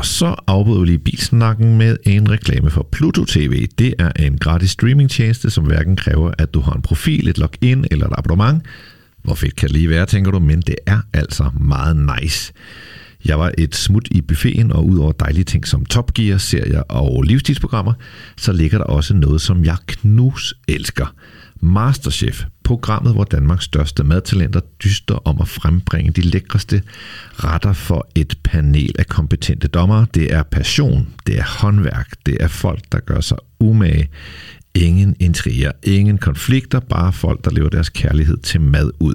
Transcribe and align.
Og 0.00 0.06
så 0.06 0.34
afbryder 0.46 0.80
vi 0.80 0.86
lige 0.86 0.98
bilsnakken 0.98 1.78
med 1.78 1.96
en 2.06 2.30
reklame 2.30 2.70
for 2.70 2.88
Pluto 2.92 3.24
TV. 3.24 3.66
Det 3.78 3.94
er 3.98 4.12
en 4.18 4.38
gratis 4.38 4.70
streamingtjeneste, 4.70 5.50
som 5.50 5.64
hverken 5.64 5.96
kræver, 5.96 6.32
at 6.38 6.54
du 6.54 6.60
har 6.60 6.72
en 6.72 6.82
profil, 6.82 7.28
et 7.28 7.38
login 7.38 7.84
eller 7.90 8.06
et 8.06 8.12
abonnement. 8.18 8.62
Hvor 9.22 9.34
fedt 9.34 9.56
kan 9.56 9.68
det 9.68 9.76
lige 9.76 9.90
være, 9.90 10.06
tænker 10.06 10.30
du, 10.30 10.38
men 10.38 10.60
det 10.60 10.74
er 10.86 11.00
altså 11.12 11.50
meget 11.60 11.96
nice. 12.20 12.52
Jeg 13.24 13.38
var 13.38 13.52
et 13.58 13.74
smut 13.74 14.08
i 14.10 14.20
buffeten, 14.20 14.72
og 14.72 14.86
udover 14.86 15.12
dejlige 15.12 15.44
ting 15.44 15.66
som 15.66 15.84
Top 15.84 16.14
Gear, 16.14 16.38
serier 16.38 16.80
og 16.80 17.22
livstidsprogrammer, 17.22 17.92
så 18.36 18.52
ligger 18.52 18.78
der 18.78 18.84
også 18.84 19.14
noget, 19.14 19.40
som 19.40 19.64
jeg 19.64 19.76
knus 19.86 20.54
elsker. 20.68 21.14
Masterchef, 21.60 22.44
programmet, 22.64 23.12
hvor 23.12 23.24
Danmarks 23.24 23.64
største 23.64 24.04
madtalenter 24.04 24.60
dyster 24.84 25.14
om 25.14 25.40
at 25.40 25.48
frembringe 25.48 26.12
de 26.12 26.20
lækreste 26.20 26.82
retter 27.30 27.72
for 27.72 28.08
et 28.14 28.38
panel 28.44 28.94
af 28.98 29.06
kompetente 29.06 29.68
dommere. 29.68 30.06
Det 30.14 30.32
er 30.32 30.42
passion, 30.42 31.08
det 31.26 31.38
er 31.38 31.60
håndværk, 31.60 32.08
det 32.26 32.36
er 32.40 32.48
folk, 32.48 32.84
der 32.92 33.00
gør 33.00 33.20
sig 33.20 33.38
umage. 33.60 34.08
Ingen 34.74 35.16
intriger, 35.20 35.72
ingen 35.82 36.18
konflikter, 36.18 36.80
bare 36.80 37.12
folk, 37.12 37.44
der 37.44 37.50
lever 37.50 37.68
deres 37.68 37.88
kærlighed 37.88 38.36
til 38.36 38.60
mad 38.60 38.90
ud. 39.00 39.14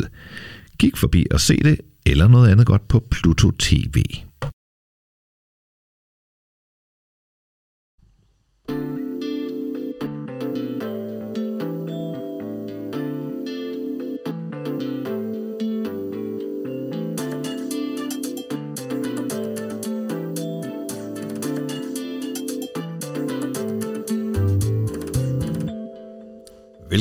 Kig 0.80 0.92
forbi 0.96 1.26
og 1.32 1.40
se 1.40 1.58
det, 1.64 1.82
eller 2.06 2.28
noget 2.28 2.50
andet 2.50 2.66
godt 2.66 2.88
på 2.88 3.04
Pluto 3.12 3.52
TV. 3.60 4.04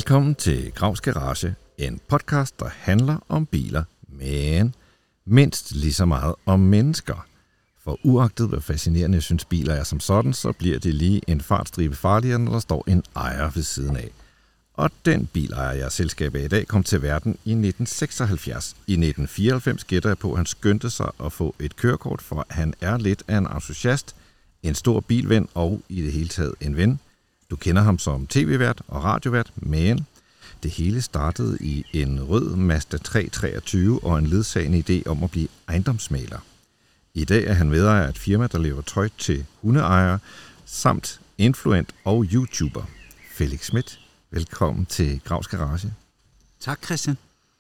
Velkommen 0.05 0.35
til 0.35 0.73
Gravs 0.73 1.01
Garage, 1.01 1.55
en 1.79 2.01
podcast, 2.09 2.61
der 2.61 2.69
handler 2.79 3.17
om 3.29 3.47
biler, 3.47 3.85
men 4.09 4.75
mindst 5.27 5.73
lige 5.73 5.93
så 5.93 6.05
meget 6.05 6.35
om 6.47 6.61
mennesker. 6.61 7.27
For 7.85 7.99
uagtet 8.03 8.49
hvor 8.49 8.61
fascinerende 8.61 9.17
jeg 9.17 9.23
synes 9.23 9.45
biler 9.45 9.75
er 9.75 9.85
som 9.85 10.01
sådan, 10.01 10.33
så 10.33 10.53
bliver 10.53 10.79
det 10.79 10.95
lige 10.95 11.21
en 11.27 11.41
fartstribe 11.41 11.97
farligere, 11.97 12.39
når 12.39 12.53
der 12.53 12.59
står 12.59 12.85
en 12.87 13.03
ejer 13.17 13.51
ved 13.51 13.63
siden 13.63 13.97
af. 13.97 14.11
Og 14.75 14.91
den 15.05 15.27
bilejer, 15.27 15.73
jeg 15.73 15.93
selskab 15.93 16.35
af 16.35 16.45
i 16.45 16.49
dag, 16.49 16.67
kom 16.67 16.83
til 16.83 17.03
verden 17.03 17.33
i 17.33 17.53
1976. 17.53 18.69
I 18.87 18.93
1994 18.93 19.85
gætter 19.85 20.11
jeg 20.11 20.19
på, 20.19 20.33
at 20.33 20.37
han 20.37 20.47
skyndte 20.47 20.91
sig 20.91 21.11
at 21.25 21.33
få 21.33 21.55
et 21.59 21.77
kørekort, 21.77 22.23
for 22.23 22.47
han 22.51 22.75
er 22.81 22.99
lidt 22.99 23.23
af 23.29 23.39
en 23.39 23.47
entusiast, 23.47 24.17
en 24.63 24.75
stor 24.75 25.01
bilven 25.01 25.49
og 25.55 25.83
i 25.89 26.03
det 26.03 26.13
hele 26.13 26.29
taget 26.29 26.55
en 26.61 26.77
ven. 26.77 27.01
Du 27.55 27.59
kender 27.59 27.83
ham 27.83 27.99
som 27.99 28.27
tv-vært 28.27 28.83
og 28.89 29.05
radiovært, 29.05 29.53
men 29.57 30.07
det 30.63 30.71
hele 30.71 31.03
startede 31.03 31.59
i 31.61 31.85
en 31.93 32.23
rød 32.23 32.57
Mazda 32.57 32.97
323 32.97 34.05
og 34.05 34.19
en 34.19 34.27
ledsagende 34.27 34.79
idé 34.79 35.11
om 35.11 35.25
at 35.25 35.31
blive 35.31 35.49
ejendomsmaler. 35.69 36.39
I 37.15 37.25
dag 37.25 37.45
er 37.45 37.53
han 37.53 37.71
vedejer 37.71 38.05
af 38.05 38.09
et 38.09 38.19
firma, 38.19 38.47
der 38.47 38.59
lever 38.59 38.83
tøj 38.83 39.09
til 39.19 39.45
hundeejere, 39.63 40.19
samt 40.65 41.21
influent 41.39 41.95
og 42.05 42.25
YouTuber. 42.33 42.83
Felix 43.35 43.65
Schmidt, 43.65 44.01
velkommen 44.31 44.87
til 44.87 45.21
Gravs 45.25 45.49
Garage. 45.49 45.93
Tak, 46.61 46.85
Christian. 46.85 47.17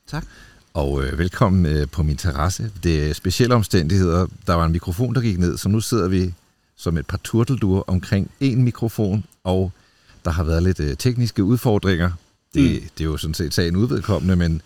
Tak. 0.06 0.24
Og 0.72 1.04
øh, 1.04 1.18
velkommen 1.18 1.66
øh, 1.66 1.88
på 1.88 2.02
min 2.02 2.16
terrasse. 2.16 2.72
Det 2.82 3.10
er 3.10 3.12
specielle 3.12 3.54
omstændigheder. 3.54 4.26
Der 4.46 4.54
var 4.54 4.66
en 4.66 4.72
mikrofon, 4.72 5.14
der 5.14 5.20
gik 5.20 5.38
ned, 5.38 5.58
så 5.58 5.68
nu 5.68 5.80
sidder 5.80 6.08
vi 6.08 6.34
som 6.76 6.98
et 6.98 7.06
par 7.06 7.20
turtelduer 7.24 7.82
omkring 7.86 8.30
en 8.40 8.62
mikrofon, 8.62 9.24
og 9.44 9.72
der 10.24 10.30
har 10.30 10.44
været 10.44 10.62
lidt 10.62 10.80
øh, 10.80 10.96
tekniske 10.96 11.44
udfordringer. 11.44 12.10
Det, 12.54 12.82
mm. 12.82 12.88
det 12.98 13.00
er 13.00 13.04
jo 13.04 13.16
sådan 13.16 13.34
set 13.34 13.54
sagen 13.54 13.76
udvedkommende, 13.76 14.36
men 14.36 14.62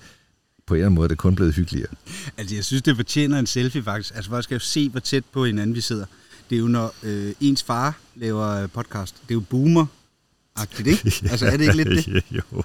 på 0.66 0.74
en 0.74 0.78
eller 0.78 0.86
anden 0.86 0.94
måde 0.94 1.04
er 1.06 1.08
det 1.08 1.18
kun 1.18 1.34
blevet 1.34 1.54
hyggeligere. 1.54 1.90
Altså, 2.36 2.54
jeg 2.54 2.64
synes, 2.64 2.82
det 2.82 2.96
fortjener 2.96 3.38
en 3.38 3.46
selfie 3.46 3.82
faktisk. 3.82 4.14
Altså, 4.14 4.30
hvor 4.30 4.40
skal 4.40 4.54
jeg 4.54 4.62
se, 4.62 4.88
hvor 4.88 5.00
tæt 5.00 5.24
på 5.32 5.44
hinanden 5.44 5.76
vi 5.76 5.80
sidder. 5.80 6.04
Det 6.50 6.56
er 6.56 6.60
jo, 6.60 6.68
når 6.68 6.94
øh, 7.02 7.34
ens 7.40 7.62
far 7.62 7.98
laver 8.14 8.48
øh, 8.48 8.68
podcast. 8.68 9.14
Det 9.28 9.30
er 9.30 9.34
jo 9.34 9.40
boomer-agtigt, 9.40 10.86
ikke? 10.86 11.12
Altså, 11.30 11.46
er 11.46 11.56
det 11.56 11.64
ikke 11.64 11.76
lidt 11.76 12.06
det? 12.06 12.22
jo. 12.36 12.64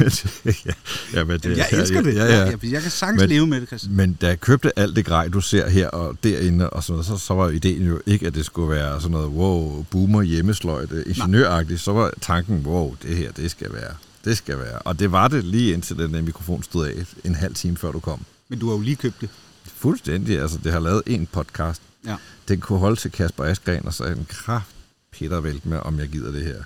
ja, 0.66 0.72
ja, 1.12 1.24
men 1.24 1.40
det, 1.40 1.56
jeg 1.56 1.68
elsker 1.72 2.02
det. 2.02 2.14
Ja, 2.14 2.24
ja. 2.24 2.44
Jeg, 2.44 2.64
jeg 2.64 2.82
kan 2.82 2.90
sagtens 2.90 3.20
men, 3.20 3.28
leve 3.28 3.46
med 3.46 3.60
det, 3.60 3.68
Christian. 3.68 3.94
Men 3.94 4.12
da 4.12 4.26
jeg 4.26 4.40
købte 4.40 4.78
alt 4.78 4.96
det 4.96 5.04
grej, 5.04 5.28
du 5.28 5.40
ser 5.40 5.68
her 5.68 5.88
og 5.88 6.16
derinde, 6.24 6.70
og 6.70 6.84
sådan 6.84 6.92
noget, 6.92 7.06
så, 7.06 7.16
så 7.26 7.34
var 7.34 7.48
ideen 7.48 7.86
jo 7.86 8.00
ikke, 8.06 8.26
at 8.26 8.34
det 8.34 8.44
skulle 8.44 8.70
være 8.70 9.00
sådan 9.00 9.10
noget, 9.10 9.28
wow, 9.28 9.84
boomer, 9.90 10.22
hjemmesløjt, 10.22 10.90
ingeniøragtigt. 11.06 11.80
Så 11.80 11.92
var 11.92 12.12
tanken, 12.20 12.66
wow, 12.66 12.96
det 13.02 13.16
her, 13.16 13.32
det 13.32 13.50
skal 13.50 13.72
være. 13.72 13.94
Det 14.24 14.36
skal 14.36 14.58
være. 14.58 14.78
Og 14.78 14.98
det 14.98 15.12
var 15.12 15.28
det 15.28 15.44
lige 15.44 15.72
indtil 15.72 15.98
den 15.98 16.14
der 16.14 16.22
mikrofon 16.22 16.62
stod 16.62 16.86
af 16.86 17.06
en 17.24 17.34
halv 17.34 17.54
time 17.54 17.76
før 17.76 17.92
du 17.92 18.00
kom. 18.00 18.24
Men 18.48 18.58
du 18.58 18.68
har 18.68 18.74
jo 18.76 18.80
lige 18.80 18.96
købt 18.96 19.20
det. 19.20 19.28
Fuldstændig. 19.76 20.40
Altså, 20.40 20.58
det 20.64 20.72
har 20.72 20.80
lavet 20.80 21.02
en 21.06 21.26
podcast. 21.26 21.82
Ja. 22.06 22.16
Den 22.48 22.60
kunne 22.60 22.78
holde 22.78 22.96
til 22.96 23.10
Kasper 23.10 23.44
Askren, 23.44 23.86
og 23.86 23.94
så 23.94 24.04
en 24.04 24.26
kraft 24.28 24.74
Peter 25.18 25.40
vælt 25.40 25.66
med, 25.66 25.78
om 25.78 25.98
jeg 25.98 26.08
gider 26.08 26.32
det 26.32 26.44
her. 26.44 26.62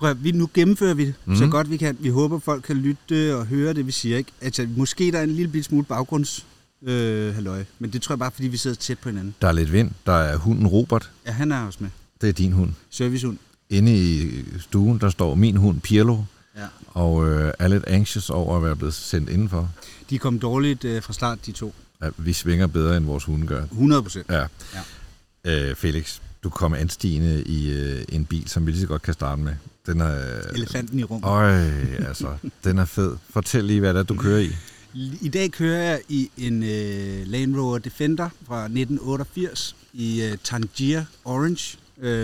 Prøv, 0.00 0.16
vi, 0.20 0.32
nu 0.32 0.50
gennemfører 0.54 0.94
vi 0.94 1.06
det 1.06 1.14
mm. 1.24 1.36
så 1.36 1.46
godt 1.46 1.70
vi 1.70 1.76
kan. 1.76 1.96
Vi 2.00 2.08
håber, 2.08 2.38
folk 2.38 2.62
kan 2.62 2.76
lytte 2.76 3.36
og 3.36 3.46
høre 3.46 3.74
det, 3.74 3.86
vi 3.86 3.92
siger. 3.92 4.18
Ikke? 4.18 4.32
Altså, 4.40 4.68
måske 4.76 5.12
der 5.12 5.18
er 5.18 5.22
en 5.22 5.30
lille 5.30 5.62
smule 5.62 5.84
baggrunds 5.84 6.46
øh, 6.82 7.34
halløj, 7.34 7.64
men 7.78 7.90
det 7.90 8.02
tror 8.02 8.12
jeg 8.12 8.18
bare, 8.18 8.30
fordi 8.30 8.48
vi 8.48 8.56
sidder 8.56 8.76
tæt 8.76 8.98
på 8.98 9.08
hinanden. 9.08 9.34
Der 9.40 9.48
er 9.48 9.52
lidt 9.52 9.72
vind. 9.72 9.90
Der 10.06 10.12
er 10.12 10.36
hunden 10.36 10.66
Robert. 10.66 11.10
Ja, 11.26 11.32
han 11.32 11.52
er 11.52 11.66
også 11.66 11.78
med. 11.82 11.90
Det 12.20 12.28
er 12.28 12.32
din 12.32 12.52
hund. 12.52 12.70
Servicehund. 12.90 13.38
Inde 13.70 13.96
i 13.96 14.44
stuen, 14.60 14.98
der 14.98 15.10
står 15.10 15.34
min 15.34 15.56
hund 15.56 15.80
Pirlo. 15.80 16.18
Ja. 16.56 16.66
Og 16.86 17.28
øh, 17.28 17.52
er 17.58 17.68
lidt 17.68 17.84
anxious 17.86 18.30
over 18.30 18.56
at 18.56 18.62
være 18.62 18.76
blevet 18.76 18.94
sendt 18.94 19.30
indenfor. 19.30 19.70
De 20.10 20.18
kom 20.18 20.38
dårligt 20.38 20.84
øh, 20.84 21.02
fra 21.02 21.12
start, 21.12 21.46
de 21.46 21.52
to. 21.52 21.74
Ja, 22.02 22.08
vi 22.16 22.32
svinger 22.32 22.66
bedre, 22.66 22.96
end 22.96 23.04
vores 23.04 23.24
hunde 23.24 23.46
gør. 23.46 23.62
100 23.62 24.02
procent. 24.02 24.26
Ja. 24.28 24.46
ja. 25.44 25.68
Øh, 25.70 25.76
Felix, 25.76 26.18
du 26.42 26.50
kommer 26.50 26.78
anstigende 26.78 27.42
i 27.42 27.70
øh, 27.70 28.04
en 28.08 28.24
bil, 28.24 28.48
som 28.48 28.66
vi 28.66 28.70
lige 28.70 28.80
så 28.80 28.86
godt 28.86 29.02
kan 29.02 29.14
starte 29.14 29.42
med. 29.42 29.52
Den 29.92 30.00
er, 30.00 30.40
Elefanten 30.54 30.98
i 30.98 31.04
rummet. 31.04 31.28
Øj, 31.28 31.50
altså, 32.08 32.36
den 32.64 32.78
er 32.78 32.84
fed. 32.84 33.16
Fortæl 33.30 33.64
lige, 33.64 33.80
hvad 33.80 33.94
det 33.94 34.00
er, 34.00 34.02
du 34.02 34.14
kører 34.14 34.38
i. 34.38 34.50
I 35.20 35.28
dag 35.28 35.50
kører 35.50 35.82
jeg 35.82 36.00
i 36.08 36.30
en 36.36 36.62
uh, 36.62 37.30
Land 37.30 37.56
Rover 37.56 37.78
Defender 37.78 38.28
fra 38.46 38.64
1988 38.64 39.76
i 39.92 40.28
uh, 40.32 40.38
Tangier 40.44 41.04
Orange, 41.24 41.78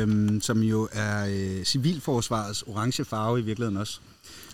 um, 0.04 0.40
som 0.40 0.62
jo 0.62 0.88
er 0.92 1.26
uh, 1.26 1.64
civilforsvarets 1.64 2.62
orange 2.62 3.04
farve 3.04 3.38
i 3.40 3.42
virkeligheden 3.42 3.76
også. 3.76 4.00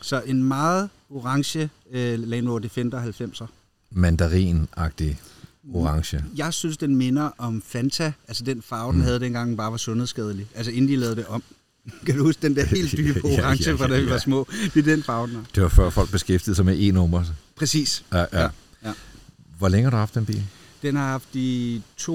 Så 0.00 0.22
en 0.26 0.44
meget 0.44 0.88
orange 1.10 1.70
uh, 1.90 1.94
Land 2.28 2.48
Rover 2.48 2.58
Defender 2.58 3.12
90'er. 3.20 3.46
Mandarin-agtig 3.90 5.20
orange. 5.74 6.24
Jeg 6.36 6.54
synes, 6.54 6.76
den 6.76 6.96
minder 6.96 7.30
om 7.38 7.62
Fanta, 7.66 8.12
altså 8.28 8.44
den 8.44 8.62
farve, 8.62 8.92
den 8.92 8.98
mm. 8.98 9.04
havde 9.04 9.20
dengang, 9.20 9.48
den 9.48 9.56
bare 9.56 9.70
var 9.70 9.76
sundhedsskadelig. 9.76 10.46
Altså 10.54 10.72
inden 10.72 10.88
de 10.88 10.96
lavede 10.96 11.16
det 11.16 11.26
om. 11.26 11.42
Kan 12.06 12.16
du 12.16 12.22
huske 12.22 12.42
den 12.42 12.56
der 12.56 12.64
helt 12.64 12.92
dybe 12.98 13.20
orange, 13.24 13.38
ja, 13.40 13.48
ja, 13.48 13.70
ja, 13.70 13.74
fra 13.74 13.88
da 13.88 14.00
vi 14.00 14.10
var 14.10 14.18
små? 14.18 14.46
Det 14.74 14.76
er 14.76 14.82
den 14.94 15.02
farve, 15.02 15.26
den 15.26 15.46
Det 15.54 15.62
var 15.62 15.68
før 15.68 15.90
folk 15.90 16.10
beskæftigede 16.10 16.56
sig 16.56 16.64
med 16.64 16.78
e-nummer. 16.80 17.24
Præcis. 17.56 18.04
Ja, 18.12 18.18
ja. 18.18 18.26
ja, 18.32 18.48
ja. 18.84 18.92
Hvor 19.58 19.68
længe 19.68 19.84
har 19.84 19.90
du 19.90 19.96
haft 19.96 20.14
den 20.14 20.26
bil? 20.26 20.42
Den 20.82 20.96
har 20.96 21.06
haft 21.06 21.28
i 21.34 21.82
to 21.96 22.12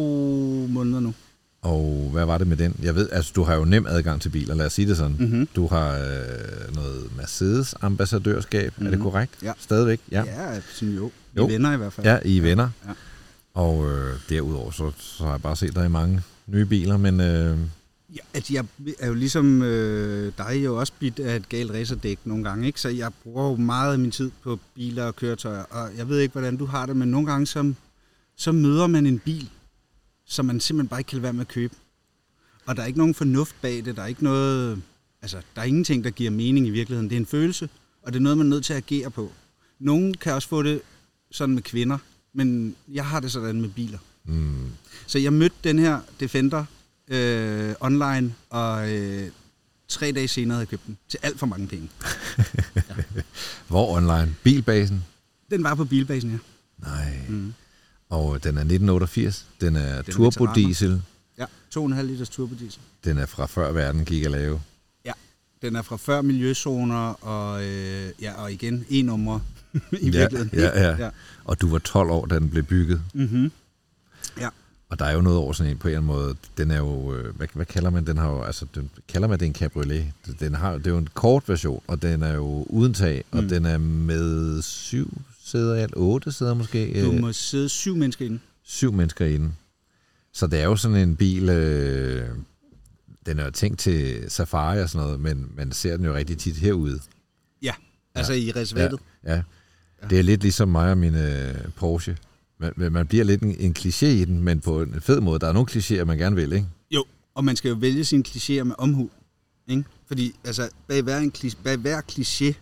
måneder 0.70 1.00
nu. 1.00 1.14
Og 1.62 2.10
hvad 2.14 2.26
var 2.26 2.38
det 2.38 2.48
med 2.48 2.58
den? 2.58 2.76
Jeg 2.82 2.96
ved, 2.96 3.10
altså 3.12 3.32
du 3.36 3.44
har 3.44 3.56
jo 3.56 3.66
nem 3.66 3.86
adgang 3.88 4.22
til 4.22 4.30
biler, 4.30 4.56
lad 4.56 4.66
os 4.66 4.74
sige 4.74 4.88
det 4.88 4.98
sådan. 4.98 5.16
Mm-hmm. 5.20 5.48
Du 5.56 5.68
har 5.68 5.94
øh, 5.94 6.76
noget 6.76 7.18
Mercedes 7.18 7.76
ambassadørskab, 7.82 8.72
mm-hmm. 8.72 8.86
er 8.86 8.90
det 8.90 9.00
mhm. 9.00 9.12
korrekt? 9.12 9.34
Ja. 9.44 9.52
Stadigvæk? 9.60 10.00
Ja, 10.12 10.24
ja 10.26 10.62
sådan 10.74 10.96
jo. 10.96 11.08
I 11.08 11.12
jo. 11.38 11.46
venner 11.46 11.74
i 11.74 11.78
hvert 11.78 11.94
fald. 11.94 12.08
Ja, 12.08 12.20
I 12.26 12.40
venner. 12.40 12.70
Ja. 12.88 12.92
Og 13.54 13.92
øh, 13.92 14.14
derudover, 14.30 14.72
så, 14.72 14.92
så 14.98 15.24
har 15.24 15.32
jeg 15.32 15.42
bare 15.42 15.56
set 15.56 15.76
dig 15.76 15.86
i 15.86 15.90
mange 15.90 16.22
nye 16.48 16.66
biler, 16.66 16.98
men... 16.98 17.22
Øh, 17.22 17.58
Ja, 18.15 18.21
at 18.33 18.51
jeg 18.51 18.65
er 19.00 19.07
jo 19.07 19.13
ligesom 19.13 19.62
øh, 19.62 20.33
dig 20.38 20.63
jo 20.65 20.80
også 20.80 20.94
bidt 21.00 21.19
af 21.19 21.36
et 21.36 21.50
galt 21.50 21.71
racerdæk 21.71 22.19
nogle 22.25 22.44
gange, 22.44 22.68
ikke? 22.68 22.81
så 22.81 22.89
jeg 22.89 23.12
bruger 23.24 23.50
jo 23.50 23.56
meget 23.56 23.94
af 23.94 24.00
min 24.00 24.12
tid 24.12 24.31
på 24.44 24.59
biler 24.75 25.04
og 25.04 25.15
køretøjer, 25.15 25.63
og 25.63 25.98
jeg 25.98 26.09
ved 26.09 26.19
ikke, 26.19 26.31
hvordan 26.31 26.57
du 26.57 26.65
har 26.65 26.86
det, 26.86 26.95
men 26.95 27.12
nogle 27.12 27.27
gange 27.27 27.45
så, 27.48 27.74
så 28.36 28.51
møder 28.51 28.88
man 28.88 29.06
en 29.06 29.19
bil, 29.19 29.50
som 30.25 30.45
man 30.45 30.59
simpelthen 30.59 30.88
bare 30.88 31.00
ikke 31.00 31.09
kan 31.09 31.21
være 31.21 31.33
med 31.33 31.42
at 31.42 31.48
købe. 31.48 31.75
Og 32.65 32.75
der 32.75 32.81
er 32.81 32.88
ikke 32.88 33.00
nogen 33.00 33.13
fornuft 33.13 33.56
bag 33.62 33.86
det, 33.86 33.95
der 33.95 34.01
er 34.01 34.07
ikke 34.07 34.24
noget, 34.24 34.81
altså 35.21 35.42
der 35.56 35.62
er 35.62 35.65
ingenting, 35.65 36.03
der 36.03 36.10
giver 36.10 36.31
mening 36.31 36.68
i 36.68 36.69
virkeligheden. 36.69 37.10
Det 37.10 37.15
er 37.15 37.19
en 37.19 37.25
følelse, 37.25 37.69
og 38.01 38.13
det 38.13 38.19
er 38.19 38.24
noget, 38.24 38.38
man 38.38 38.48
er 38.48 38.50
nødt 38.50 38.65
til 38.65 38.74
at 38.74 38.77
agere 38.77 39.12
på. 39.12 39.31
Nogen 39.80 40.13
kan 40.13 40.33
også 40.33 40.48
få 40.48 40.63
det 40.63 40.81
sådan 41.31 41.56
med 41.56 41.63
kvinder, 41.63 41.98
men 42.33 42.75
jeg 42.88 43.06
har 43.06 43.19
det 43.19 43.31
sådan 43.31 43.62
med 43.62 43.69
biler. 43.69 44.00
Mm. 44.25 44.71
Så 45.07 45.19
jeg 45.19 45.33
mødte 45.33 45.56
den 45.63 45.80
her 45.80 46.00
Defender 46.19 46.65
øh, 47.07 47.75
online, 47.80 48.33
og 48.50 48.94
øh, 48.94 49.31
tre 49.88 50.12
dage 50.12 50.27
senere 50.27 50.56
havde 50.56 50.62
jeg 50.62 50.68
købt 50.68 50.86
den 50.88 50.98
til 51.09 51.19
alt 51.24 51.39
for 51.39 51.45
mange 51.45 51.68
penge. 51.68 51.89
ja. 52.75 52.81
Hvor 53.68 53.95
online? 53.98 54.36
Bilbasen? 54.44 55.04
Den 55.51 55.63
var 55.63 55.75
på 55.75 55.86
Bilbasen, 55.86 56.31
ja. 56.31 56.38
Nej. 56.77 57.19
Mm. 57.30 57.54
Og 58.09 58.44
den 58.44 58.56
er 58.57 58.62
1988. 58.62 59.48
Den 59.62 59.75
er, 59.75 59.81
er 59.81 60.01
turbodiesel. 60.01 61.01
Ja, 61.38 61.45
2,5 61.77 62.01
liters 62.01 62.30
turbodiesel. 62.30 62.81
Den 63.04 63.18
er 63.18 63.25
fra 63.25 63.45
før 63.45 63.71
verden 63.71 64.06
gik 64.06 64.24
at 64.24 64.31
lave. 64.31 64.62
Ja, 65.06 65.12
den 65.62 65.75
er 65.75 65.81
fra 65.81 65.98
før 65.98 66.21
miljøzoner, 66.21 67.10
og, 67.24 67.63
øh, 67.63 68.10
ja, 68.21 68.33
og 68.33 68.51
igen 68.51 68.86
E-numre 68.89 69.42
i 70.01 70.10
virkeligheden. 70.10 70.50
Ja, 70.53 70.81
ja, 70.81 70.89
ja. 70.89 71.03
ja. 71.03 71.10
Og 71.44 71.62
du 71.62 71.69
var 71.69 71.80
12 71.80 72.10
år, 72.10 72.25
da 72.25 72.39
den 72.39 72.50
blev 72.50 72.63
bygget. 72.63 73.01
Mm-hmm. 73.13 73.51
Ja. 74.39 74.50
Og 74.89 75.00
der 75.00 75.06
er 75.06 75.13
jo 75.13 75.22
noget 75.22 75.39
over 75.39 75.54
sådan 75.54 75.72
en 75.72 75.78
på 75.78 75.88
en 75.88 75.94
eller 75.94 76.06
måde. 76.06 76.36
Den 76.57 76.72
er 76.72 76.78
jo, 76.78 77.13
øh, 77.16 77.36
hvad, 77.36 77.48
hvad 77.54 77.66
kalder 77.66 77.89
man 77.89 78.07
den? 78.07 78.18
Har 78.18 78.30
jo, 78.30 78.42
altså, 78.42 78.66
den, 78.75 78.89
kalder 79.07 79.28
man 79.28 79.39
det 79.39 79.45
en 79.45 79.54
cabriolet? 79.54 80.06
Den 80.39 80.56
har, 80.56 80.78
det 80.78 80.88
er 80.88 80.92
jo 80.92 80.98
en 80.98 81.10
kort 81.13 81.50
version, 81.50 81.84
og 81.88 82.01
den 82.01 82.24
er 82.24 82.34
jo 82.34 82.66
uden 82.69 82.94
tag, 82.94 83.24
og 83.31 83.44
Mm. 83.44 83.50
den 83.50 83.66
er 83.66 83.78
med 83.78 84.62
syv 84.62 85.22
sæder 85.45 85.75
alt, 85.75 85.94
otte 85.95 86.31
sæder 86.31 86.54
måske. 86.54 87.04
Du 87.04 87.12
øh, 87.12 87.19
må 87.22 87.34
sidde 87.34 87.69
syv 87.69 87.95
mennesker 87.95 88.25
inde. 88.25 88.39
syv 88.63 88.92
mennesker 88.94 89.25
inde. 89.25 89.51
Så 90.34 90.48
det 90.48 90.60
er 90.60 90.63
jo 90.63 90.75
sådan 90.75 90.98
en 90.98 91.16
bil, 91.16 91.50
øh, 91.50 92.28
den 93.25 93.39
er 93.39 93.45
jo 93.45 93.51
tænkt 93.51 93.80
til 93.80 94.24
safari 94.31 94.81
og 94.81 94.89
sådan 94.89 95.06
noget, 95.06 95.19
men 95.19 95.51
man 95.56 95.72
ser 95.72 95.98
den 95.98 96.06
jo 96.06 96.13
rigtig 96.13 96.38
tit 96.38 96.56
herude. 96.56 97.00
Ja, 97.62 97.74
altså 98.16 98.34
i 98.34 98.51
reservatet. 98.51 99.00
Ja, 99.25 99.34
ja. 99.36 99.42
Det 100.10 100.19
er 100.19 100.24
lidt 100.24 100.42
ligesom 100.42 100.69
mig 100.69 100.92
og 100.92 100.98
min 100.98 101.16
øh, 101.16 101.56
Porsche. 101.75 102.18
Man, 102.59 102.92
man 102.92 103.07
bliver 103.07 103.24
lidt 103.24 103.42
en, 103.42 103.56
en 103.59 103.75
kliché 103.80 104.06
i 104.06 104.25
den, 104.25 104.44
men 104.44 104.59
på 104.59 104.81
en 104.81 105.01
fed 105.01 105.21
måde. 105.21 105.39
Der 105.39 105.48
er 105.48 105.54
nogle 105.54 105.68
klichéer, 105.71 106.04
man 106.04 106.18
gerne 106.18 106.36
vil, 106.36 106.54
ikke? 106.54 106.68
Jo, 106.92 107.06
og 107.36 107.44
man 107.44 107.56
skal 107.56 107.69
jo 107.69 107.75
vælge 107.75 108.06
sine 108.06 108.24
klichéer 108.27 108.63
med 108.63 108.75
omhu. 108.77 109.09
Ikke? 109.68 109.83
Fordi 110.07 110.36
altså, 110.44 110.69
bag, 110.88 111.01
hver 111.01 111.18
en, 111.18 111.33
bag 111.63 111.77
hver 111.77 112.01
kliché 112.12 112.54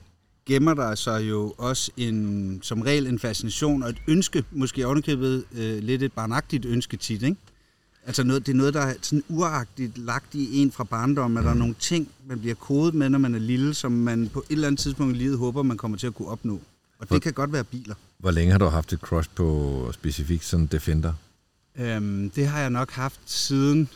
gemmer 0.45 0.73
der 0.73 0.95
sig 0.95 1.29
jo 1.29 1.53
også 1.57 1.91
en, 1.97 2.59
som 2.63 2.81
regel 2.81 3.07
en 3.07 3.19
fascination 3.19 3.83
og 3.83 3.89
et 3.89 4.01
ønske, 4.07 4.43
måske 4.51 4.85
ovenikøbet 4.85 5.45
øh, 5.55 5.83
lidt 5.83 6.03
et 6.03 6.13
barnagtigt 6.13 6.65
ønske 6.65 6.97
tit, 6.97 7.23
ikke? 7.23 7.37
Altså 8.07 8.23
noget, 8.23 8.45
det 8.45 8.51
er 8.51 8.55
noget, 8.57 8.73
der 8.73 8.81
er 8.81 8.93
sådan 9.01 9.23
uragtigt 9.29 9.97
lagt 9.97 10.35
i 10.35 10.57
en 10.61 10.71
fra 10.71 10.83
barndommen, 10.83 11.37
at 11.37 11.43
der 11.43 11.49
er 11.49 11.55
nogle 11.55 11.75
ting, 11.79 12.09
man 12.27 12.39
bliver 12.39 12.55
kodet 12.55 12.93
med, 12.93 13.09
når 13.09 13.19
man 13.19 13.35
er 13.35 13.39
lille, 13.39 13.73
som 13.73 13.91
man 13.91 14.29
på 14.33 14.39
et 14.39 14.53
eller 14.53 14.67
andet 14.67 14.79
tidspunkt 14.79 15.15
i 15.15 15.17
livet 15.19 15.37
håber, 15.37 15.63
man 15.63 15.77
kommer 15.77 15.97
til 15.97 16.07
at 16.07 16.15
kunne 16.15 16.27
opnå. 16.27 16.61
Og 16.99 17.09
det 17.09 17.21
kan 17.21 17.33
godt 17.33 17.53
være 17.53 17.63
biler. 17.63 17.95
Hvor 18.17 18.31
længe 18.31 18.51
har 18.51 18.59
du 18.59 18.65
haft 18.65 18.93
et 18.93 18.99
crush 18.99 19.29
på 19.35 19.89
specifikt 19.93 20.45
sådan 20.45 20.65
Defender? 20.65 21.13
Øhm, 21.75 22.29
det 22.29 22.47
har 22.47 22.59
jeg 22.59 22.69
nok 22.69 22.91
haft 22.91 23.19
siden 23.25 23.89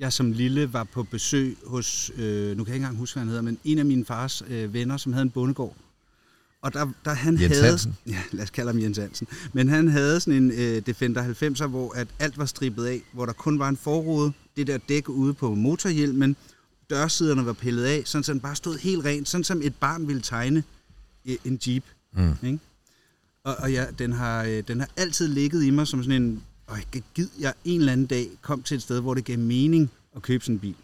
jeg 0.00 0.12
som 0.12 0.32
lille 0.32 0.72
var 0.72 0.84
på 0.84 1.02
besøg 1.02 1.56
hos, 1.66 2.10
øh, 2.16 2.56
nu 2.56 2.64
kan 2.64 2.70
jeg 2.70 2.74
ikke 2.74 2.74
engang 2.74 2.96
huske, 2.96 3.14
hvad 3.14 3.20
han 3.20 3.28
hedder, 3.28 3.42
men 3.42 3.58
en 3.64 3.78
af 3.78 3.84
mine 3.84 4.04
fars 4.04 4.42
øh, 4.48 4.74
venner, 4.74 4.96
som 4.96 5.12
havde 5.12 5.22
en 5.22 5.30
bondegård. 5.30 5.76
Og 6.62 6.72
der, 6.72 6.92
der 7.04 7.14
han 7.14 7.40
Jens 7.40 7.56
havde... 7.56 7.68
Hansen? 7.68 7.96
Ja, 8.06 8.22
lad 8.32 8.42
os 8.42 8.50
kalde 8.50 8.72
ham 8.72 8.82
Jens 8.82 8.98
Hansen. 8.98 9.26
Men 9.52 9.68
han 9.68 9.88
havde 9.88 10.20
sådan 10.20 10.42
en 10.42 10.50
øh, 10.50 10.82
Defender 10.86 11.34
90'er, 11.34 11.66
hvor 11.66 11.92
at 11.96 12.08
alt 12.18 12.38
var 12.38 12.44
strippet 12.44 12.84
af, 12.84 13.02
hvor 13.12 13.26
der 13.26 13.32
kun 13.32 13.58
var 13.58 13.68
en 13.68 13.76
forrude, 13.76 14.32
det 14.56 14.66
der 14.66 14.78
dæk 14.78 15.08
ude 15.08 15.34
på 15.34 15.54
motorhjelmen, 15.54 16.36
dørsiderne 16.90 17.46
var 17.46 17.52
pillet 17.52 17.84
af, 17.84 18.02
sådan 18.04 18.22
så 18.22 18.32
den 18.32 18.40
bare 18.40 18.56
stod 18.56 18.78
helt 18.78 19.04
rent, 19.04 19.28
sådan 19.28 19.44
som 19.44 19.62
et 19.62 19.74
barn 19.74 20.08
ville 20.08 20.22
tegne 20.22 20.64
øh, 21.26 21.36
en 21.44 21.60
Jeep. 21.66 21.84
Mm. 22.12 22.34
Ikke? 22.42 22.58
Og, 23.44 23.56
og 23.58 23.72
ja, 23.72 23.86
den 23.98 24.12
har, 24.12 24.44
øh, 24.44 24.62
den 24.68 24.80
har 24.80 24.88
altid 24.96 25.28
ligget 25.28 25.64
i 25.64 25.70
mig 25.70 25.86
som 25.86 26.02
sådan 26.02 26.22
en, 26.22 26.42
og 26.66 26.76
jeg 26.94 27.02
gid, 27.14 27.28
jeg 27.40 27.52
en 27.64 27.80
eller 27.80 27.92
anden 27.92 28.06
dag 28.06 28.28
kom 28.42 28.62
til 28.62 28.74
et 28.74 28.82
sted, 28.82 29.00
hvor 29.00 29.14
det 29.14 29.24
gav 29.24 29.38
mening 29.38 29.90
at 30.16 30.22
købe 30.22 30.44
sådan 30.44 30.54
en 30.54 30.60
bil. 30.60 30.74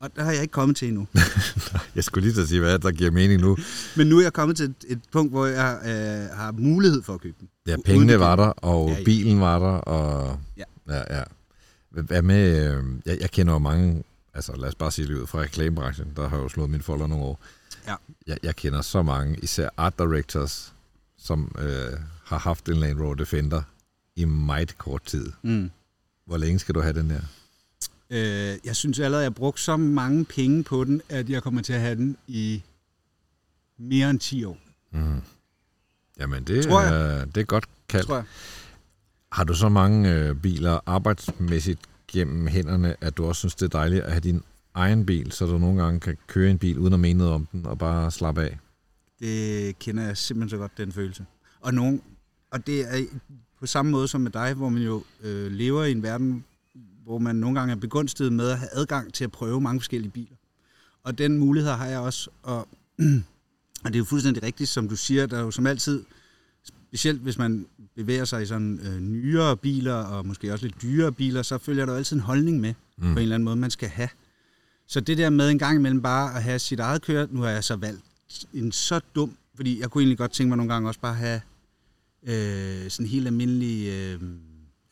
Og 0.00 0.16
der 0.16 0.24
har 0.24 0.32
jeg 0.32 0.42
ikke 0.42 0.52
kommet 0.52 0.76
til 0.76 0.88
endnu. 0.88 1.06
Jeg 1.94 2.04
skulle 2.04 2.28
lige 2.28 2.42
at 2.42 2.48
sige, 2.48 2.60
hvad 2.60 2.78
der 2.78 2.90
giver 2.90 3.10
mening 3.10 3.40
nu. 3.40 3.56
Men 3.96 4.06
nu 4.06 4.18
er 4.18 4.22
jeg 4.22 4.32
kommet 4.32 4.56
til 4.56 4.64
et, 4.66 4.74
et 4.88 5.00
punkt, 5.12 5.32
hvor 5.32 5.46
jeg 5.46 5.78
øh, 5.84 6.36
har 6.38 6.52
mulighed 6.52 7.02
for 7.02 7.14
at 7.14 7.20
købe 7.20 7.36
den. 7.40 7.48
Ja, 7.66 7.76
pengene 7.84 8.20
var 8.20 8.36
der, 8.36 8.46
og 8.46 8.88
Ja, 8.88 8.98
ja. 8.98 9.04
bilen 9.04 9.40
var 9.40 9.58
der, 9.58 9.66
og... 9.78 10.38
Ja. 10.56 10.64
ja, 10.88 11.16
ja. 11.16 11.22
Hvad 11.90 12.22
med... 12.22 12.74
Øh, 12.74 12.84
jeg, 13.06 13.18
jeg 13.20 13.30
kender 13.30 13.52
jo 13.52 13.58
mange... 13.58 14.02
Altså, 14.34 14.56
lad 14.56 14.68
os 14.68 14.74
bare 14.74 14.90
sige 14.90 15.08
det 15.08 15.14
ud 15.14 15.26
fra 15.26 15.40
reklamebranchen. 15.40 16.12
Der 16.16 16.28
har 16.28 16.36
jo 16.36 16.48
slået 16.48 16.70
min 16.70 16.82
folder 16.82 17.06
nogle 17.06 17.24
år. 17.24 17.40
Ja. 17.86 17.94
Jeg, 18.26 18.38
jeg 18.42 18.56
kender 18.56 18.82
så 18.82 19.02
mange, 19.02 19.38
især 19.42 19.68
art 19.76 19.98
directors, 19.98 20.74
som 21.18 21.54
øh, 21.58 21.92
har 22.24 22.38
haft 22.38 22.68
en 22.68 22.76
Land 22.76 23.00
Rover 23.00 23.14
Defender 23.14 23.62
i 24.16 24.24
meget 24.24 24.78
kort 24.78 25.02
tid. 25.04 25.32
Mm. 25.42 25.70
Hvor 26.26 26.36
længe 26.36 26.58
skal 26.58 26.74
du 26.74 26.80
have 26.80 26.92
den 26.92 27.10
her? 27.10 27.20
Øh, 28.10 28.58
jeg 28.64 28.76
synes 28.76 28.98
allerede, 28.98 29.22
at 29.22 29.24
jeg 29.24 29.30
har 29.30 29.34
brugt 29.34 29.60
så 29.60 29.76
mange 29.76 30.24
penge 30.24 30.64
på 30.64 30.84
den, 30.84 31.02
at 31.08 31.28
jeg 31.30 31.42
kommer 31.42 31.62
til 31.62 31.72
at 31.72 31.80
have 31.80 31.94
den 31.96 32.16
i 32.26 32.62
mere 33.78 34.10
end 34.10 34.18
10 34.20 34.44
år, 34.44 34.58
Mm. 34.90 35.20
Jamen, 36.20 36.44
det, 36.44 36.64
Tror 36.64 36.80
jeg. 36.82 37.18
er, 37.20 37.24
det 37.24 37.40
er 37.40 37.44
godt 37.44 37.66
kaldt. 37.88 38.06
tror 38.06 38.14
jeg. 38.16 38.24
Har 39.32 39.44
du 39.44 39.54
så 39.54 39.68
mange 39.68 40.12
øh, 40.14 40.36
biler 40.36 40.80
arbejdsmæssigt 40.86 41.80
gennem 42.08 42.46
hænderne, 42.46 42.96
at 43.00 43.16
du 43.16 43.26
også 43.26 43.38
synes, 43.38 43.54
det 43.54 43.64
er 43.64 43.78
dejligt 43.78 44.02
at 44.04 44.10
have 44.12 44.20
din 44.20 44.42
egen 44.74 45.06
bil, 45.06 45.32
så 45.32 45.46
du 45.46 45.58
nogle 45.58 45.82
gange 45.82 46.00
kan 46.00 46.16
køre 46.26 46.50
en 46.50 46.58
bil 46.58 46.78
uden 46.78 46.92
at 46.94 47.00
mene 47.00 47.18
noget 47.18 47.32
om 47.34 47.46
den 47.52 47.66
og 47.66 47.78
bare 47.78 48.10
slappe 48.10 48.42
af? 48.44 48.58
Det 49.20 49.78
kender 49.78 50.02
jeg 50.02 50.16
simpelthen 50.16 50.50
så 50.50 50.56
godt, 50.56 50.78
den 50.78 50.92
følelse. 50.92 51.26
Og, 51.60 51.74
nogen, 51.74 52.02
og 52.50 52.66
det 52.66 52.80
er 52.80 53.06
på 53.60 53.66
samme 53.66 53.92
måde 53.92 54.08
som 54.08 54.20
med 54.20 54.30
dig, 54.30 54.54
hvor 54.54 54.68
man 54.68 54.82
jo 54.82 55.04
øh, 55.22 55.52
lever 55.52 55.84
i 55.84 55.90
en 55.90 56.02
verden, 56.02 56.44
hvor 57.04 57.18
man 57.18 57.36
nogle 57.36 57.58
gange 57.58 57.72
er 57.72 57.76
begunstiget 57.76 58.32
med 58.32 58.48
at 58.50 58.58
have 58.58 58.68
adgang 58.72 59.14
til 59.14 59.24
at 59.24 59.32
prøve 59.32 59.60
mange 59.60 59.80
forskellige 59.80 60.10
biler. 60.10 60.36
Og 61.02 61.18
den 61.18 61.38
mulighed 61.38 61.70
har 61.70 61.86
jeg 61.86 61.98
også. 61.98 62.30
Og, 62.42 62.68
og 63.84 63.86
det 63.92 63.94
er 63.94 63.98
jo 63.98 64.04
fuldstændig 64.04 64.42
rigtigt, 64.42 64.68
som 64.68 64.88
du 64.88 64.96
siger, 64.96 65.26
der 65.26 65.38
er 65.38 65.42
jo 65.42 65.50
som 65.50 65.66
altid, 65.66 66.04
specielt 66.64 67.20
hvis 67.20 67.38
man 67.38 67.66
bevæger 67.96 68.24
sig 68.24 68.42
i 68.42 68.46
sådan 68.46 68.80
øh, 68.82 69.00
nyere 69.00 69.56
biler, 69.56 69.94
og 69.94 70.26
måske 70.26 70.52
også 70.52 70.66
lidt 70.66 70.82
dyrere 70.82 71.12
biler, 71.12 71.42
så 71.42 71.58
følger 71.58 71.86
der 71.86 71.92
jo 71.92 71.98
altid 71.98 72.16
en 72.16 72.22
holdning 72.22 72.60
med, 72.60 72.74
mm. 72.96 73.12
på 73.12 73.18
en 73.18 73.22
eller 73.22 73.34
anden 73.34 73.44
måde, 73.44 73.56
man 73.56 73.70
skal 73.70 73.88
have. 73.88 74.08
Så 74.86 75.00
det 75.00 75.18
der 75.18 75.30
med 75.30 75.50
en 75.50 75.58
gang 75.58 75.76
imellem 75.76 76.02
bare 76.02 76.34
at 76.36 76.42
have 76.42 76.58
sit 76.58 76.80
eget 76.80 77.02
kører, 77.02 77.26
nu 77.30 77.40
har 77.40 77.50
jeg 77.50 77.64
så 77.64 77.76
valgt 77.76 78.02
en 78.54 78.72
så 78.72 79.00
dum, 79.14 79.36
fordi 79.54 79.80
jeg 79.80 79.90
kunne 79.90 80.02
egentlig 80.02 80.18
godt 80.18 80.30
tænke 80.32 80.48
mig 80.48 80.56
nogle 80.56 80.72
gange 80.72 80.88
også 80.88 81.00
bare 81.00 81.14
have 81.14 81.40
øh, 82.22 82.90
sådan 82.90 83.06
en 83.06 83.10
helt 83.10 83.26
almindelig, 83.26 83.88
øh, 83.88 84.20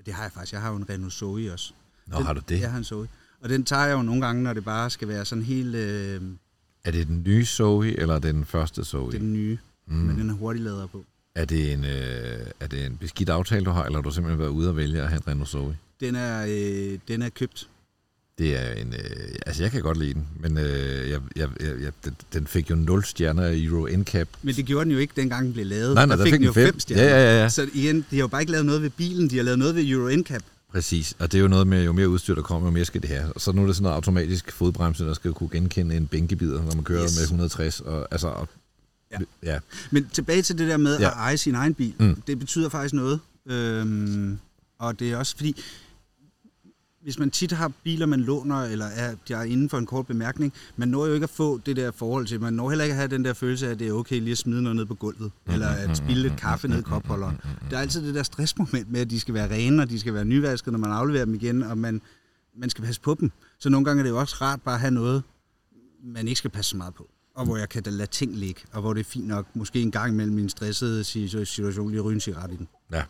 det 0.07 0.15
har 0.15 0.23
jeg 0.23 0.33
faktisk, 0.33 0.53
jeg 0.53 0.61
har 0.61 0.71
jo 0.71 0.77
en 0.77 0.89
Renault 0.91 1.13
Zoe 1.13 1.53
også. 1.53 1.73
Nå, 2.07 2.17
den, 2.17 2.27
har 2.27 2.33
du 2.33 2.41
det? 2.49 2.61
Jeg 2.61 2.71
har 2.71 2.79
en 2.79 2.85
Zoe. 2.85 3.09
Og 3.41 3.49
den 3.49 3.65
tager 3.65 3.87
jeg 3.87 3.93
jo 3.93 4.03
nogle 4.03 4.27
gange, 4.27 4.43
når 4.43 4.53
det 4.53 4.65
bare 4.65 4.91
skal 4.91 5.09
være 5.09 5.25
sådan 5.25 5.45
helt, 5.45 5.75
øh, 5.75 6.23
Er 6.85 6.91
det 6.91 7.07
den 7.07 7.23
nye 7.27 7.45
Zoe, 7.45 8.01
eller 8.01 8.15
er 8.15 8.19
den 8.19 8.45
første 8.45 8.85
Zoe? 8.85 9.07
det 9.07 9.15
er 9.15 9.19
den 9.19 9.33
nye, 9.33 9.59
mm. 9.87 9.95
men 9.95 10.19
den 10.19 10.31
er 10.31 10.35
hurtigt 10.35 10.65
lader 10.65 10.87
på. 10.87 11.05
Er, 11.35 11.45
det 11.45 11.73
en, 11.73 11.85
øh, 11.85 12.47
er 12.61 12.67
det 12.67 12.87
en 12.87 12.97
beskidt 12.97 13.29
aftale, 13.29 13.65
du 13.65 13.71
har, 13.71 13.85
eller 13.85 13.99
har 13.99 14.03
du 14.03 14.11
simpelthen 14.11 14.39
været 14.39 14.51
ude 14.51 14.69
og 14.69 14.77
vælge 14.77 15.03
at 15.03 15.09
have 15.09 15.17
en 15.17 15.29
Renault 15.29 15.49
Zoe? 15.49 15.79
Den 16.01 16.15
er, 16.15 16.47
øh, 16.49 16.99
den 17.09 17.23
er 17.23 17.29
købt. 17.29 17.69
Det 18.39 18.57
er 18.57 18.73
en... 18.73 18.95
Øh, 18.95 19.35
altså, 19.47 19.63
jeg 19.63 19.73
kan 19.73 19.83
godt 19.83 19.99
lide 19.99 20.15
den, 20.15 20.27
men 20.41 20.59
øh, 20.59 21.11
jeg, 21.11 21.21
jeg, 21.37 21.49
jeg, 21.61 21.93
den- 22.05 22.17
den 22.33 22.47
fik 22.47 22.71
jo 22.71 22.75
0 22.75 23.05
stjerner 23.05 23.47
i 23.47 23.65
Euro 23.65 23.87
NCAP. 23.97 24.29
Men 24.43 24.55
det 24.55 24.65
gjorde 24.67 24.85
den 24.85 24.93
jo 24.93 24.99
ikke, 24.99 25.13
dengang 25.17 25.45
den 25.45 25.53
blev 25.53 25.67
lavet. 25.67 25.95
Nej, 25.95 26.07
nej, 26.07 26.17
der 26.17 26.25
fik 26.25 26.33
den 26.33 26.41
den 26.41 26.47
jo 26.47 26.53
fem. 26.53 26.67
fem 26.67 26.81
stjerner. 26.81 27.05
Ja, 27.05 27.33
ja, 27.35 27.43
ja. 27.43 27.49
Så 27.49 27.69
igen, 27.75 27.97
de 27.97 28.17
har 28.17 28.21
jo 28.21 28.27
bare 28.29 28.43
ikke 28.43 28.53
lavet 28.53 28.67
noget 28.67 28.83
ved 28.83 28.91
bilen, 28.91 29.31
de 29.31 29.37
har 29.37 29.43
lavet 29.43 29.59
noget 29.59 29.75
ved 29.75 29.89
Euro 29.89 30.17
NCAP. 30.17 30.43
Præcis, 30.73 31.15
og 31.19 31.33
det 31.33 31.39
er 31.39 31.43
jo 31.43 31.49
noget 31.49 31.67
med, 31.67 31.85
jo 31.85 31.93
mere 31.93 32.09
udstyr 32.09 32.35
der 32.35 32.43
kommer, 32.43 32.69
jo 32.69 32.73
mere 32.73 32.85
skal 32.85 33.03
det 33.03 33.11
have. 33.11 33.33
Og 33.33 33.41
så 33.41 33.53
nu 33.53 33.63
er 33.63 33.67
det 33.67 33.77
sådan 33.77 33.83
noget 33.83 33.95
automatisk 33.95 34.53
fodbremse, 34.53 35.05
der 35.05 35.15
skal 35.15 35.33
kunne 35.33 35.49
genkende 35.53 35.97
en 35.97 36.07
bænkebider, 36.07 36.63
når 36.63 36.75
man 36.75 36.85
kører 36.85 37.05
Yes. 37.05 37.17
med 37.17 37.23
160. 37.23 37.81
Og, 37.81 38.09
altså, 38.11 38.27
og, 38.29 38.49
Ja. 39.13 39.19
ja. 39.43 39.59
Men 39.91 40.09
tilbage 40.13 40.43
til 40.43 40.59
det 40.59 40.69
der 40.69 40.77
med 40.77 40.99
Ja. 40.99 41.07
at 41.07 41.13
eje 41.17 41.37
sin 41.37 41.55
egen 41.55 41.75
bil. 41.75 41.95
Mm. 41.99 42.23
Det 42.27 42.39
betyder 42.39 42.69
faktisk 42.69 42.95
noget. 42.95 43.21
Øhm, 43.51 44.39
og 44.79 45.01
det 45.01 45.13
er 45.13 45.17
også 45.17 45.37
fordi, 45.37 45.63
hvis 47.05 47.19
man 47.19 47.31
tit 47.31 47.53
har 47.53 47.73
biler, 47.85 48.07
man 48.07 48.21
låner, 48.21 48.63
eller 48.63 48.87
er, 48.87 49.15
de 49.29 49.33
er 49.35 49.43
inden 49.43 49.69
for 49.69 49.79
en 49.79 49.87
kort 49.87 50.07
bemærkning, 50.07 50.53
man 50.77 50.89
når 50.89 51.07
jo 51.07 51.15
ikke 51.15 51.25
at 51.25 51.31
få 51.31 51.59
det 51.59 51.77
der 51.77 51.91
forhold 51.91 52.27
til. 52.27 52.41
Man 52.41 52.53
når 52.53 52.69
heller 52.71 52.85
ikke 52.85 52.93
at 52.93 52.97
have 52.97 53.09
den 53.09 53.25
der 53.25 53.33
følelse 53.33 53.67
af, 53.67 53.71
at 53.71 53.79
det 53.79 53.89
er 53.89 53.93
okay 53.93 54.21
lige 54.21 54.33
at 54.33 54.39
smide 54.39 54.63
noget 54.63 54.77
ned 54.77 54.87
på 54.87 54.95
gulvet, 54.95 55.33
eller 55.47 55.69
at 55.69 55.97
spille 55.97 56.23
lidt 56.23 56.37
kaffe 56.37 56.69
ned 56.69 56.79
i 56.79 56.83
kopholderen. 56.83 57.41
Der 57.71 57.77
er 57.77 57.81
altid 57.81 58.07
det 58.07 58.15
der 58.15 58.23
stressmoment 58.23 58.91
med, 58.93 59.01
at 59.01 59.11
de 59.11 59.21
skal 59.21 59.35
være 59.35 59.51
rene, 59.51 59.83
og 59.83 59.91
de 59.91 60.01
skal 60.01 60.15
være 60.15 60.25
nyvaskede, 60.25 60.73
når 60.73 60.79
man 60.79 60.91
afleverer 60.91 61.25
dem 61.25 61.35
igen, 61.35 61.63
og 61.63 61.79
man, 61.79 62.01
man 62.59 62.71
skal 62.71 62.85
passe 62.85 63.01
på 63.01 63.17
dem. 63.21 63.31
Så 63.59 63.69
nogle 63.69 63.85
gange 63.85 64.01
er 64.01 64.03
det 64.03 64.11
jo 64.11 64.19
også 64.19 64.37
rart 64.41 64.63
bare 64.63 64.75
at 64.75 64.81
have 64.81 64.91
noget, 64.91 65.23
man 66.05 66.29
ikke 66.29 66.39
skal 66.39 66.51
passe 66.51 66.69
så 66.71 66.77
meget 66.77 66.95
på. 66.95 67.09
Og 67.37 67.45
hvor 67.45 67.57
jeg 67.57 67.69
kan 67.69 67.83
da 67.83 67.91
lade 67.91 68.11
ting 68.11 68.37
ligge, 68.37 68.61
og 68.73 68.81
hvor 68.81 68.93
det 68.93 69.01
er 69.01 69.05
fint 69.05 69.27
nok, 69.29 69.47
måske 69.57 69.81
en 69.81 69.91
gang 69.91 70.13
imellem 70.13 70.35
min 70.37 70.49
stressede 70.49 71.05
si- 71.05 71.29
situation, 71.29 71.91
lige 71.91 72.01
ryge 72.01 72.15
en 72.15 72.21
cigaret 72.21 72.53
i 72.53 72.57
den. 72.57 72.69
ja. 72.93 73.03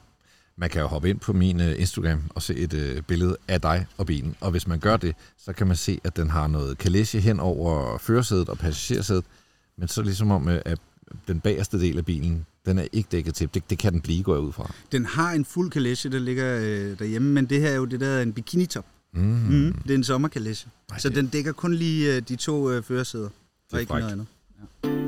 Man 0.57 0.71
kan 0.71 0.81
jo 0.81 0.87
hoppe 0.87 1.11
ind 1.11 1.19
på 1.21 1.33
min 1.33 1.61
øh, 1.61 1.81
Instagram 1.81 2.23
og 2.35 2.43
se 2.43 2.55
et 2.55 2.75
øh, 2.75 3.03
billede 3.03 3.37
af 3.49 3.61
dig 3.61 3.87
og 3.97 4.07
bilen. 4.07 4.35
Og 4.41 4.51
hvis 4.51 4.67
man 4.67 4.79
gør 4.79 4.97
det, 4.97 5.15
så 5.39 5.53
kan 5.53 5.67
man 5.67 5.77
se, 5.77 6.01
at 6.05 6.17
den 6.17 6.31
har 6.31 6.47
noget 6.47 6.79
kalesje 6.79 7.21
hen 7.21 7.41
over 7.41 7.99
førersædet 7.99 8.49
og 8.49 8.59
passagersædet. 8.59 9.25
Men 9.79 9.89
så 9.89 10.03
ligesom 10.03 10.31
om, 10.31 10.49
øh, 10.49 10.61
at 10.65 10.79
den 11.29 11.41
bagerste 11.41 11.81
del 11.81 11.99
af 11.99 12.05
bilen, 12.05 12.47
den 12.67 12.79
er 12.79 12.87
ikke 12.93 13.09
dækket 13.13 13.35
til. 13.35 13.49
Det, 13.55 13.71
det 13.71 13.79
kan 13.79 13.93
den 13.93 14.01
blive, 14.01 14.23
går 14.23 14.35
jeg 14.35 14.43
ud 14.43 14.53
fra. 14.53 14.73
Den 14.93 15.05
har 15.07 15.33
en 15.33 15.45
fuld 15.45 15.71
kalesje, 15.71 16.11
der 16.11 16.19
ligger 16.19 16.59
øh, 16.61 16.99
derhjemme, 16.99 17.33
men 17.33 17.47
det 17.47 17.61
her 17.61 17.69
er 17.69 17.75
jo 17.77 17.85
det 17.85 18.01
der 18.01 18.09
er 18.09 18.23
en 18.23 18.33
bikini-top. 18.33 18.87
Mm. 19.15 19.21
Mm. 19.23 19.73
Det 19.83 19.91
er 19.91 19.95
en 19.95 20.05
sommerkalesje. 20.05 20.71
Så 20.99 21.09
det- 21.09 21.17
den 21.17 21.27
dækker 21.27 21.53
kun 21.53 21.75
lige 21.75 22.17
øh, 22.17 22.23
de 22.29 22.37
to 22.37 22.71
øh, 22.71 22.83
førersæder, 22.83 23.27
er 23.27 23.31
og 23.73 23.81
ikke 23.81 23.91
frækt. 23.91 24.01
noget 24.03 24.27
andet. 24.83 25.04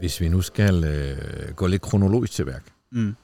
Hvis 0.00 0.20
vi 0.20 0.28
nu 0.28 0.42
skal 0.42 0.84
øh, 0.84 1.54
gå 1.54 1.66
lidt 1.66 1.82
kronologisk 1.82 2.32
til 2.32 2.46
værk, 2.46 2.62
Mm. 2.92 3.16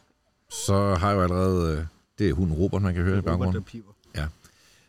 så 0.67 0.95
har 0.95 1.09
jeg 1.11 1.17
jo 1.17 1.23
allerede, 1.23 1.79
øh, 1.79 1.85
det 2.19 2.29
er 2.29 2.33
hunden 2.33 2.57
Robert, 2.57 2.83
man 2.83 2.95
kan 2.95 3.03
høre 3.03 3.15
i 3.15 3.19
Robert, 3.19 3.33
baggrunden, 3.39 3.63
piver. 3.63 3.93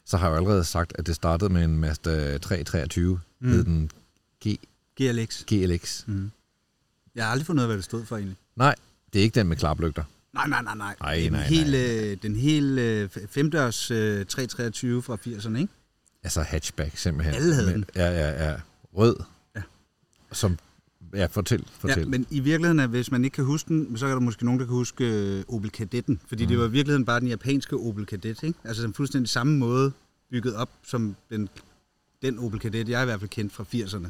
så 0.05 0.17
har 0.17 0.27
jeg 0.27 0.31
jo 0.31 0.37
allerede 0.37 0.63
sagt, 0.63 0.93
at 0.99 1.07
det 1.07 1.15
startede 1.15 1.53
med 1.53 1.63
en 1.63 1.77
Mazda 1.77 2.37
323, 2.37 3.19
mm. 3.39 3.49
Hed 3.49 3.63
den 3.63 3.91
G, 4.47 4.57
GLX. 5.01 5.43
GLX. 5.45 6.03
Mm. 6.07 6.31
Jeg 7.15 7.23
har 7.25 7.31
aldrig 7.31 7.45
fundet 7.45 7.61
ud 7.61 7.63
af, 7.63 7.67
hvad 7.67 7.77
det 7.77 7.85
stod 7.85 8.05
for 8.05 8.15
egentlig. 8.17 8.37
Nej, 8.55 8.75
det 9.13 9.19
er 9.19 9.23
ikke 9.23 9.35
den 9.35 9.47
med 9.47 9.57
klaplygter. 9.57 10.03
Nej, 10.33 10.47
nej, 10.47 10.61
nej, 10.61 10.75
nej. 10.75 10.95
Ej, 11.01 11.15
den 11.23 11.31
nej, 11.31 11.43
hele, 11.43 11.71
nej. 11.71 12.11
øh, 12.11 12.17
Den 12.21 12.35
hele 12.35 12.81
øh, 12.81 13.09
femdørs 13.29 13.91
øh, 13.91 14.25
323 14.25 15.01
fra 15.03 15.15
80'erne, 15.15 15.57
ikke? 15.57 15.73
Altså 16.23 16.41
hatchback, 16.41 16.97
simpelthen. 16.97 17.35
Alle 17.35 17.53
havde 17.55 17.71
den. 17.73 17.85
Ja, 17.95 18.09
ja, 18.11 18.49
ja. 18.49 18.55
Rød. 18.97 19.15
Ja. 19.55 19.61
Som, 20.31 20.57
ja, 21.13 21.25
fortæl, 21.25 21.65
fortæl. 21.79 21.99
Ja, 21.99 22.05
men 22.05 22.25
i 22.29 22.39
virkeligheden, 22.39 22.79
er, 22.79 22.87
hvis 22.87 23.11
man 23.11 23.23
ikke 23.23 23.35
kan 23.35 23.45
huske 23.45 23.67
den, 23.67 23.97
så 23.97 24.05
er 24.05 24.11
der 24.11 24.19
måske 24.19 24.45
nogen, 24.45 24.59
der 24.59 24.65
kan 24.65 24.75
huske 24.75 25.05
øh, 25.05 25.43
Opel 25.47 25.69
Kadetten. 25.69 26.21
Fordi 26.27 26.43
mm. 26.43 26.49
det 26.49 26.57
var 26.57 26.65
i 26.65 26.71
virkeligheden 26.71 27.05
bare 27.05 27.19
den 27.19 27.27
japanske 27.27 27.75
Opel 27.75 28.05
Kadett, 28.05 28.43
ikke? 28.43 28.59
Altså 28.63 28.83
den 28.83 28.93
fuldstændig 28.93 29.29
samme 29.29 29.57
måde 29.57 29.91
bygget 30.31 30.55
op, 30.55 30.69
som 30.83 31.15
den, 31.29 31.49
den 32.21 32.39
Opel 32.39 32.59
Kadett, 32.59 32.89
jeg 32.89 33.01
i 33.01 33.05
hvert 33.05 33.19
fald 33.19 33.29
kendt 33.29 33.53
fra 33.53 33.63
80'erne. 33.63 34.07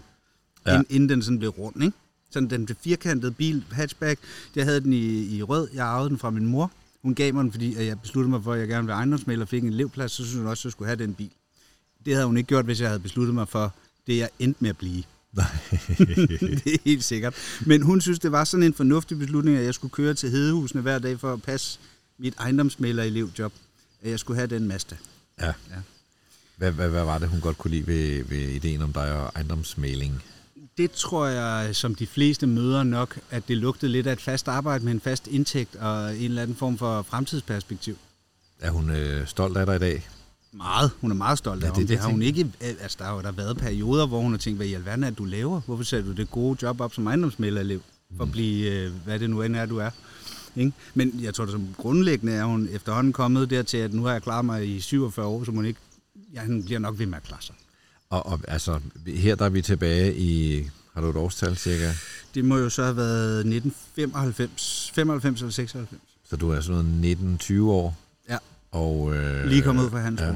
Ja. 0.65 0.73
Inden, 0.73 0.85
inden 0.89 1.09
den 1.09 1.21
sådan 1.21 1.39
blev 1.39 1.49
rund, 1.49 1.83
ikke? 1.83 1.97
Sådan 2.29 2.49
den 2.49 2.65
blev 2.65 2.75
firkantede 2.81 3.31
bil, 3.31 3.65
hatchback. 3.71 4.19
Jeg 4.55 4.65
havde 4.65 4.81
den 4.81 4.93
i, 4.93 5.37
i 5.37 5.43
rød. 5.43 5.67
Jeg 5.73 5.85
arvede 5.85 6.09
den 6.09 6.17
fra 6.17 6.29
min 6.29 6.45
mor. 6.45 6.71
Hun 7.01 7.15
gav 7.15 7.33
mig 7.33 7.43
den, 7.43 7.51
fordi 7.51 7.75
at 7.75 7.85
jeg 7.85 8.01
besluttede 8.01 8.29
mig 8.29 8.43
for, 8.43 8.53
at 8.53 8.59
jeg 8.59 8.67
gerne 8.67 8.81
ville 8.81 8.87
være 8.87 8.97
ejendomsmaler 8.97 9.41
og 9.41 9.49
fik 9.49 9.63
en 9.63 9.69
elevplads, 9.69 10.11
så 10.11 10.23
synes 10.23 10.37
hun 10.37 10.47
også, 10.47 10.61
at 10.61 10.65
jeg 10.65 10.71
skulle 10.71 10.87
have 10.87 11.03
den 11.03 11.13
bil. 11.13 11.31
Det 12.05 12.13
havde 12.13 12.27
hun 12.27 12.37
ikke 12.37 12.47
gjort, 12.47 12.65
hvis 12.65 12.81
jeg 12.81 12.89
havde 12.89 12.99
besluttet 12.99 13.35
mig 13.35 13.47
for 13.47 13.73
det, 14.07 14.17
jeg 14.17 14.29
endte 14.39 14.57
med 14.61 14.69
at 14.69 14.77
blive. 14.77 15.03
det 15.97 16.73
er 16.73 16.79
helt 16.85 17.03
sikkert. 17.03 17.35
Men 17.65 17.81
hun 17.81 18.01
synes, 18.01 18.19
det 18.19 18.31
var 18.31 18.43
sådan 18.43 18.63
en 18.63 18.73
fornuftig 18.73 19.19
beslutning, 19.19 19.57
at 19.57 19.65
jeg 19.65 19.73
skulle 19.73 19.91
køre 19.91 20.13
til 20.13 20.29
Hedehusene 20.29 20.81
hver 20.81 20.99
dag 20.99 21.19
for 21.19 21.33
at 21.33 21.41
passe 21.41 21.79
mit 22.17 22.33
ejendomsmaler-elevjob. 22.39 23.51
At 24.03 24.11
jeg 24.11 24.19
skulle 24.19 24.37
have 24.37 24.47
den 24.47 24.67
Mazda. 24.67 24.95
Ja. 25.41 25.45
Ja. 25.45 25.53
Hvad, 26.57 26.71
hvad, 26.71 26.89
hvad 26.89 27.03
var 27.03 27.17
det, 27.17 27.29
hun 27.29 27.39
godt 27.41 27.57
kunne 27.57 27.71
lide 27.71 27.87
ved, 27.87 28.23
ved 28.23 28.37
ideen 28.37 28.81
om 28.81 28.93
dig 28.93 29.13
og 29.13 29.31
ejendomsmaling? 29.35 30.23
Det 30.77 30.91
tror 30.91 31.25
jeg, 31.25 31.75
som 31.75 31.95
de 31.95 32.07
fleste 32.07 32.47
møder 32.47 32.83
nok, 32.83 33.19
at 33.31 33.47
det 33.47 33.57
lugtede 33.57 33.91
lidt 33.91 34.07
af 34.07 34.13
et 34.13 34.21
fast 34.21 34.47
arbejde 34.47 34.85
med 34.85 34.93
en 34.93 35.01
fast 35.01 35.27
indtægt 35.27 35.75
og 35.75 36.17
en 36.17 36.23
eller 36.23 36.41
anden 36.41 36.57
form 36.57 36.77
for 36.77 37.01
fremtidsperspektiv. 37.01 37.97
Er 38.59 38.71
hun 38.71 38.89
øh, 38.89 39.27
stolt 39.27 39.57
af 39.57 39.65
dig 39.65 39.75
i 39.75 39.79
dag? 39.79 40.07
Meget. 40.51 40.91
Hun 41.01 41.11
er 41.11 41.15
meget 41.15 41.37
stolt 41.37 41.61
Ja, 41.63 41.67
af 41.67 41.73
det 41.73 41.81
det. 41.81 41.89
det, 41.89 41.99
har 41.99 42.09
hun 42.09 42.21
ikke... 42.21 42.51
Altså, 42.59 42.97
der 42.99 43.05
har 43.05 43.15
jo 43.15 43.21
der 43.21 43.31
været 43.31 43.57
perioder, 43.57 44.07
hvor 44.07 44.21
hun 44.21 44.31
har 44.31 44.37
tænkt, 44.37 44.57
hvad 44.59 44.67
i 44.67 44.73
alverden 44.73 45.03
er 45.03 45.09
du 45.09 45.25
laver? 45.25 45.61
Hvorfor 45.65 45.83
sætter 45.83 46.09
du 46.11 46.15
det 46.15 46.31
gode 46.31 46.57
job 46.61 46.81
op 46.81 46.93
som 46.93 47.07
ejendomsmælderelev? 47.07 47.81
For 48.17 48.23
at 48.23 48.31
blive, 48.31 48.71
øh, 48.71 48.91
hvad 49.05 49.19
det 49.19 49.29
nu 49.29 49.41
end 49.41 49.55
er, 49.55 49.65
du 49.65 49.77
er. 49.77 49.89
Ikke? 50.55 50.71
Men 50.93 51.19
jeg 51.21 51.33
tror, 51.33 51.43
det 51.45 51.51
som 51.51 51.67
grundlæggende 51.77 52.33
er 52.33 52.43
hun 52.45 52.67
efterhånden 52.71 53.13
kommet 53.13 53.49
dertil, 53.49 53.77
at 53.77 53.93
nu 53.93 54.03
har 54.03 54.11
jeg 54.11 54.21
klaret 54.21 54.45
mig 54.45 54.67
i 54.75 54.79
47 54.79 55.25
år, 55.25 55.43
så 55.43 55.51
hun 55.51 55.65
ikke... 55.65 55.79
Ja, 56.33 56.45
hun 56.45 56.63
bliver 56.63 56.79
nok 56.79 56.99
ved 56.99 57.05
med 57.05 57.17
at 57.17 57.23
klare 57.23 57.41
sig. 57.41 57.55
Og, 58.09 58.25
og 58.25 58.39
altså, 58.47 58.79
her 59.07 59.35
der 59.35 59.45
er 59.45 59.49
vi 59.49 59.61
tilbage 59.61 60.17
i, 60.17 60.63
har 60.93 61.01
du 61.01 61.09
et 61.09 61.15
årstal 61.15 61.57
cirka? 61.57 61.91
Det 62.35 62.45
må 62.45 62.57
jo 62.57 62.69
så 62.69 62.83
have 62.83 62.97
været 62.97 63.39
1995, 63.39 64.91
95 64.95 65.41
eller 65.41 65.51
96. 65.51 66.01
Så 66.29 66.35
du 66.35 66.49
er 66.49 66.61
sådan 66.61 66.85
noget 66.85 67.39
19-20 67.41 67.61
år? 67.61 67.97
Og, 68.77 69.15
øh, 69.15 69.45
Lige 69.45 69.61
kommet 69.61 69.83
ud 69.83 69.89
fra 69.89 69.99
hans 69.99 70.21
ja. 70.21 70.33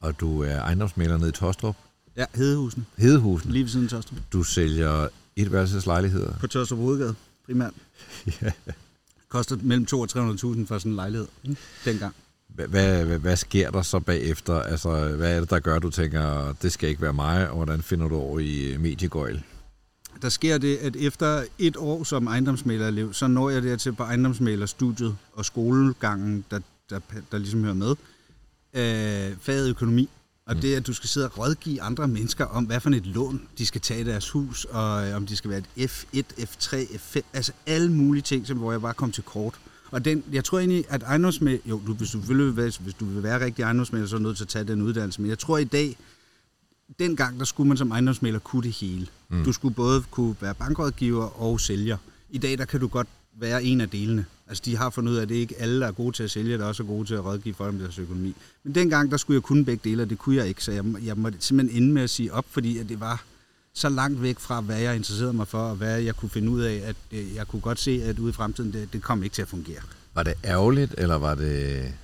Og 0.00 0.20
du 0.20 0.42
er 0.42 0.60
ejendomsmaler 0.60 1.18
nede 1.18 1.28
i 1.28 1.32
Tostrup? 1.32 1.76
ja, 2.16 2.24
Hedehusen. 2.34 2.86
Hedehusen? 2.96 3.52
Lige 3.52 3.62
ved 3.62 3.70
siden 3.70 3.86
af 3.86 3.90
Tostrup. 3.90 4.18
Du 4.32 4.42
sælger 4.42 5.08
etværelseslejligheder? 5.36 6.32
På 6.40 6.46
Tostrup 6.46 6.78
Hovedgade, 6.78 7.14
primært. 7.46 7.72
ja. 8.42 8.50
Koster 9.28 9.56
mellem 9.62 9.86
2 9.86 10.00
og 10.00 10.08
300.000 10.12 10.16
for 10.66 10.78
sådan 10.78 10.92
en 10.92 10.96
lejlighed, 10.96 11.26
ikke? 11.44 11.60
dengang. 11.84 12.14
Hvad, 12.48 12.66
hvad, 12.68 13.04
hvad, 13.04 13.18
hvad 13.18 13.36
sker 13.36 13.70
der 13.70 13.82
så 13.82 14.00
bagefter? 14.00 14.54
Altså, 14.54 15.08
hvad 15.08 15.36
er 15.36 15.40
det, 15.40 15.50
der 15.50 15.58
gør, 15.58 15.76
at 15.76 15.82
du 15.82 15.90
tænker, 15.90 16.52
det 16.62 16.72
skal 16.72 16.88
ikke 16.88 17.02
være 17.02 17.12
mig, 17.12 17.48
og 17.50 17.56
hvordan 17.56 17.82
finder 17.82 18.08
du 18.08 18.16
over 18.16 18.38
i 18.38 18.76
mediegøjl? 18.78 19.42
Der 20.22 20.28
sker 20.28 20.58
det, 20.58 20.76
at 20.76 20.96
efter 20.96 21.44
et 21.58 21.76
år 21.76 22.04
som 22.04 22.26
ejendomsmalerelev, 22.26 23.12
så 23.12 23.26
når 23.26 23.50
jeg 23.50 23.62
dertil 23.62 23.92
på 23.92 24.02
ejendomsmalerstudiet 24.02 25.16
og 25.32 25.44
skolegangen, 25.44 26.44
der, 26.50 26.60
der, 26.90 27.00
der 27.32 27.38
ligesom 27.38 27.62
hører 27.64 27.74
med, 27.74 27.90
øh, 28.74 29.36
faget 29.40 29.68
økonomi. 29.70 30.08
Og 30.46 30.54
Mm. 30.54 30.60
det 30.60 30.72
er, 30.72 30.76
at 30.76 30.86
du 30.86 30.92
skal 30.92 31.08
sidde 31.08 31.26
og 31.26 31.38
rådgive 31.38 31.82
andre 31.82 32.08
mennesker 32.08 32.44
om, 32.44 32.64
hvad 32.64 32.80
for 32.80 32.90
et 32.90 33.06
lån 33.06 33.42
de 33.58 33.66
skal 33.66 33.80
tage 33.80 34.00
i 34.00 34.04
deres 34.04 34.30
hus, 34.30 34.64
og 34.64 35.08
øh, 35.08 35.16
om 35.16 35.26
de 35.26 35.36
skal 35.36 35.50
være 35.50 35.62
et 35.76 35.90
F1, 35.90 36.22
F3, 36.42 36.76
F5, 36.96 37.20
altså 37.32 37.52
alle 37.66 37.92
mulige 37.92 38.22
ting, 38.22 38.46
som, 38.46 38.58
hvor 38.58 38.72
jeg 38.72 38.80
bare 38.80 38.94
kom 38.94 39.12
til 39.12 39.24
kort. 39.24 39.54
Og 39.90 40.04
den, 40.04 40.24
jeg 40.32 40.44
tror 40.44 40.58
egentlig, 40.58 40.84
at 40.88 41.02
ejendomsmæler, 41.02 41.60
jo, 41.66 41.80
du, 41.86 41.94
hvis, 41.94 42.10
du 42.10 42.18
vil, 42.18 42.56
være- 42.56 42.72
hvis 42.80 42.94
du 42.94 43.04
vil 43.04 43.22
være 43.22 43.44
rigtig 43.44 43.62
ejendomsmæler, 43.62 44.06
så 44.06 44.16
er 44.16 44.18
du 44.18 44.22
nødt 44.22 44.36
til 44.36 44.44
at 44.44 44.48
tage 44.48 44.64
den 44.64 44.82
uddannelse. 44.82 45.20
Men 45.20 45.30
jeg 45.30 45.38
tror 45.38 45.58
i 45.58 45.64
dag, 45.64 45.96
dengang 46.98 47.38
der 47.38 47.44
skulle 47.44 47.68
man 47.68 47.76
som 47.76 47.90
ejendomsmæler 47.90 48.38
kunne 48.38 48.62
det 48.62 48.72
hele. 48.72 49.06
Mm. 49.28 49.44
Du 49.44 49.52
skulle 49.52 49.74
både 49.74 50.02
kunne 50.10 50.36
være 50.40 50.54
bankrådgiver 50.54 51.42
og 51.42 51.60
sælger. 51.60 51.96
I 52.30 52.38
dag 52.38 52.58
der 52.58 52.64
kan 52.64 52.80
du 52.80 52.88
godt 52.88 53.08
være 53.38 53.64
en 53.64 53.80
af 53.80 53.90
delene. 53.90 54.26
Altså 54.46 54.62
de 54.64 54.76
har 54.76 54.90
fundet 54.90 55.12
ud 55.12 55.16
af, 55.16 55.22
at 55.22 55.28
det 55.28 55.34
ikke 55.34 55.54
alle, 55.58 55.80
der 55.80 55.86
er 55.86 55.92
gode 55.92 56.16
til 56.16 56.22
at 56.22 56.30
sælge, 56.30 56.58
der 56.58 56.64
er 56.64 56.68
også 56.68 56.82
er 56.82 56.86
gode 56.86 57.06
til 57.06 57.14
at 57.14 57.24
rådgive 57.24 57.54
folk 57.54 57.74
om 57.74 57.78
deres 57.78 57.98
økonomi. 57.98 58.34
Men 58.64 58.74
dengang 58.74 59.10
der 59.10 59.16
skulle 59.16 59.34
jeg 59.34 59.42
kunne 59.42 59.64
begge 59.64 59.90
dele, 59.90 60.02
og 60.02 60.10
det 60.10 60.18
kunne 60.18 60.36
jeg 60.36 60.48
ikke, 60.48 60.64
så 60.64 60.72
jeg, 60.72 60.84
jeg 61.04 61.16
måtte 61.16 61.38
simpelthen 61.40 61.82
ende 61.82 61.94
med 61.94 62.02
at 62.02 62.10
sige 62.10 62.32
op, 62.32 62.44
fordi 62.48 62.78
at 62.78 62.88
det 62.88 63.00
var 63.00 63.24
så 63.74 63.88
langt 63.88 64.22
væk 64.22 64.38
fra, 64.38 64.60
hvad 64.60 64.78
jeg 64.78 64.96
interesserede 64.96 65.32
mig 65.32 65.48
for, 65.48 65.58
og 65.58 65.76
hvad 65.76 66.00
jeg 66.00 66.16
kunne 66.16 66.30
finde 66.30 66.50
ud 66.50 66.60
af, 66.60 66.74
at 66.84 66.96
øh, 67.12 67.34
jeg 67.34 67.48
kunne 67.48 67.62
godt 67.62 67.80
se, 67.80 68.02
at 68.04 68.18
ude 68.18 68.30
i 68.30 68.32
fremtiden, 68.32 68.72
det, 68.72 68.92
det 68.92 69.02
kom 69.02 69.22
ikke 69.22 69.34
til 69.34 69.42
at 69.42 69.48
fungere. 69.48 69.80
Var 70.14 70.22
det 70.22 70.34
ærgerligt, 70.44 70.94
eller 70.98 71.14
var 71.14 71.34
det, 71.34 71.94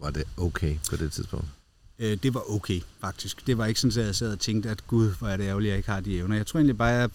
var 0.00 0.10
det 0.10 0.24
okay 0.36 0.76
på 0.90 0.96
det 0.96 1.12
tidspunkt? 1.12 1.46
Øh, 1.98 2.18
det 2.22 2.34
var 2.34 2.50
okay, 2.50 2.80
faktisk. 3.00 3.46
Det 3.46 3.58
var 3.58 3.66
ikke 3.66 3.80
sådan, 3.80 4.00
at 4.00 4.06
jeg 4.06 4.14
sad 4.14 4.32
og 4.32 4.40
tænkte, 4.40 4.70
at 4.70 4.86
gud, 4.86 5.14
hvor 5.18 5.28
er 5.28 5.36
det 5.36 5.44
ærgerligt, 5.44 5.68
at 5.68 5.72
jeg 5.72 5.78
ikke 5.78 5.90
har 5.90 6.00
de 6.00 6.18
evner. 6.18 6.36
Jeg 6.36 6.46
tror 6.46 6.58
egentlig 6.58 6.78
bare, 6.78 6.92
at 6.92 7.00
jeg 7.00 7.10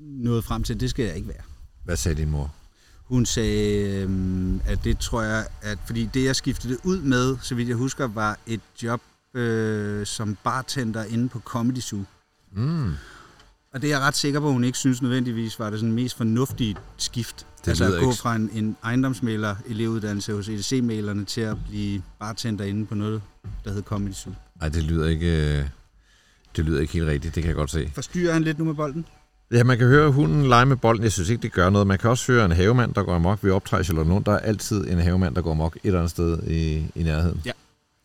nåede 0.00 0.42
frem 0.42 0.62
til, 0.62 0.74
at 0.74 0.80
det 0.80 0.90
skal 0.90 1.04
jeg 1.04 1.16
ikke 1.16 1.28
være. 1.28 1.42
Hvad 1.88 1.96
sagde 1.96 2.20
din 2.20 2.30
mor? 2.30 2.54
Hun 3.04 3.26
sagde, 3.26 4.02
øhm, 4.02 4.60
at 4.66 4.84
det 4.84 4.98
tror 4.98 5.22
jeg, 5.22 5.46
at 5.62 5.78
fordi 5.86 6.08
det 6.14 6.24
jeg 6.24 6.36
skiftede 6.36 6.72
det 6.72 6.80
ud 6.84 7.00
med, 7.00 7.36
så 7.42 7.54
vidt 7.54 7.68
jeg 7.68 7.76
husker, 7.76 8.06
var 8.06 8.38
et 8.46 8.60
job 8.82 9.00
øh, 9.34 10.06
som 10.06 10.36
bartender 10.44 11.04
inde 11.04 11.28
på 11.28 11.40
Comedy 11.40 11.78
Zoo. 11.80 12.04
Mm, 12.52 12.92
Og 13.72 13.82
det 13.82 13.84
er 13.84 13.88
jeg 13.88 14.00
ret 14.00 14.16
sikker 14.16 14.40
på, 14.40 14.46
at 14.46 14.52
hun 14.52 14.64
ikke 14.64 14.78
synes 14.78 15.02
nødvendigvis 15.02 15.58
var 15.58 15.70
det 15.70 15.78
sådan 15.80 15.92
mest 15.94 16.16
fornuftige 16.16 16.76
skift. 16.96 17.46
Det 17.60 17.68
altså 17.68 17.84
at 17.84 17.90
gå 18.02 18.10
ikke- 18.10 18.20
fra 18.20 18.34
en, 18.36 18.50
en 18.52 18.76
ejendomsmaler 18.84 19.56
elevuddannelse 19.66 20.32
hos 20.32 20.48
EDC-malerne 20.48 21.24
til 21.24 21.40
at 21.40 21.56
blive 21.68 22.02
bartender 22.18 22.64
inde 22.64 22.86
på 22.86 22.94
noget, 22.94 23.22
der 23.64 23.72
hed 23.72 23.82
Comedy 23.82 24.12
Zoo. 24.12 24.32
ej, 24.60 24.68
det 24.68 24.82
lyder 24.82 25.08
ikke... 25.08 25.58
øh, 25.58 25.64
Det 26.56 26.64
lyder 26.64 26.80
ikke 26.80 26.92
helt 26.92 27.06
rigtigt, 27.06 27.34
det 27.34 27.42
kan 27.42 27.48
jeg 27.48 27.56
godt 27.56 27.70
se. 27.70 27.90
Forstyrrer 27.94 28.32
han 28.32 28.42
lidt 28.44 28.58
nu 28.58 28.64
med 28.64 28.74
bolden? 28.74 29.06
Ja, 29.52 29.64
man 29.64 29.78
kan 29.78 29.86
høre 29.86 30.10
hunden 30.10 30.48
lege 30.48 30.66
med 30.66 30.76
bolden. 30.76 31.04
Jeg 31.04 31.12
synes 31.12 31.28
ikke, 31.28 31.42
det 31.42 31.52
gør 31.52 31.70
noget. 31.70 31.86
Man 31.86 31.98
kan 31.98 32.10
også 32.10 32.32
høre 32.32 32.44
en 32.44 32.52
havemand, 32.52 32.94
der 32.94 33.02
går 33.02 33.14
amok. 33.14 33.44
Vi 33.44 33.50
optræder 33.50 33.80
i 33.80 33.84
Charlottenlund. 33.84 34.24
Der 34.24 34.32
er 34.32 34.38
altid 34.38 34.90
en 34.90 34.98
havemand, 34.98 35.34
der 35.34 35.42
går 35.42 35.50
amok 35.50 35.76
et 35.76 35.80
eller 35.84 35.98
andet 35.98 36.10
sted 36.10 36.42
i, 36.46 36.86
i 36.94 37.02
nærheden. 37.02 37.42
Ja. 37.46 37.52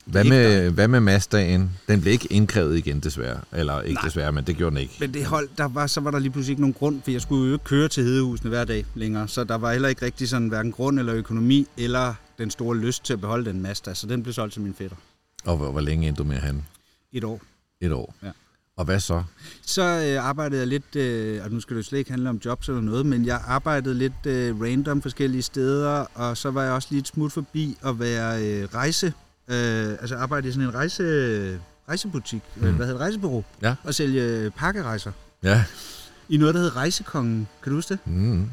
Hvad 0.06 0.24
med, 0.24 0.70
hvad 0.70 0.88
med 0.88 1.00
Mazdaen? 1.00 1.72
Den 1.88 2.02
blev 2.02 2.14
ikke 2.14 2.28
indkrævet 2.30 2.78
igen, 2.78 3.00
desværre. 3.00 3.40
Eller 3.52 3.82
ikke 3.82 3.94
Nej. 3.94 4.04
desværre, 4.06 4.32
men 4.32 4.44
det 4.44 4.58
gjorde 4.58 4.76
den 4.76 4.82
ikke. 4.82 4.94
Men 5.00 5.14
det 5.14 5.26
hold, 5.26 5.50
der 5.58 5.68
var, 5.68 5.88
så 5.88 6.02
var 6.02 6.12
der 6.12 6.20
lige 6.20 6.32
pludselig 6.32 6.52
ikke 6.52 6.62
nogen 6.62 6.74
grund, 6.74 7.02
for 7.04 7.12
jeg 7.12 7.22
skulle 7.22 7.48
jo 7.48 7.54
ikke 7.54 7.66
køre 7.66 7.88
til 7.88 8.04
Hedehusene 8.04 8.50
hver 8.50 8.66
dag 8.66 8.86
længere, 8.96 9.28
så 9.28 9.44
der 9.44 9.56
var 9.56 9.72
heller 9.72 9.90
ikke 9.90 10.06
rigtig 10.06 10.30
sådan 10.30 10.48
hverken 10.48 10.72
grund 10.72 11.00
eller 11.00 11.14
økonomi, 11.16 11.68
eller 11.78 12.14
den 12.38 12.52
store 12.52 12.78
lyst 12.78 13.06
til 13.06 13.14
at 13.14 13.22
beholde 13.22 13.46
den 13.46 13.62
Mazda, 13.62 13.94
så 13.94 14.08
den 14.08 14.24
blev 14.24 14.34
solgt 14.34 14.54
til 14.54 14.62
min 14.62 14.74
fætter. 14.74 14.98
Og 15.46 15.58
hvor, 15.58 15.72
hvor 15.72 15.82
længe 15.82 16.08
endte 16.08 16.24
du 16.24 16.28
med 16.28 16.38
han? 16.38 16.66
Et 17.14 17.24
år. 17.24 17.42
Et 17.82 17.92
år. 17.92 18.16
Ja. 18.24 18.30
Og 18.78 18.86
hvad 18.86 19.00
så? 19.00 19.24
Så 19.66 19.82
øh, 19.82 20.26
arbejdede 20.26 20.60
jeg 20.60 20.68
lidt, 20.68 20.96
øh, 20.96 21.44
og 21.44 21.52
nu 21.52 21.60
skal 21.60 21.76
det 21.76 21.84
jo 21.84 21.88
slet 21.88 22.00
ikke 22.00 22.12
handle 22.12 22.30
om 22.30 22.40
jobs 22.46 22.68
eller 22.70 22.82
noget, 22.82 23.06
men 23.06 23.26
jeg 23.26 23.42
arbejdede 23.48 23.96
lidt 23.96 24.26
øh, 24.26 24.62
random 24.62 25.02
forskellige 25.02 25.42
steder, 25.42 26.06
og 26.14 26.38
så 26.38 26.52
var 26.52 26.64
jeg 26.64 26.72
også 26.72 26.88
lige 26.92 27.00
et 27.00 27.08
smut 27.08 27.32
forbi 27.32 27.78
at 27.86 28.00
være 28.00 28.44
øh, 28.48 28.68
rejse, 28.74 29.08
øh, 29.48 29.90
altså 29.90 30.16
arbejde 30.16 30.48
i 30.48 30.52
sådan 30.52 30.68
en 30.68 30.74
rejse, 30.76 31.60
rejsebutik, 31.90 32.42
mm. 32.56 32.62
Mm. 32.62 32.68
øh, 32.68 32.76
hvad 32.76 32.86
hedder 32.86 33.00
det, 33.00 33.06
rejsebureau, 33.06 33.44
Ja. 33.62 33.76
og 33.84 33.94
sælge 33.96 34.22
øh, 34.24 34.52
pakkerejser 34.52 35.12
Ja. 35.44 35.64
i 36.30 36.38
noget, 36.38 36.56
der 36.56 36.62
hed 36.62 36.76
Rejsekongen. 36.76 37.48
Kan 37.64 37.70
du 37.72 37.78
huske 37.78 37.90
det? 37.94 38.00
Mm. 38.06 38.50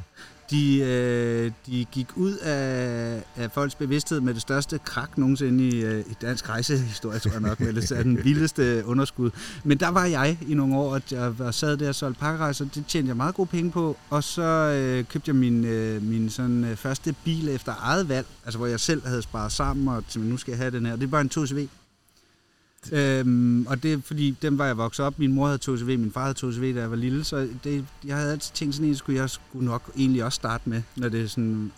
De, 0.50 0.78
øh, 0.78 1.52
de 1.66 1.86
gik 1.92 2.06
ud 2.16 2.36
af, 2.36 3.22
af 3.36 3.50
folks 3.50 3.74
bevidsthed 3.74 4.20
med 4.20 4.34
det 4.34 4.42
største 4.42 4.78
krak 4.78 5.18
nogensinde 5.18 5.68
i, 5.68 5.82
øh, 5.84 6.00
i 6.00 6.16
dansk 6.22 6.48
rejsehistorie, 6.48 7.18
tror 7.18 7.30
jeg 7.30 7.40
nok, 7.40 7.60
med 7.60 8.02
den 8.04 8.24
vildeste 8.24 8.82
underskud. 8.86 9.30
Men 9.64 9.80
der 9.80 9.88
var 9.88 10.04
jeg 10.04 10.38
i 10.48 10.54
nogle 10.54 10.76
år, 10.76 10.94
at 10.94 11.12
jeg 11.12 11.38
var 11.38 11.50
sad 11.50 11.76
der 11.76 11.88
og 11.88 11.94
solgte 11.94 12.20
pakkerejser. 12.20 12.64
Det 12.74 12.86
tjente 12.86 13.08
jeg 13.08 13.16
meget 13.16 13.34
gode 13.34 13.48
penge 13.48 13.70
på. 13.70 13.96
Og 14.10 14.24
så 14.24 14.42
øh, 14.42 15.04
købte 15.04 15.28
jeg 15.28 15.36
min, 15.36 15.64
øh, 15.64 16.02
min 16.02 16.30
sådan, 16.30 16.64
øh, 16.64 16.76
første 16.76 17.14
bil 17.24 17.48
efter 17.48 17.74
eget 17.80 18.08
valg, 18.08 18.26
altså 18.44 18.58
hvor 18.58 18.66
jeg 18.66 18.80
selv 18.80 19.06
havde 19.06 19.22
sparet 19.22 19.52
sammen, 19.52 19.88
og 19.88 20.04
nu 20.16 20.36
skal 20.36 20.52
jeg 20.52 20.58
have 20.58 20.70
den 20.70 20.86
her. 20.86 20.96
Det 20.96 21.12
var 21.12 21.20
en 21.20 21.30
2CV. 21.38 21.79
Øhm, 22.92 23.66
og 23.66 23.82
det 23.82 23.92
er 23.92 23.98
fordi, 24.04 24.36
dem 24.42 24.58
var 24.58 24.66
jeg 24.66 24.76
vokset 24.76 25.06
op. 25.06 25.18
Min 25.18 25.32
mor 25.32 25.46
havde 25.46 25.58
2CV, 25.68 25.84
min 25.84 26.12
far 26.12 26.22
havde 26.22 26.38
2CV, 26.56 26.74
da 26.74 26.80
jeg 26.80 26.90
var 26.90 26.96
lille. 26.96 27.24
Så 27.24 27.48
det, 27.64 27.84
jeg 28.04 28.16
havde 28.16 28.32
altid 28.32 28.54
tænkt 28.54 28.74
sådan 28.74 28.88
en, 28.88 28.96
skulle 28.96 29.20
jeg 29.20 29.30
skulle 29.30 29.66
nok 29.66 29.90
egentlig 29.96 30.24
også 30.24 30.36
starte 30.36 30.68
med, 30.68 30.82
når 30.96 31.08
det 31.08 31.22
er 31.22 31.26
sådan... 31.28 31.72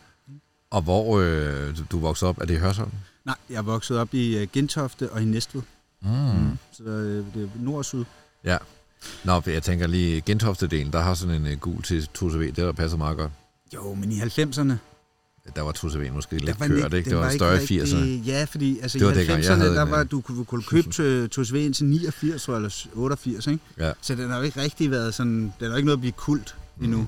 Og 0.70 0.82
hvor 0.82 1.18
øh, 1.20 1.76
du- 1.90 1.98
voksede 1.98 2.28
op, 2.28 2.38
er 2.40 2.44
det 2.44 2.54
i 2.54 2.58
Hørsholm? 2.58 2.90
Nej, 3.24 3.36
jeg 3.50 3.66
vokset 3.66 3.98
op 3.98 4.14
i 4.14 4.42
uh, 4.42 4.48
Gentofte 4.52 5.10
og 5.12 5.22
i 5.22 5.24
Næstved. 5.24 5.62
Mm. 6.02 6.08
Så 6.72 6.84
øh, 6.84 7.24
det 7.34 7.42
er 7.42 7.48
nord 7.60 7.78
og 7.78 7.84
syd. 7.84 8.04
Ja. 8.44 8.58
Nå, 9.24 9.42
jeg 9.46 9.62
tænker 9.62 9.86
lige, 9.86 10.22
Gentofte-delen, 10.30 10.92
der 10.92 11.00
har 11.00 11.14
sådan 11.14 11.34
en 11.46 11.52
uh, 11.52 11.58
gul 11.58 11.82
til 11.82 12.08
2CV, 12.18 12.38
det 12.38 12.56
der 12.56 12.72
passer 12.72 12.98
meget 12.98 13.16
godt. 13.16 13.32
Jo, 13.74 13.94
men 13.94 14.12
i 14.12 14.20
90'erne... 14.20 14.72
Der 15.56 15.62
var 15.62 15.72
2CV 15.72 16.10
måske 16.12 16.38
lidt 16.38 16.58
der 16.58 16.66
kørt, 16.68 16.94
ikke? 16.94 17.10
Det 17.10 17.18
var, 17.18 17.30
større 17.30 17.62
i 17.64 17.80
80'erne. 17.80 17.96
Ja, 18.30 18.44
fordi 18.44 18.78
altså, 18.80 18.98
Det 18.98 19.06
var 19.06 19.12
i 19.12 19.16
dengang, 19.18 19.40
90'erne, 19.42 19.48
jeg 19.48 19.56
havde 19.56 19.74
der 19.74 19.82
var, 19.84 20.02
du 20.04 20.20
kunne, 20.20 20.44
kunne 20.44 20.62
købe 20.62 20.90
til 20.90 21.28
2CV 21.38 21.56
indtil 21.56 21.86
89 21.86 22.42
tror 22.42 22.52
jeg, 22.52 22.58
eller 22.58 22.86
88, 22.94 23.46
ikke? 23.46 23.58
Ja. 23.78 23.92
Så 24.02 24.14
den 24.14 24.30
har 24.30 24.36
jo 24.38 24.42
ikke 24.42 24.60
rigtig 24.62 24.90
været 24.90 25.14
sådan... 25.14 25.52
Den 25.60 25.70
har 25.70 25.76
ikke 25.76 25.86
noget 25.86 25.96
at 25.96 26.00
blive 26.00 26.12
kult 26.12 26.54
endnu, 26.82 26.96
Mhm. 26.98 27.06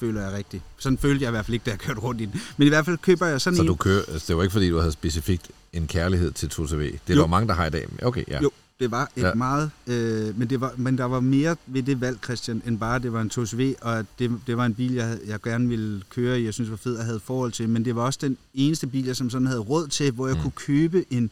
føler 0.00 0.22
jeg 0.22 0.32
rigtigt. 0.32 0.62
Sådan 0.78 0.98
følte 0.98 1.22
jeg 1.22 1.28
i 1.28 1.30
hvert 1.30 1.44
fald 1.46 1.54
ikke, 1.54 1.64
da 1.64 1.70
jeg 1.70 1.78
kørte 1.78 2.00
rundt 2.00 2.20
i 2.20 2.24
den. 2.24 2.40
Men 2.56 2.66
i 2.66 2.68
hvert 2.68 2.84
fald 2.84 2.98
køber 2.98 3.26
jeg 3.26 3.40
sådan 3.40 3.56
Så 3.56 3.62
en... 3.62 3.68
du 3.68 3.74
kører, 3.74 4.02
altså, 4.08 4.24
det 4.28 4.36
var 4.36 4.42
ikke 4.42 4.52
fordi, 4.52 4.68
du 4.70 4.78
havde 4.78 4.92
specifikt 4.92 5.50
en 5.72 5.86
kærlighed 5.86 6.30
til 6.32 6.46
2CV. 6.46 6.76
Det 6.76 7.00
er 7.08 7.14
Jo. 7.14 7.20
der 7.20 7.26
mange, 7.26 7.48
der 7.48 7.54
har 7.54 7.66
i 7.66 7.70
dag. 7.70 7.88
Okay, 8.02 8.24
ja. 8.28 8.40
Jo, 8.42 8.50
det 8.82 8.90
var 8.90 9.10
et 9.16 9.22
Ja. 9.22 9.34
meget... 9.34 9.70
Øh, 9.86 10.38
men, 10.38 10.50
det 10.50 10.60
var, 10.60 10.74
men 10.76 10.98
der 10.98 11.04
var 11.04 11.20
mere 11.20 11.56
ved 11.66 11.82
det 11.82 12.00
valg, 12.00 12.18
Christian, 12.24 12.62
end 12.66 12.78
bare, 12.78 12.96
at 12.96 13.02
det 13.02 13.12
var 13.12 13.20
en 13.20 13.30
2CV, 13.34 13.74
og 13.86 13.98
at 13.98 14.06
det, 14.18 14.40
det 14.46 14.56
var 14.56 14.66
en 14.66 14.74
bil, 14.74 14.92
jeg, 14.92 15.18
jeg 15.26 15.40
gerne 15.42 15.68
ville 15.68 16.02
køre 16.10 16.40
i, 16.40 16.44
jeg 16.44 16.54
synes 16.54 16.70
var 16.70 16.76
fed 16.76 16.96
og 16.96 17.04
havde 17.04 17.16
et 17.16 17.22
forhold 17.22 17.52
til. 17.52 17.68
Men 17.68 17.84
det 17.84 17.96
var 17.96 18.02
også 18.02 18.18
den 18.22 18.36
eneste 18.54 18.86
bil, 18.86 19.04
jeg 19.04 19.16
som 19.16 19.30
sådan 19.30 19.46
havde 19.46 19.60
råd 19.60 19.88
til, 19.88 20.12
hvor 20.12 20.26
jeg 20.26 20.36
Mm. 20.36 20.42
kunne 20.42 20.52
købe 20.56 21.04
en... 21.10 21.30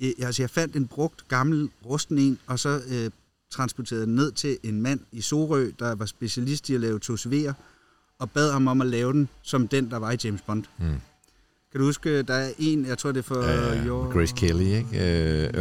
Øh, 0.00 0.10
altså, 0.18 0.42
jeg 0.42 0.50
fandt 0.50 0.76
en 0.76 0.86
brugt, 0.86 1.28
gammel, 1.28 1.70
rusten 1.86 2.18
en, 2.18 2.38
og 2.46 2.58
så 2.58 2.80
øh, 2.88 3.10
transporterede 3.50 4.06
den 4.06 4.14
ned 4.14 4.32
til 4.32 4.58
en 4.62 4.82
mand 4.82 5.00
i 5.12 5.20
Sorø, 5.20 5.70
der 5.78 5.94
var 5.94 6.06
specialist 6.06 6.68
i 6.68 6.74
at 6.74 6.80
lave 6.80 7.00
2CV'er, 7.04 7.52
og 8.18 8.30
bad 8.30 8.52
ham 8.52 8.68
om 8.68 8.80
at 8.80 8.86
lave 8.86 9.12
den 9.12 9.28
som 9.42 9.68
den, 9.68 9.90
der 9.90 9.96
var 9.96 10.10
i 10.12 10.16
James 10.24 10.40
Bond. 10.42 10.64
Mm. 10.78 10.84
Kan 11.72 11.80
du 11.80 11.86
huske, 11.86 12.22
der 12.22 12.34
er 12.34 12.50
en, 12.58 12.86
jeg 12.86 12.98
tror 12.98 13.12
det 13.12 13.18
er 13.18 13.22
for... 13.22 13.34
Uh, 13.34 13.86
your- 13.86 14.12
Grace 14.12 14.34
Kelly, 14.36 14.64
ikke? 14.64 14.88
Uh, 14.92 14.96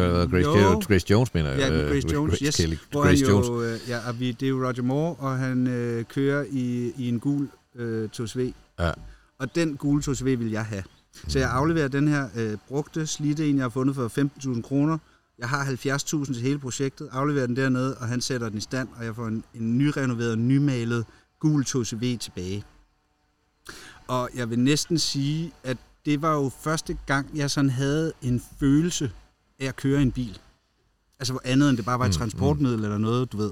eller 0.02 0.28
Grace, 0.28 0.48
Jo. 0.50 0.54
Kelly, 0.54 0.84
Grace 0.88 1.06
Jones, 1.10 1.34
mener 1.34 1.50
jeg. 1.50 1.60
Ja, 1.60 1.82
Øh, 1.84 1.92
Grace 1.92 2.08
Jones, 2.14 2.30
Grace 2.32 2.46
yes. 2.46 2.56
Kelly. 2.56 2.76
Hvor 2.92 3.02
Grace 3.04 3.26
han 3.26 3.34
Jones. 3.34 3.48
jo, 3.48 3.64
øh, 3.64 3.80
ja, 3.88 4.08
og 4.08 4.20
vi, 4.20 4.32
det 4.32 4.46
er 4.46 4.50
jo 4.50 4.66
Roger 4.68 4.82
Moore, 4.84 5.16
og 5.16 5.38
han 5.38 5.68
øh, 5.68 6.06
kører 6.06 6.46
i, 6.52 6.92
i 6.98 7.10
en 7.10 7.20
gul 7.20 7.50
øh, 7.76 8.10
2CV. 8.16 8.40
Ja. 8.80 8.92
Og 9.40 9.56
den 9.56 9.78
gule 9.78 10.04
2CV 10.08 10.24
vil 10.24 10.52
jeg 10.52 10.66
have. 10.66 10.84
Så 11.28 11.40
jeg 11.40 11.50
afleverer 11.52 11.88
den 11.88 12.08
her 12.08 12.28
øh, 12.38 12.58
brugte, 12.68 13.08
slidte 13.08 13.50
en, 13.50 13.56
jeg 13.56 13.64
har 13.64 13.70
fundet 13.70 13.96
for 13.96 14.12
15.000 14.56 14.62
kroner. 14.62 14.98
Jeg 15.40 15.50
har 15.50 15.66
70.000 15.66 16.34
til 16.34 16.42
hele 16.42 16.60
projektet, 16.60 17.10
afleverer 17.12 17.46
den 17.48 17.56
dernede, 17.56 17.98
og 17.98 18.08
han 18.08 18.22
sætter 18.22 18.50
den 18.50 18.58
i 18.58 18.62
stand, 18.62 18.88
og 19.00 19.06
jeg 19.06 19.16
får 19.16 19.28
en, 19.28 19.44
en 19.56 19.78
nyrenoveret, 19.78 20.38
nymalet 20.38 21.06
gul 21.40 21.64
2CV 21.68 22.18
tilbage. 22.18 22.64
Og 24.08 24.30
jeg 24.36 24.50
vil 24.50 24.60
næsten 24.60 25.00
sige, 25.00 25.52
at 25.64 25.78
det 26.08 26.22
var 26.22 26.34
jo 26.34 26.50
første 26.50 26.98
gang, 27.06 27.38
jeg 27.38 27.52
sådan 27.52 27.70
havde 27.70 28.14
en 28.22 28.42
følelse 28.60 29.12
af 29.60 29.66
at 29.66 29.76
køre 29.76 30.02
en 30.02 30.12
bil. 30.12 30.40
Altså 31.20 31.34
hvor 31.34 31.42
andet 31.46 31.70
end 31.70 31.78
det 31.78 31.86
bare 31.86 32.00
var 32.00 32.06
et 32.06 32.10
Mm, 32.10 32.14
transportmiddel 32.14 32.84
eller 32.84 32.98
noget, 32.98 33.32
du 33.32 33.38
ved. 33.38 33.52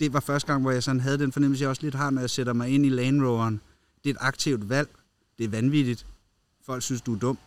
Det 0.00 0.12
var 0.12 0.20
første 0.20 0.46
gang, 0.46 0.62
hvor 0.62 0.70
jeg 0.70 0.82
sådan 0.82 1.00
havde 1.00 1.18
den 1.18 1.32
fornemmelse, 1.32 1.62
jeg 1.62 1.70
også 1.70 1.82
lidt 1.82 1.94
har, 1.94 2.10
når 2.10 2.20
jeg 2.20 2.30
sætter 2.30 2.52
mig 2.52 2.68
ind 2.68 2.86
i 2.86 2.88
Land 2.88 3.22
Roveren. 3.22 3.60
Det 4.04 4.10
er 4.10 4.14
et 4.14 4.18
aktivt 4.20 4.68
valg. 4.68 4.88
Det 5.38 5.44
er 5.44 5.48
vanvittigt. 5.48 6.06
Folk 6.66 6.82
synes, 6.82 7.02
du 7.02 7.14
er 7.14 7.18
dum. 7.18 7.38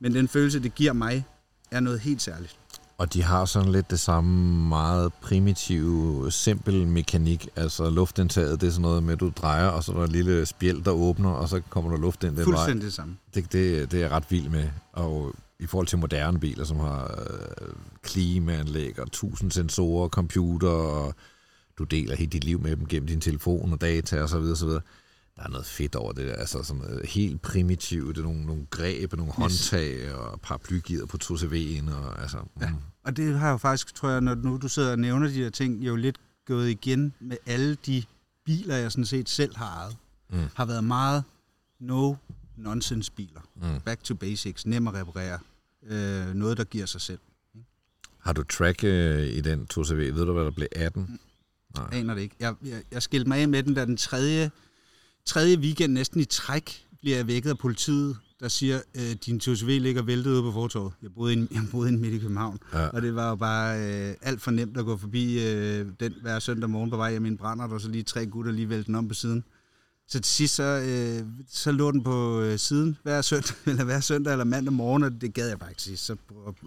Men 0.00 0.14
den 0.14 0.28
følelse, 0.28 0.60
det 0.60 0.74
giver 0.74 0.92
mig, 0.92 1.24
er 1.70 1.80
noget 1.80 2.00
helt 2.00 2.22
særligt. 2.22 2.58
Og 3.00 3.12
de 3.12 3.22
har 3.22 3.44
sådan 3.44 3.72
lidt 3.72 3.90
det 3.90 4.00
samme 4.00 4.68
meget 4.68 5.12
primitive, 5.12 6.30
simpel 6.32 6.86
mekanik. 6.86 7.48
Altså 7.56 7.90
luftindtaget, 7.90 8.60
det 8.60 8.66
er 8.66 8.70
sådan 8.70 8.82
noget 8.82 9.02
med, 9.02 9.12
at 9.12 9.20
du 9.20 9.32
drejer, 9.36 9.66
og 9.66 9.84
så 9.84 9.92
er 9.92 9.96
der 9.96 10.04
et 10.04 10.12
lille 10.12 10.46
spjæld, 10.46 10.82
der 10.82 10.90
åbner, 10.90 11.30
og 11.30 11.48
så 11.48 11.60
kommer 11.70 11.90
der 11.90 11.98
luft 11.98 12.24
ind 12.24 12.30
den 12.30 12.36
vej. 12.36 12.44
Fuldstændig 12.44 12.84
det 12.84 12.92
samme. 12.92 13.16
Det, 13.34 13.52
det, 13.52 13.92
det 13.92 13.98
er 13.98 14.02
jeg 14.02 14.10
ret 14.10 14.24
vild 14.30 14.48
med. 14.48 14.68
Og 14.92 15.34
i 15.58 15.66
forhold 15.66 15.86
til 15.86 15.98
moderne 15.98 16.40
biler, 16.40 16.64
som 16.64 16.78
har 16.78 17.20
øh, 17.60 17.68
klimaanlæg 18.02 18.98
og 18.98 19.12
tusind 19.12 19.50
sensorer, 19.50 20.08
computer, 20.08 20.68
og 20.68 21.14
du 21.78 21.84
deler 21.84 22.16
helt 22.16 22.32
dit 22.32 22.44
liv 22.44 22.60
med 22.60 22.76
dem 22.76 22.86
gennem 22.86 23.06
din 23.06 23.20
telefon 23.20 23.72
og 23.72 23.80
data 23.80 24.22
og 24.22 24.28
så 24.28 24.38
videre, 24.38 24.56
så 24.56 24.66
videre. 24.66 24.82
Der 25.40 25.46
er 25.46 25.50
noget 25.50 25.66
fedt 25.66 25.94
over 25.94 26.12
det 26.12 26.28
der. 26.28 26.34
Altså 26.34 26.62
sådan 26.62 27.00
helt 27.04 27.42
primitivt. 27.42 28.16
Det 28.16 28.22
er 28.22 28.26
nogle, 28.26 28.46
nogle 28.46 28.66
greb, 28.70 29.12
nogle 29.12 29.32
håndtag 29.32 30.14
og 30.14 30.40
paraplygider 30.40 31.06
på 31.06 31.18
2CV'en. 31.24 31.94
Og, 31.94 32.22
altså, 32.22 32.38
mm. 32.38 32.62
Ja. 32.62 32.70
Og 33.04 33.16
det 33.16 33.38
har 33.38 33.50
jo 33.50 33.56
faktisk, 33.56 33.94
tror 33.94 34.08
jeg, 34.08 34.20
når 34.20 34.34
nu 34.34 34.56
du 34.56 34.68
sidder 34.68 34.90
og 34.90 34.98
nævner 34.98 35.28
de 35.28 35.34
der 35.34 35.50
ting, 35.50 35.86
jo 35.86 35.96
lidt 35.96 36.18
gået 36.46 36.70
igen 36.70 37.14
med 37.20 37.36
alle 37.46 37.74
de 37.74 38.02
biler, 38.44 38.76
jeg 38.76 38.92
sådan 38.92 39.04
set 39.04 39.28
selv 39.28 39.56
har 39.56 39.66
ejet. 39.66 39.96
Mm. 40.30 40.48
Har 40.54 40.64
været 40.64 40.84
meget 40.84 41.24
no-nonsense 41.80 43.10
biler. 43.16 43.40
Mm. 43.56 43.80
Back 43.84 44.02
to 44.02 44.14
basics, 44.14 44.66
nem 44.66 44.88
at 44.88 44.94
reparere. 44.94 45.38
Øh, 45.86 46.34
noget, 46.34 46.58
der 46.58 46.64
giver 46.64 46.86
sig 46.86 47.00
selv. 47.00 47.20
Har 48.18 48.32
du 48.32 48.42
track 48.42 48.84
øh, 48.84 49.26
i 49.26 49.40
den 49.40 49.66
2CV? 49.74 49.94
Ved 49.94 50.26
du, 50.26 50.32
hvad 50.32 50.44
der 50.44 50.50
blev 50.50 50.68
18? 50.72 51.02
Mm. 51.02 51.18
Nej. 51.76 51.88
Aner 51.92 52.14
det 52.14 52.22
ikke. 52.22 52.36
Jeg, 52.40 52.54
jeg, 52.64 52.82
jeg 52.92 53.02
skilte 53.02 53.28
mig 53.28 53.38
af 53.38 53.48
med 53.48 53.62
den, 53.62 53.74
da 53.74 53.84
den 53.84 53.96
tredje, 53.96 54.50
tredje 55.26 55.58
weekend 55.58 55.92
næsten 55.92 56.20
i 56.20 56.24
træk 56.24 56.86
bliver 57.00 57.16
jeg 57.16 57.26
vækket 57.26 57.50
af 57.50 57.58
politiet, 57.58 58.16
der 58.40 58.48
siger, 58.48 58.80
øh, 58.94 59.16
din 59.26 59.40
2CV 59.44 59.66
ligger 59.66 60.02
væltet 60.02 60.30
ude 60.30 60.42
på 60.42 60.52
fortorvet. 60.52 60.92
Jeg 61.02 61.10
boede 61.14 61.32
inde, 61.32 61.48
jeg 61.54 61.62
boede 61.70 61.88
inde 61.88 62.00
midt 62.00 62.14
i 62.14 62.18
København. 62.18 62.58
Ja. 62.72 62.86
Og 62.88 63.02
det 63.02 63.14
var 63.14 63.28
jo 63.28 63.36
bare 63.36 63.78
øh, 63.78 64.14
alt 64.22 64.42
for 64.42 64.50
nemt 64.50 64.76
at 64.76 64.84
gå 64.84 64.96
forbi 64.96 65.46
øh, 65.46 65.86
den 66.00 66.14
hver 66.22 66.38
søndag 66.38 66.70
morgen 66.70 66.90
på 66.90 66.96
vej 66.96 67.10
hjem 67.10 67.24
i 67.24 67.28
en 67.28 67.36
brænder, 67.36 67.68
og 67.68 67.80
så 67.80 67.88
lige 67.88 68.02
tre 68.02 68.26
gutter 68.26 68.52
lige 68.52 68.68
vælte 68.68 68.86
den 68.86 68.94
om 68.94 69.08
på 69.08 69.14
siden. 69.14 69.44
Så 70.12 70.20
til 70.20 70.24
sidst, 70.24 70.54
så, 70.54 70.62
øh, 70.62 71.26
så 71.50 71.72
lå 71.72 71.90
den 71.92 72.02
på 72.02 72.40
øh, 72.40 72.58
siden 72.58 72.96
hver 73.02 73.22
søndag, 73.22 73.54
eller 73.66 73.84
hver 73.84 74.00
søndag 74.00 74.32
eller 74.32 74.44
mandag 74.44 74.72
morgen, 74.72 75.02
og 75.02 75.20
det 75.20 75.34
gad 75.34 75.48
jeg 75.48 75.58
bare 75.58 75.70
ikke 75.70 75.82
sidst. 75.82 76.04
Så 76.06 76.16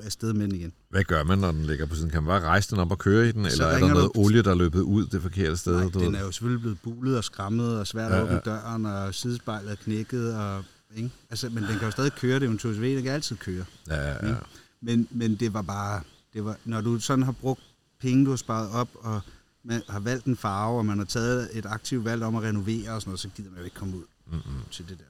afsted 0.03 0.33
med 0.33 0.41
den 0.47 0.55
igen. 0.55 0.73
Hvad 0.89 1.03
gør 1.03 1.23
man, 1.23 1.39
når 1.39 1.51
den 1.51 1.65
ligger 1.65 1.85
på 1.85 1.95
siden? 1.95 2.09
Kan 2.09 2.23
man 2.23 2.27
bare 2.27 2.41
rejse 2.49 2.69
den 2.71 2.79
op 2.79 2.91
og 2.91 2.97
køre 2.97 3.29
i 3.29 3.31
den? 3.31 3.45
Så 3.45 3.51
Eller 3.51 3.65
er 3.65 3.79
der 3.79 3.87
noget 3.87 4.11
du- 4.15 4.21
olie, 4.21 4.41
der 4.41 4.51
er 4.51 4.55
løbet 4.55 4.81
ud 4.81 5.05
det 5.05 5.21
forkerte 5.21 5.57
sted? 5.57 5.73
Nej, 5.75 5.83
du 5.89 5.99
den 5.99 6.11
ved? 6.11 6.19
er 6.19 6.23
jo 6.23 6.31
selvfølgelig 6.31 6.61
blevet 6.61 6.77
bulet 6.83 7.17
og 7.17 7.23
skrammet, 7.23 7.79
og 7.79 7.87
svært 7.87 8.11
Ja, 8.11 8.17
at 8.17 8.23
åbne 8.23 8.33
ja. 8.45 8.51
døren, 8.51 8.85
og 8.85 9.13
sidespejlet 9.15 9.71
er 9.71 9.75
knækket, 9.75 10.35
og, 10.35 10.63
ikke? 10.95 11.09
Altså, 11.29 11.49
men 11.49 11.63
den 11.63 11.71
kan 11.77 11.81
jo 11.81 11.91
stadig 11.91 12.11
køre, 12.13 12.35
det 12.35 12.41
er 12.41 12.45
jo 12.45 12.51
en 12.51 12.57
2 12.57 12.73
CV, 12.73 12.95
den 12.95 13.03
kan 13.03 13.11
altid 13.11 13.35
køre. 13.35 13.65
Ja, 13.89 13.95
ja, 14.07 14.27
ja. 14.29 14.35
Men, 14.81 15.07
men 15.11 15.35
det 15.35 15.53
var 15.53 15.61
bare, 15.61 16.01
det 16.33 16.45
var, 16.45 16.57
når 16.65 16.81
du 16.81 16.99
sådan 16.99 17.23
har 17.23 17.31
brugt 17.31 17.61
penge, 18.01 18.25
du 18.25 18.29
har 18.29 18.37
sparet 18.37 18.69
op, 18.71 18.89
og 18.95 19.21
man 19.63 19.81
har 19.89 19.99
valgt 19.99 20.25
en 20.25 20.37
farve, 20.37 20.77
og 20.77 20.85
man 20.85 20.97
har 20.97 21.05
taget 21.05 21.57
et 21.57 21.65
aktivt 21.65 22.05
valg 22.05 22.23
om 22.23 22.35
at 22.35 22.43
renovere 22.43 22.91
og 22.91 23.01
sådan 23.01 23.09
noget, 23.09 23.19
så 23.19 23.29
gider 23.35 23.49
man 23.49 23.59
jo 23.59 23.65
ikke 23.65 23.75
komme 23.75 23.97
ud 23.97 24.03
Mm-mm. 24.27 24.41
til 24.71 24.89
det 24.89 24.97
der. 24.99 25.03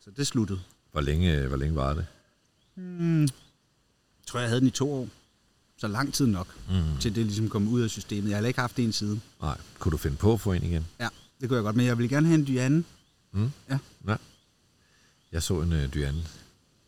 Så 0.00 0.10
det 0.16 0.26
sluttede. 0.26 0.60
Hvor 0.92 1.00
længe, 1.00 1.46
hvor 1.46 1.56
længe 1.56 1.74
var 1.76 1.94
det? 1.94 2.06
Hmm. 2.74 3.22
Jeg 3.22 3.30
tror, 4.26 4.40
jeg 4.40 4.48
havde 4.48 4.60
den 4.60 4.68
i 4.68 4.70
to 4.70 4.92
år. 4.92 5.08
Så 5.76 5.88
lang 5.88 6.14
tid 6.14 6.26
nok, 6.26 6.46
Mm. 6.68 6.98
til 7.00 7.14
det 7.14 7.26
ligesom 7.26 7.48
kom 7.48 7.68
ud 7.68 7.80
af 7.80 7.90
systemet. 7.90 8.30
Jeg 8.30 8.38
har 8.38 8.46
ikke 8.46 8.60
haft 8.60 8.78
en 8.78 8.92
siden. 8.92 9.22
Nej. 9.40 9.58
Kunne 9.78 9.92
du 9.92 9.96
finde 9.96 10.16
på 10.16 10.32
at 10.32 10.40
få 10.40 10.52
en 10.52 10.62
igen? 10.62 10.86
Ja, 11.00 11.08
det 11.40 11.48
kunne 11.48 11.56
jeg 11.56 11.62
godt, 11.64 11.76
men 11.76 11.86
jeg 11.86 11.98
ville 11.98 12.08
gerne 12.08 12.26
have 12.26 12.38
en 12.38 12.44
Diane. 12.44 12.84
Mm? 13.32 13.50
Ja. 13.70 13.78
ja. 14.08 14.16
Jeg 15.32 15.42
så 15.42 15.60
en 15.60 15.72
uh, 15.72 15.78
Dyane 15.94 16.24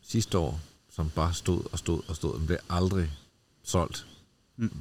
sidste 0.02 0.38
år, 0.38 0.60
som 0.90 1.10
bare 1.10 1.34
stod 1.34 1.62
og 1.72 1.78
stod 1.78 2.02
og 2.08 2.16
stod. 2.16 2.38
Den 2.38 2.46
blev 2.46 2.58
aldrig 2.70 3.10
solgt. 3.62 4.06
Mm. 4.56 4.72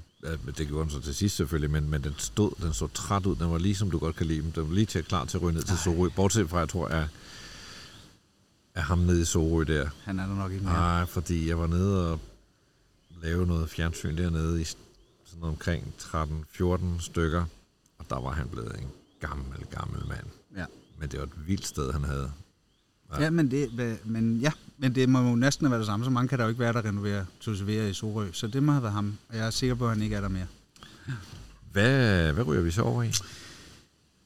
Det 0.58 0.68
gjorde 0.68 0.84
den 0.84 0.90
så 0.90 1.02
til 1.02 1.16
sidst 1.16 1.36
selvfølgelig, 1.36 1.72
men, 1.72 1.90
men 1.90 2.04
den 2.04 2.14
stod, 2.18 2.52
den 2.62 2.74
så 2.74 2.88
træt 2.88 3.26
ud. 3.26 3.36
Den 3.36 3.52
var 3.52 3.58
lige 3.58 3.76
som 3.76 3.92
du 3.92 4.00
godt 4.00 4.16
kan 4.16 4.26
lide. 4.26 4.52
Den 4.56 4.70
var 4.70 4.74
lige 4.74 4.86
til 4.86 5.04
klar 5.04 5.26
til 5.26 5.38
at 5.38 5.44
ryge 5.44 5.54
ned 5.54 5.64
til. 5.64 5.78
Sorø. 5.78 6.10
Bortset 6.16 6.50
fra, 6.50 6.60
jeg 6.60 6.70
tror, 6.70 6.88
er, 6.88 7.08
er 8.76 8.82
ham 8.82 8.98
nede 8.98 9.22
i 9.22 9.26
Sorø 9.26 9.64
der. 9.64 9.90
Han 10.04 10.20
er 10.20 10.28
der 10.28 10.36
nok 10.36 10.52
ikke 10.52 10.64
mere. 10.64 10.74
Nej, 10.74 11.06
fordi 11.06 11.50
jeg 11.50 11.60
var 11.60 11.68
nede 11.68 12.12
og 12.12 12.20
lave 13.22 13.48
noget 13.48 13.70
fjernsyn 13.70 14.18
dernede 14.18 14.62
i 14.62 14.64
sådan 14.64 15.40
noget 15.40 15.52
omkring 15.54 15.94
13-14 16.00 17.02
stykker, 17.02 17.46
og 17.98 18.06
der 18.10 18.22
var 18.22 18.32
han 18.32 18.48
blevet 18.50 18.80
en 18.80 18.88
gammel, 19.20 19.66
gammel 19.72 20.08
mand. 20.08 20.26
Ja. 20.56 20.66
Men 21.00 21.10
det 21.10 21.20
var 21.20 21.26
et 21.26 21.48
vildt 21.48 21.68
sted, 21.68 21.92
han 21.92 22.04
havde. 22.04 22.32
Ja. 23.20 23.30
Men 23.30 23.52
det, 23.52 24.00
men, 24.06 24.38
ja, 24.38 24.52
men 24.78 24.96
det 24.96 25.10
må 25.10 25.30
jo 25.30 25.36
næsten 25.36 25.70
været 25.70 25.80
det 25.80 25.88
samme. 25.88 26.06
Så 26.06 26.12
mange 26.12 26.28
kan 26.28 26.38
der 26.38 26.46
jo 26.46 26.50
ikke 26.50 26.60
være, 26.60 26.74
der 26.74 26.86
renoverer 26.86 27.26
Tosevere 27.40 27.90
i 27.90 27.94
Sorø. 27.94 28.28
Så 28.32 28.48
det 28.48 28.64
må 28.64 28.72
have 28.72 28.84
været 28.84 28.94
ham. 28.94 29.18
Og 29.30 29.38
jeg 29.38 29.46
er 29.46 29.50
sikker 29.50 29.76
på, 29.76 29.86
at 29.86 29.90
han 29.90 30.02
ikke 30.02 30.16
er 30.16 30.22
der 30.22 30.30
mere. 30.30 30.46
Hvad, 31.72 32.34
hvad 32.34 32.48
ryger 32.48 32.62
vi 32.62 32.72
så 32.72 32.82
over 32.82 33.04
i? 33.04 33.12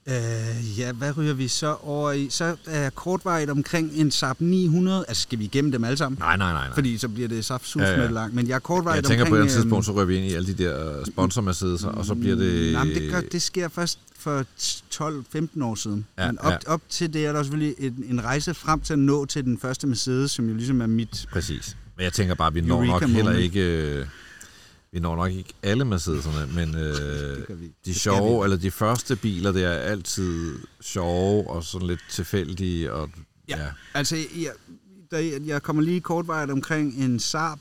Øh, 0.09 0.79
ja, 0.79 0.91
hvad 0.91 1.17
ryger 1.17 1.33
vi 1.33 1.47
så 1.47 1.75
over 1.81 2.11
i? 2.11 2.27
Så 2.29 2.55
er 2.65 2.81
jeg 2.81 2.95
kortvarigt 2.95 3.49
omkring 3.49 3.91
en 3.93 4.11
Saab 4.11 4.41
900. 4.41 5.05
Altså, 5.07 5.23
skal 5.23 5.39
vi 5.39 5.43
igennem 5.43 5.71
dem 5.71 5.83
alle 5.83 5.97
sammen? 5.97 6.19
Nej, 6.19 6.37
nej, 6.37 6.53
nej. 6.53 6.67
nej. 6.67 6.75
Fordi 6.75 6.97
så 6.97 7.07
bliver 7.07 7.27
det 7.27 7.45
saft 7.45 7.75
Ja, 7.75 7.83
ja, 7.83 8.01
ja. 8.01 8.09
langt. 8.09 8.35
Men 8.35 8.47
jeg 8.47 8.55
er 8.55 8.59
kortvarigt 8.59 8.95
jeg 8.95 9.03
tænker 9.03 9.25
omkring... 9.25 9.31
på 9.31 9.35
et 9.35 9.39
eller 9.39 9.55
øhm, 9.55 9.61
tidspunkt, 9.61 9.85
så 9.85 9.91
ryger 9.91 10.05
vi 10.05 10.17
ind 10.17 10.25
i 10.25 10.33
alle 10.33 10.47
de 10.47 10.63
der 10.63 11.05
sponsormercedeser, 11.05 11.87
og 11.87 12.05
så 12.05 12.15
bliver 12.15 12.35
det... 12.35 12.73
Nej, 12.73 12.83
men 12.83 12.95
det, 12.95 13.11
gør, 13.11 13.21
det 13.21 13.41
sker 13.41 13.67
først 13.67 13.99
for 14.19 14.45
12-15 14.95 15.63
år 15.63 15.75
siden. 15.75 16.05
Ja, 16.17 16.27
men 16.27 16.39
op, 16.39 16.51
ja. 16.51 16.57
ja. 16.67 16.73
op 16.73 16.81
til 16.89 17.13
det 17.13 17.25
er 17.25 17.33
der 17.33 17.43
selvfølgelig 17.43 17.75
en, 17.79 18.03
en 18.09 18.23
rejse 18.23 18.53
frem 18.53 18.79
til 18.79 18.93
at 18.93 18.99
nå 18.99 19.25
til 19.25 19.43
den 19.43 19.59
første 19.59 19.87
Mercedes, 19.87 20.31
som 20.31 20.47
jo 20.49 20.55
ligesom 20.55 20.81
er 20.81 20.87
mit... 20.87 21.25
Præcis. 21.31 21.77
Men 21.97 22.03
jeg 22.03 22.13
tænker 22.13 22.35
bare, 22.35 22.47
at 22.47 22.55
vi 22.55 22.61
når 22.61 22.75
Eureka 22.75 22.91
nok 22.91 23.01
heller 23.03 23.23
moment. 23.23 23.43
ikke... 23.43 24.07
Vi 24.91 24.99
når 24.99 25.15
nok 25.15 25.31
ikke 25.31 25.53
alle 25.63 25.85
Mercedeserne, 25.85 26.53
men 26.53 26.75
øh, 26.75 27.47
de 27.85 27.93
sjove, 27.93 28.43
eller 28.43 28.57
de 28.57 28.71
første 28.71 29.15
biler, 29.15 29.51
det 29.51 29.63
er 29.63 29.71
altid 29.71 30.55
sjove 30.81 31.49
og 31.49 31.63
sådan 31.63 31.87
lidt 31.87 32.03
tilfældige. 32.11 32.93
Og, 32.93 33.09
Ja. 33.49 33.57
ja. 33.63 33.67
Altså, 33.93 34.15
jeg, 34.15 34.51
der, 35.11 35.39
jeg 35.45 35.63
kommer 35.63 35.81
lige 35.83 36.01
kortvarigt 36.01 36.51
omkring 36.51 36.93
en 36.95 37.19
Saab 37.19 37.59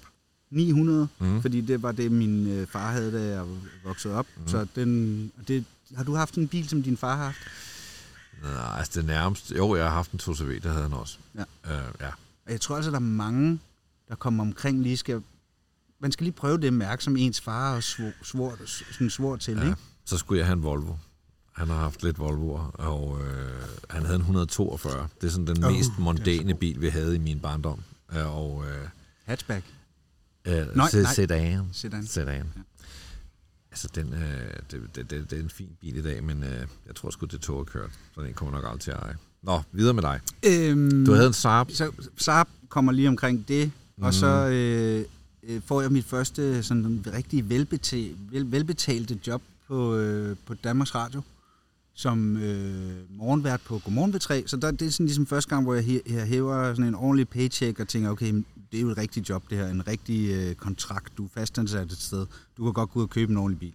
900, 0.51 1.09
Mhm. 1.19 1.29
mm. 1.31 1.43
fordi 1.43 1.61
det 1.61 1.83
var 1.83 1.93
det, 1.93 2.13
min 2.13 2.47
øh, 2.49 2.67
far 2.67 2.91
havde, 2.93 3.13
da 3.13 3.23
jeg 3.37 3.45
voksede 3.85 4.15
op. 4.15 4.27
Mm. 4.37 4.49
Så 4.49 4.67
den, 4.77 5.33
det, 5.49 5.65
har 5.97 6.05
du 6.05 6.15
haft 6.15 6.35
en 6.35 6.49
bil, 6.49 6.69
som 6.69 6.83
din 6.83 6.97
far 6.97 7.17
har 7.17 7.25
haft? 7.25 7.39
Nej, 8.43 8.79
altså 8.79 8.93
det 9.01 9.05
nærmeste... 9.07 9.57
Jo, 9.57 9.77
jeg 9.77 9.85
har 9.85 9.91
haft 9.93 10.13
en 10.13 10.21
2CV, 10.23 10.45
det 10.53 10.63
havde 10.65 10.83
han 10.83 10.93
også. 10.93 11.19
Ja. 11.35 11.41
Øh, 11.41 11.85
ja. 12.01 12.09
Og 12.47 12.53
jeg 12.53 12.61
tror 12.61 12.77
altså, 12.77 12.91
der 12.91 12.97
er 12.97 13.01
mange, 13.01 13.59
der 14.09 14.15
kommer 14.15 14.45
omkring 14.45 14.83
lige 14.83 14.97
skal... 14.97 15.23
Man 16.01 16.13
skal 16.13 16.25
lige 16.25 16.33
prøve 16.35 16.59
det 16.59 16.73
mærke, 16.73 17.05
som 17.05 17.17
ens 17.17 17.41
far 17.41 17.73
har 17.75 17.81
svor, 17.81 18.11
svor, 18.23 18.59
sådan 18.93 19.11
svor 19.11 19.37
til, 19.37 19.57
ja. 19.57 19.63
ikke? 19.65 19.77
Så 20.05 20.17
skulle 20.19 20.39
jeg 20.39 20.47
have 20.47 20.57
en 20.57 20.63
Volvo. 20.63 20.95
Han 21.53 21.69
har 21.69 21.75
haft 21.77 22.03
lidt 22.03 22.19
Volvoer, 22.19 22.61
og 22.65 23.21
øh, 23.21 23.51
han 23.91 24.03
havde 24.03 24.15
en 24.17 24.21
142. 24.21 25.09
Det 25.21 25.27
er 25.27 25.31
sådan 25.31 25.47
den 25.47 25.65
Oh, 25.65 25.73
mest 25.73 25.91
mondæne 25.99 26.55
bil, 26.55 26.81
vi 26.81 26.89
havde 26.89 27.15
i 27.15 27.19
min 27.19 27.41
barndom. 27.41 27.83
Og 28.09 28.65
øh, 28.69 28.89
Hatchback. 29.25 29.65
øh, 30.45 30.77
Nej, 30.77 30.89
se- 30.91 31.03
nej. 31.03 31.13
sedan. 31.15 31.69
Sedan. 31.73 32.07
Sedan. 32.07 32.29
Ja. 32.57 32.61
Altså, 33.71 33.89
den, 33.95 34.13
øh, 34.13 34.21
det, 34.71 34.83
det, 34.95 35.11
det, 35.11 35.31
det 35.31 35.39
er 35.39 35.43
en 35.43 35.51
fin 35.51 35.69
bil 35.81 35.97
i 35.97 36.03
dag, 36.03 36.25
men 36.25 36.43
øh, 36.43 36.67
jeg 36.87 36.95
tror 36.95 37.11
sgu, 37.11 37.27
det 37.27 37.41
tog 37.41 37.61
er 37.61 37.65
kørt. 37.65 37.91
Så 38.15 38.21
den 38.23 38.35
kommer 38.35 38.55
nok 38.55 38.65
aldrig 38.65 38.81
til 38.81 38.91
at 38.91 38.97
eje. 39.03 39.17
Nå, 39.43 39.63
videre 39.73 39.95
med 39.95 40.03
dig. 40.03 40.21
Øhm, 40.47 41.07
Du 41.07 41.13
havde 41.13 41.27
en 41.27 41.33
Saab. 41.33 41.71
så 41.71 41.93
Saab 42.17 42.47
kommer 42.69 42.93
lige 42.93 43.09
omkring 43.09 43.49
det, 43.49 43.67
mm. 43.97 44.03
og 44.03 44.09
Mhm. 44.09 44.13
så 44.13 44.27
øh, 44.49 45.05
øh, 45.49 45.63
får 45.67 45.81
jeg 45.81 45.93
mit 45.93 46.05
første 46.05 46.63
sådan 46.63 47.05
rigtig 47.15 47.49
velbetalte, 47.51 48.17
vel, 48.31 48.53
velbetalte 48.53 49.19
job 49.27 49.43
på, 49.69 49.95
øh, 49.95 50.37
på 50.47 50.55
Danmarks 50.55 50.95
Radio 50.95 51.23
som 51.99 52.37
øh, 52.37 52.97
morgenvært 53.11 53.61
på 53.61 53.79
Godmorgen 53.79 54.13
ved 54.13 54.21
3. 54.21 54.45
Så 54.47 54.57
der, 54.57 54.71
det 54.71 54.87
er 54.87 54.91
sådan 54.91 55.07
ligesom 55.07 55.27
første 55.27 55.49
gang, 55.51 55.65
hvor 55.65 55.75
jeg, 55.75 55.85
he- 55.85 56.15
jeg 56.15 56.27
hæver 56.27 56.75
sådan 56.75 56.85
en 56.85 56.95
ordentlig 56.95 57.29
paycheck 57.29 57.81
og 57.81 57.89
tænker, 57.89 58.11
okay, 58.11 58.33
det 58.73 58.79
er 58.79 58.81
jo 58.81 58.89
et 58.91 58.99
rigtigt 58.99 59.29
job 59.29 59.43
det 59.51 59.59
her, 59.59 59.69
en 59.69 59.87
rigtig 59.89 60.31
øh, 60.31 60.55
kontrakt, 60.55 61.13
du 61.19 61.25
er 61.25 61.29
fastansat 61.35 61.93
et 61.93 61.99
sted, 61.99 62.27
du 62.57 62.65
kan 62.65 62.73
godt 62.73 62.91
gå 62.91 62.99
ud 62.99 63.05
og 63.05 63.11
købe 63.11 63.31
en 63.31 63.37
ordentlig 63.37 63.59
bil. 63.61 63.73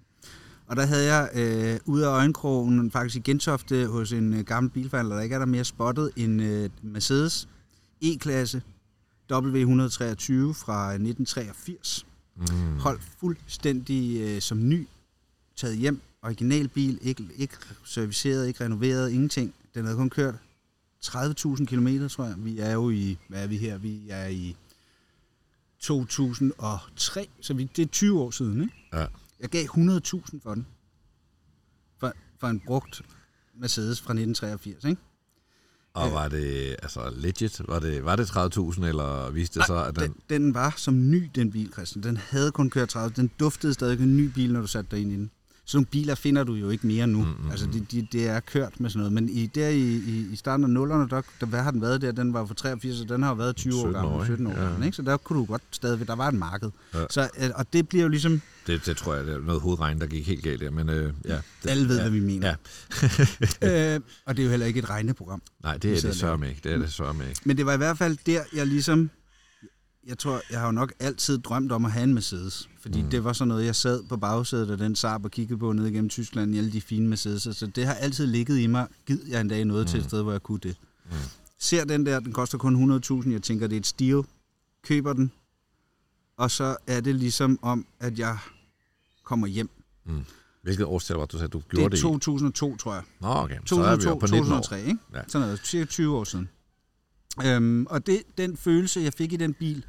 Og 0.68 0.76
der 0.76 0.86
havde 0.86 1.14
jeg 1.14 1.30
øh, 1.36 1.80
ude 1.86 2.08
af 2.08 2.10
øjenkrogen, 2.10 2.92
faktisk 2.92 3.16
i 3.16 3.20
Gentofte, 3.20 3.88
hos 3.88 4.12
en 4.12 4.34
øh, 4.34 4.40
gammel 4.40 4.72
bilforhandler, 4.72 5.16
der 5.16 5.22
ikke 5.22 5.36
er 5.36 5.40
der 5.40 5.46
mere 5.46 5.64
spottet, 5.64 6.12
en 6.16 6.40
øh, 6.40 6.70
Mercedes 6.82 7.48
E-klasse 8.02 8.62
W123 9.32 10.54
fra 10.54 10.94
1983. 10.94 12.06
Mm. 12.36 12.46
Holdt 12.80 13.02
fuldstændig 13.20 14.22
øh, 14.22 14.42
som 14.42 14.70
ny, 14.70 14.88
taget 15.56 15.78
hjem, 15.78 16.02
originalbil, 16.22 17.00
ikke, 17.02 17.28
ikke 17.38 17.56
serviceret, 17.86 18.48
ikke 18.48 18.64
renoveret, 18.64 19.12
ingenting. 19.12 19.54
Den 19.74 19.86
havde 19.86 19.98
kun 19.98 20.10
kørt 20.10 20.36
30.000 21.06 21.66
km, 21.66 22.08
tror 22.08 22.26
jeg. 22.26 22.36
Vi 22.38 22.60
er 22.60 22.72
jo 22.72 22.90
i, 22.90 23.18
hvad 23.28 23.44
er 23.44 23.48
vi 23.48 23.58
her? 23.58 23.78
Vi 23.78 24.10
er 24.10 24.28
i 24.28 24.56
2003, 25.80 27.30
så 27.42 27.54
vi, 27.54 27.64
det 27.76 27.82
er 27.82 27.88
20 27.88 28.20
år 28.22 28.32
siden, 28.32 28.62
ikke? 28.62 28.74
Ja. 28.94 29.06
Jeg 29.40 29.50
gav 29.50 29.64
100.000 29.66 30.40
for 30.44 30.54
den. 30.54 30.68
For, 31.98 32.14
for 32.40 32.48
en 32.48 32.60
brugt 32.60 33.02
Mercedes 33.56 34.02
fra 34.02 34.14
1983, 34.14 34.86
ikke? 34.86 35.02
Og 35.94 36.12
var 36.12 36.28
det 36.28 36.76
altså 36.84 37.14
legit? 37.16 37.62
Var 37.68 37.80
det, 37.80 38.06
var 38.06 38.16
det 38.16 38.26
30.000, 38.26 38.86
eller 38.86 39.32
viste 39.32 39.60
det 39.60 39.68
så, 39.68 39.84
at 39.84 39.96
den... 39.96 40.04
Den, 40.04 40.16
den 40.30 40.54
var 40.54 40.74
som 40.78 41.10
ny, 41.12 41.30
den 41.36 41.52
bil, 41.52 41.72
Christian. 41.74 42.04
Den 42.04 42.18
havde 42.18 42.52
kun 42.52 42.70
kørt 42.70 42.90
30. 42.90 43.14
Den 43.16 43.32
duftede 43.40 43.74
stadig 43.74 44.00
en 44.00 44.18
ny 44.18 44.26
bil, 44.26 44.54
når 44.54 44.62
du 44.62 44.68
satte 44.68 44.92
dig 44.92 45.02
ind 45.02 45.12
i 45.12 45.16
den. 45.16 45.32
Sådan 45.66 45.78
nogle 45.78 45.86
biler 45.86 46.16
finder 46.16 46.44
du 46.44 46.54
jo 46.54 46.70
ikke 46.70 46.88
mere 46.88 47.08
nu. 47.08 47.18
Mm, 47.22 47.26
Mm, 47.28 47.36
mm, 47.46 47.52
altså, 47.52 47.66
mm. 47.66 47.72
det, 47.72 47.92
de, 47.92 48.08
det 48.12 48.28
er 48.28 48.40
kørt 48.40 48.80
med 48.80 48.90
sådan 48.90 49.00
noget. 49.00 49.14
Men 49.14 49.30
i, 49.30 49.46
der 49.46 49.68
i, 49.70 49.80
i, 49.96 50.28
i 50.32 50.36
starten 50.36 50.64
af 50.64 50.70
nullerne, 50.70 51.10
der, 51.10 51.22
der, 51.40 51.46
hvad 51.46 51.60
har 51.62 51.72
den 51.72 51.82
været 51.82 52.02
der? 52.02 52.12
Den 52.12 52.34
var 52.34 52.46
fra 52.46 52.54
83, 52.54 52.98
så 52.98 53.04
den 53.04 53.24
har 53.24 53.30
jo 53.30 53.36
været 53.36 53.56
20 53.56 53.74
år 53.74 53.78
17 53.78 53.94
gammel. 53.94 54.12
år, 54.14 54.16
ikke? 54.24 54.26
17 54.26 54.48
år 54.48 54.52
Ja. 54.52 54.60
gammel, 54.64 54.86
ikke? 54.86 54.96
Så 54.96 55.02
der 55.02 55.18
kunne 55.18 55.40
du 55.40 55.46
godt 55.46 55.62
stadigvæk, 55.72 56.08
der 56.08 56.16
var 56.16 56.28
et 56.28 56.34
marked. 56.34 56.70
Ja. 56.94 57.06
Så, 57.10 57.30
øh, 57.40 57.50
og 57.56 57.74
det 57.74 57.90
bliver 57.90 58.04
jo 58.04 58.10
ligesom, 58.10 58.42
Det, 58.68 58.86
det 58.86 58.98
tror 58.98 59.16
jeg, 59.16 59.26
det 59.26 59.34
er 59.34 59.40
noget 59.40 59.62
hovedregn, 59.62 60.00
der 60.00 60.08
gik 60.08 60.28
helt 60.28 60.44
galt 60.44 60.62
der, 60.62 60.72
men 60.72 60.90
øh, 60.90 61.14
ja. 61.26 61.40
Det, 61.64 61.70
alle 61.70 61.88
ved, 61.88 61.96
ja. 61.96 62.02
hvad 62.02 62.12
vi 62.12 62.20
mener. 62.20 62.56
Ja. 63.62 63.96
øh, 63.96 64.00
og 64.26 64.36
det 64.38 64.42
er 64.42 64.46
jo 64.46 64.50
heller 64.50 64.66
ikke 64.66 64.80
et 64.80 64.90
regneprogram. 64.90 65.42
Nej, 65.64 65.78
det 65.78 65.98
er 65.98 66.02
det 66.02 66.16
sørme 66.16 66.50
ikke. 66.50 66.62
Det 66.64 66.72
er 66.72 66.78
det 66.78 66.92
sørme 66.94 67.24
ikke. 67.30 67.42
Men 67.44 67.58
det 67.58 67.66
var 67.66 67.74
i 67.74 67.78
hvert 67.78 67.98
fald 67.98 68.18
der, 68.26 68.42
jeg 68.56 68.68
ligesom... 68.68 69.10
Jeg 70.08 70.18
tror, 70.18 70.42
jeg 70.52 70.60
har 70.60 70.66
jo 70.66 70.72
nok 70.72 70.94
altid 71.00 71.38
drømt 71.38 71.72
om 71.72 71.86
at 71.86 71.92
have 71.92 72.04
en 72.04 72.14
Mercedes. 72.14 72.70
Fordi 72.82 73.02
Mm. 73.02 73.10
det 73.10 73.24
var 73.24 73.34
sådan 73.34 73.48
noget, 73.48 73.66
jeg 73.66 73.76
sad 73.76 74.04
på 74.10 74.18
bagsædet 74.18 74.72
af 74.72 74.78
den 74.78 74.96
Saab 74.96 75.26
og 75.26 75.32
kiggede 75.32 75.60
på 75.60 75.74
ned 75.74 75.86
igennem 75.88 76.10
Tyskland 76.10 76.56
i 76.56 76.58
alle 76.58 76.72
de 76.72 76.82
fine 76.82 77.08
Mercedes. 77.08 77.42
Så 77.58 77.72
det 77.76 77.86
har 77.86 77.94
altid 77.94 78.28
ligget 78.28 78.60
i 78.60 78.68
mig. 78.68 78.88
Gid 79.06 79.20
jeg 79.28 79.42
en 79.42 79.48
dag 79.48 79.66
noget 79.66 79.84
mm. 79.86 79.88
til 79.88 79.98
et 79.98 80.04
Mm. 80.04 80.10
sted, 80.10 80.22
hvor 80.22 80.32
jeg 80.32 80.44
kunne 80.44 80.60
det. 80.64 80.76
Mm. 81.06 81.12
Ser 81.60 81.86
den 81.86 82.06
der, 82.06 82.20
den 82.20 82.34
koster 82.34 82.58
kun 82.58 82.76
100.000. 82.76 83.32
Jeg 83.32 83.42
tænker, 83.42 83.68
det 83.68 83.76
er 83.76 83.80
et 83.80 83.88
steal. 83.88 84.24
Køber 84.84 85.14
den. 85.14 85.32
Og 86.38 86.52
så 86.52 86.76
er 86.88 87.02
det 87.02 87.16
ligesom 87.16 87.60
om, 87.62 87.86
at 88.00 88.20
jeg 88.20 88.38
kommer 89.24 89.48
hjem. 89.48 89.70
Mm. 90.06 90.24
Hvilket 90.64 90.86
årstal 90.86 91.16
var 91.16 91.26
det, 91.26 91.32
du 91.32 91.38
sagde, 91.38 91.48
du 91.48 91.58
Det 91.58 91.68
gjorde 91.70 91.86
er 91.86 91.90
det, 91.90 91.98
i? 91.98 92.02
2002, 92.02 92.78
tror 92.78 92.94
jeg. 92.94 93.04
Nå, 93.22 93.28
okay. 93.28 93.58
Så 93.66 93.76
er 93.76 93.96
vi 93.96 94.02
2002, 94.04 94.16
på 94.20 94.26
19 94.26 94.52
år. 94.52 94.58
2003, 94.58 94.80
ikke? 94.80 94.98
Ja. 95.14 95.22
Sådan 95.28 95.48
noget, 95.48 95.62
cirka 95.64 95.86
20 95.86 96.18
år 96.18 96.24
siden. 96.24 96.50
Øhm, 97.46 97.86
og 97.90 98.08
det, 98.08 98.24
den 98.38 98.58
følelse, 98.58 99.00
jeg 99.00 99.14
fik 99.14 99.34
i 99.34 99.36
den 99.38 99.54
bil, 99.54 99.86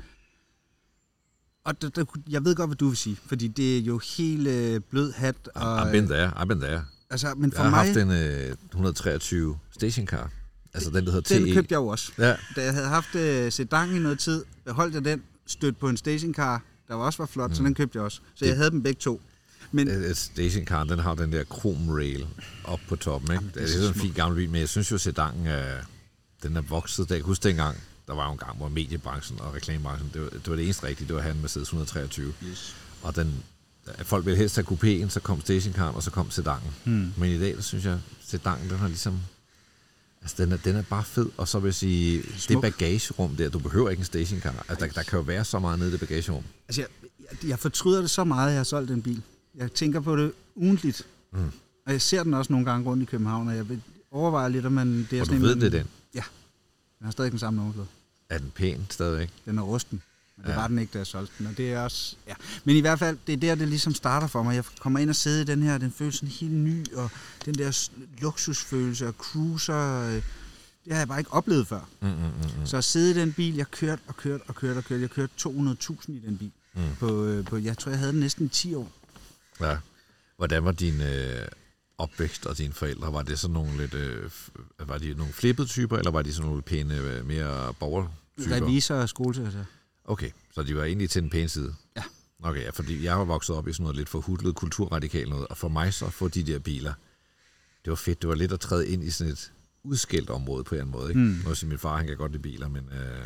og 1.64 1.82
det, 1.82 1.96
det, 1.96 2.08
jeg 2.30 2.44
ved 2.44 2.54
godt, 2.54 2.68
hvad 2.68 2.76
du 2.76 2.88
vil 2.88 2.96
sige, 2.96 3.16
fordi 3.26 3.48
det 3.48 3.76
er 3.78 3.80
jo 3.80 4.00
helt 4.16 4.48
øh, 4.48 4.80
blød 4.90 5.12
hat. 5.12 5.36
Og, 5.54 5.82
I've 5.82 5.92
been 5.92 6.06
there, 6.06 6.28
I've 6.36 6.44
been 6.44 6.60
there. 6.60 6.84
altså, 7.10 7.34
men 7.34 7.44
Jeg 7.50 7.56
for 7.56 7.62
har 7.62 7.70
mig, 7.70 7.78
haft 7.78 7.96
en 7.96 8.10
øh, 8.10 8.56
123 8.70 9.58
stationcar. 9.70 10.30
Altså 10.74 10.90
den, 10.90 11.06
der 11.06 11.12
hedder 11.12 11.34
den 11.38 11.46
TE. 11.46 11.54
købte 11.54 11.72
jeg 11.72 11.78
jo 11.78 11.86
også. 11.86 12.12
Ja, 12.18 12.36
Da 12.56 12.64
jeg 12.64 12.72
havde 12.74 12.88
haft 12.88 13.14
øh, 13.14 13.52
sedan 13.52 13.96
i 13.96 13.98
noget 13.98 14.18
tid, 14.18 14.44
beholdt 14.64 14.94
jeg 14.94 15.04
den, 15.04 15.22
stødt 15.46 15.78
på 15.78 15.88
en 15.88 15.96
stationcar, 15.96 16.62
der 16.88 16.94
også 16.94 17.18
var 17.18 17.26
flot, 17.26 17.50
mm. 17.50 17.54
så 17.54 17.62
den 17.62 17.74
købte 17.74 17.96
jeg 17.96 18.04
også. 18.04 18.16
Så 18.34 18.44
Det- 18.44 18.46
jeg 18.50 18.56
havde 18.56 18.70
dem 18.70 18.82
begge 18.82 18.98
to. 18.98 19.20
Men 19.72 19.88
et, 19.88 20.10
et 20.10 20.16
stationcar, 20.16 20.84
den 20.84 20.98
har 20.98 21.14
den 21.14 21.32
der 21.32 21.44
chrome 21.44 21.92
rail 21.94 22.26
op 22.64 22.80
på 22.88 22.96
toppen. 22.96 23.30
Ikke? 23.30 23.34
Jamen, 23.34 23.46
det, 23.48 23.54
det 23.54 23.60
er 23.60 23.64
er 23.64 23.68
så 23.68 23.74
sådan 23.78 23.94
en 23.94 24.00
fin 24.00 24.12
gammel 24.12 24.36
bil, 24.36 24.50
men 24.50 24.60
jeg 24.60 24.68
synes 24.68 24.90
jo, 24.92 24.98
sedanen 24.98 25.46
er, 25.46 25.76
den 26.42 26.56
er 26.56 26.60
vokset. 26.60 27.10
Jeg 27.10 27.18
kan 27.18 27.26
huske 27.26 27.48
dengang, 27.48 27.76
der 28.06 28.14
var 28.14 28.26
jo 28.26 28.32
en 28.32 28.38
gang, 28.38 28.56
hvor 28.56 28.68
mediebranchen 28.68 29.40
og 29.40 29.54
reklamebranchen, 29.54 30.10
det 30.14 30.22
var 30.22 30.28
det, 30.28 30.48
var 30.48 30.56
det 30.56 30.64
eneste 30.64 30.86
rigtige, 30.86 31.08
det 31.08 31.16
var 31.16 31.22
have 31.22 31.34
en 31.34 31.40
Mercedes 31.40 31.68
123. 31.68 32.32
yes. 32.44 32.76
Og 33.02 33.16
den, 33.16 33.42
folk 34.02 34.26
ville 34.26 34.38
helst 34.38 34.56
have 34.56 34.66
coupéen, 34.66 35.08
så 35.08 35.20
kom 35.20 35.40
stationcaren, 35.40 35.94
og 35.94 36.02
så 36.02 36.10
kom 36.10 36.30
sedanen. 36.30 36.70
hmm. 36.84 37.12
Men 37.16 37.30
i 37.30 37.38
dag, 37.38 37.56
der 37.56 37.62
synes 37.62 37.84
jeg, 37.84 37.98
sedanen, 38.26 38.70
den 38.70 38.78
har 38.78 38.88
ligesom... 38.88 39.18
Altså, 40.22 40.44
den 40.44 40.52
er, 40.52 40.56
den 40.56 40.76
er 40.76 40.82
bare 40.82 41.04
fed, 41.04 41.30
og 41.36 41.48
så 41.48 41.58
vil 41.58 41.68
jeg 41.68 41.74
sige, 41.74 42.22
det 42.22 42.40
Smuk. 42.40 42.62
bagagerum 42.62 43.36
der, 43.36 43.48
du 43.48 43.58
behøver 43.58 43.90
ikke 43.90 44.00
en 44.00 44.04
stationcar. 44.04 44.64
Altså, 44.68 44.86
der, 44.86 44.92
der 44.92 45.02
kan 45.02 45.16
jo 45.16 45.22
være 45.22 45.44
så 45.44 45.58
meget 45.58 45.78
nede 45.78 45.88
i 45.88 45.92
det 45.92 46.00
bagagerum. 46.00 46.44
Altså, 46.68 46.80
jeg, 46.80 46.88
jeg, 47.20 47.48
jeg 47.48 47.58
fortryder 47.58 48.00
det 48.00 48.10
så 48.10 48.24
meget, 48.24 48.46
at 48.46 48.52
jeg 48.52 48.58
har 48.58 48.64
solgt 48.64 48.88
den 48.88 49.02
bil. 49.02 49.22
Jeg 49.54 49.72
tænker 49.72 50.00
på 50.00 50.16
det 50.16 50.32
ugentligt. 50.54 51.06
Mm. 51.32 51.38
Og 51.86 51.92
jeg 51.92 52.02
ser 52.02 52.22
den 52.22 52.34
også 52.34 52.52
nogle 52.52 52.66
gange 52.66 52.86
rundt 52.86 53.02
i 53.02 53.06
København, 53.06 53.48
og 53.48 53.56
jeg 53.56 53.66
vil 54.12 54.18
overveje 54.18 54.50
lidt, 54.50 54.66
om 54.66 54.72
man... 54.72 55.06
Det 55.10 55.12
er 55.18 55.20
Og 55.20 55.26
du 55.26 55.32
sådan 55.32 55.42
ved, 55.42 55.54
en, 55.54 55.60
det 55.60 55.66
er 55.66 55.70
den. 55.70 55.86
Den 56.98 57.04
har 57.04 57.10
stadig 57.12 57.30
den 57.30 57.38
samme 57.38 57.56
nummerplade. 57.56 57.86
Er 58.28 58.38
den 58.38 58.50
pæn 58.54 58.86
stadigvæk? 58.90 59.30
Den 59.44 59.58
er 59.58 59.62
rusten. 59.62 60.02
Og 60.36 60.42
det 60.42 60.48
Ja. 60.48 60.54
ja. 60.54 60.60
var 60.60 60.68
den 60.68 60.78
ikke, 60.78 60.90
da 60.92 60.98
jeg 60.98 61.06
solgte 61.06 61.32
den. 61.38 61.46
Og 61.46 61.56
det 61.56 61.72
er 61.72 61.80
også... 61.80 62.16
Ja. 62.28 62.34
Men 62.64 62.76
i 62.76 62.80
hvert 62.80 62.98
fald, 62.98 63.18
det 63.26 63.32
er 63.32 63.36
der, 63.36 63.54
det 63.54 63.68
ligesom 63.68 63.94
starter 63.94 64.26
for 64.26 64.42
mig. 64.42 64.54
Jeg 64.54 64.64
kommer 64.80 64.98
ind 64.98 65.10
og 65.10 65.16
sidder 65.16 65.40
i 65.40 65.44
den 65.44 65.62
her, 65.62 65.78
den 65.78 65.92
føles 65.92 66.14
sådan 66.14 66.28
helt 66.28 66.52
ny, 66.52 66.92
og 66.94 67.10
den 67.44 67.54
der 67.54 67.88
luksusfølelse 68.20 69.08
og 69.08 69.12
cruiser... 69.18 70.06
øh, 70.08 70.14
Det 70.84 70.92
har 70.92 70.98
jeg 70.98 71.08
bare 71.08 71.18
ikke 71.18 71.32
oplevet 71.32 71.66
før. 71.66 71.88
Mm, 72.00 72.08
mm, 72.08 72.14
mm, 72.14 72.60
mm. 72.60 72.66
Så 72.66 72.76
at 72.76 72.84
sidde 72.84 73.10
i 73.10 73.14
den 73.14 73.32
bil, 73.32 73.54
jeg 73.54 73.70
kørte 73.70 74.02
og 74.06 74.16
kørte 74.16 74.42
og 74.46 74.54
kørte 74.54 74.78
og 74.78 74.84
kørte. 74.84 75.00
Jeg 75.02 75.10
kørte 75.10 75.32
200.000 75.40 76.12
i 76.12 76.20
den 76.26 76.38
bil. 76.38 76.52
Mm. 76.74 76.82
På, 76.98 77.24
øh, 77.24 77.44
på, 77.44 77.56
jeg 77.56 77.78
tror, 77.78 77.90
jeg 77.90 77.98
havde 77.98 78.12
den 78.12 78.20
næsten 78.20 78.48
10 78.48 78.74
år. 78.74 78.92
Ja. 79.60 79.76
Hvordan 80.36 80.64
var 80.64 80.72
din 80.72 81.00
øh, 81.00 81.46
opvækst 82.02 82.46
og 82.46 82.58
dine 82.58 82.72
forældre? 82.72 83.12
Var 83.12 83.22
det 83.22 83.38
sådan 83.38 83.54
nogle 83.54 83.76
lidt... 83.76 83.94
Øh, 83.94 84.30
var 84.78 84.98
de 84.98 85.14
nogle 85.14 85.32
flippede 85.32 85.68
typer, 85.68 85.96
eller 85.96 86.10
var 86.10 86.22
de 86.22 86.32
sådan 86.34 86.48
nogle 86.48 86.62
pæne, 86.62 86.96
øh, 86.96 87.26
mere 87.26 87.74
borgertyper? 87.74 88.56
Revisor 88.56 88.94
og 88.94 89.08
skolesekretær. 89.08 89.64
Okay, 90.04 90.30
så 90.54 90.62
de 90.62 90.76
var 90.76 90.84
egentlig 90.84 91.10
til 91.10 91.22
den 91.22 91.30
pæne 91.30 91.48
side? 91.48 91.74
Ja. 91.96 92.02
Okay, 92.42 92.62
ja, 92.62 92.70
fordi 92.70 93.04
jeg 93.04 93.18
var 93.18 93.24
vokset 93.24 93.56
op 93.56 93.68
i 93.68 93.72
sådan 93.72 93.82
noget 93.82 93.96
lidt 93.96 94.08
forhudlet 94.08 94.54
kulturradikal 94.54 95.28
noget, 95.28 95.46
og 95.46 95.56
for 95.56 95.68
mig 95.68 95.94
så 95.94 96.06
at 96.06 96.12
få 96.12 96.28
de 96.28 96.42
der 96.42 96.58
biler, 96.58 96.92
det 97.84 97.90
var 97.90 97.96
fedt. 97.96 98.22
Det 98.22 98.28
var 98.28 98.34
lidt 98.34 98.52
at 98.52 98.60
træde 98.60 98.88
ind 98.88 99.04
i 99.04 99.10
sådan 99.10 99.32
et 99.32 99.52
udskilt 99.84 100.30
område 100.30 100.64
på 100.64 100.74
en 100.74 100.90
måde. 100.90 101.08
Ikke? 101.08 101.20
Mm. 101.20 101.54
Siger 101.54 101.68
min 101.68 101.78
far, 101.78 101.96
han 101.96 102.06
kan 102.06 102.16
godt 102.16 102.32
lide 102.32 102.42
biler, 102.42 102.68
men 102.68 102.88
øh, 102.92 103.24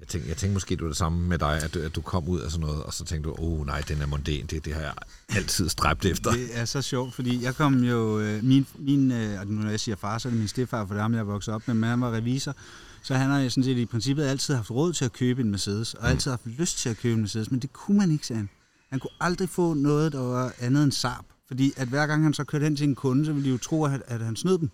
jeg, 0.00 0.08
tænkte, 0.08 0.28
jeg 0.28 0.36
tænkte 0.36 0.54
måske, 0.54 0.76
det 0.76 0.82
var 0.82 0.88
det 0.88 0.96
samme 0.96 1.28
med 1.28 1.38
dig, 1.38 1.62
at 1.62 1.74
du, 1.74 1.80
at 1.80 1.94
du 1.94 2.00
kom 2.00 2.28
ud 2.28 2.40
af 2.40 2.50
sådan 2.50 2.66
noget, 2.66 2.82
og 2.82 2.94
så 2.94 3.04
tænkte 3.04 3.28
du, 3.28 3.34
åh 3.38 3.60
oh, 3.60 3.66
nej, 3.66 3.80
den 3.88 4.02
er 4.02 4.06
mondæn, 4.06 4.46
det, 4.46 4.64
det 4.64 4.74
har 4.74 4.80
jeg 4.80 4.92
altid 5.28 5.68
stræbt 5.68 6.04
efter. 6.04 6.30
Det 6.30 6.48
er 6.58 6.64
så 6.64 6.82
sjovt, 6.82 7.14
fordi 7.14 7.44
jeg 7.44 7.54
kom 7.56 7.74
jo, 7.84 8.20
øh, 8.20 8.44
min, 8.44 8.66
min 8.78 9.12
øh, 9.12 9.40
og 9.40 9.46
nu 9.46 9.62
når 9.62 9.70
jeg 9.70 9.80
siger 9.80 9.96
far, 9.96 10.18
så 10.18 10.28
er 10.28 10.30
det 10.30 10.38
min 10.38 10.48
stefar, 10.48 10.86
for 10.86 10.94
det 10.94 10.98
er 10.98 11.02
ham, 11.02 11.14
jeg 11.14 11.26
vokset 11.26 11.54
op 11.54 11.62
med, 11.66 11.74
men 11.74 11.90
han 11.90 12.00
var 12.00 12.12
revisor, 12.12 12.54
så 13.02 13.14
han 13.14 13.30
har 13.30 13.48
sådan 13.48 13.64
set 13.64 13.76
i 13.76 13.86
princippet 13.86 14.24
altid 14.24 14.54
haft 14.54 14.70
råd 14.70 14.92
til 14.92 15.04
at 15.04 15.12
købe 15.12 15.42
en 15.42 15.50
Mercedes, 15.50 15.94
og 15.94 16.00
Mm. 16.02 16.08
altid 16.08 16.30
haft 16.30 16.46
lyst 16.46 16.78
til 16.78 16.88
at 16.88 16.96
købe 16.96 17.14
en 17.14 17.20
Mercedes, 17.20 17.50
men 17.50 17.60
det 17.60 17.72
kunne 17.72 17.98
man 17.98 18.10
ikke, 18.10 18.26
sagde 18.26 18.38
han. 18.38 18.48
Han 18.90 19.00
kunne 19.00 19.10
aldrig 19.20 19.48
få 19.48 19.74
noget, 19.74 20.12
der 20.12 20.20
var 20.20 20.52
andet 20.58 20.84
end 20.84 20.92
Saab. 20.92 21.24
Fordi 21.48 21.72
at 21.76 21.88
hver 21.88 22.06
gang 22.06 22.22
han 22.22 22.34
så 22.34 22.44
kørte 22.44 22.64
hen 22.64 22.76
til 22.76 22.88
en 22.88 22.94
kunde, 22.94 23.24
så 23.26 23.32
ville 23.32 23.46
de 23.46 23.50
jo 23.52 23.58
tro, 23.58 23.84
at, 23.84 24.02
at 24.06 24.20
han 24.20 24.36
snød 24.36 24.58
dem. 24.58 24.70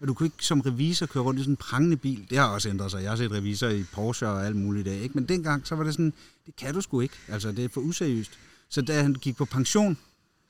Og 0.00 0.08
du 0.08 0.14
kunne 0.14 0.26
ikke 0.26 0.44
som 0.44 0.60
revisor 0.60 1.06
køre 1.06 1.22
rundt 1.22 1.40
i 1.40 1.42
sådan 1.42 1.52
en 1.52 1.56
prangende 1.56 1.96
bil. 1.96 2.26
Det 2.30 2.38
har 2.38 2.46
også 2.46 2.68
ændret 2.68 2.90
sig. 2.90 3.02
Jeg 3.02 3.10
har 3.10 3.16
set 3.16 3.32
revisor 3.32 3.68
i 3.68 3.84
Porsche 3.92 4.28
og 4.28 4.46
alt 4.46 4.56
muligt 4.56 4.86
i 4.86 4.90
dag. 4.90 5.00
Ikke? 5.00 5.14
Men 5.14 5.28
dengang, 5.28 5.66
så 5.66 5.74
var 5.74 5.84
det 5.84 5.92
sådan, 5.92 6.12
det 6.46 6.56
kan 6.56 6.74
du 6.74 6.80
sgu 6.80 7.00
ikke. 7.00 7.14
Altså, 7.28 7.52
det 7.52 7.64
er 7.64 7.68
for 7.68 7.80
useriøst. 7.80 8.30
Så 8.68 8.82
da 8.82 9.02
han 9.02 9.14
gik 9.14 9.36
på 9.36 9.44
pension, 9.44 9.98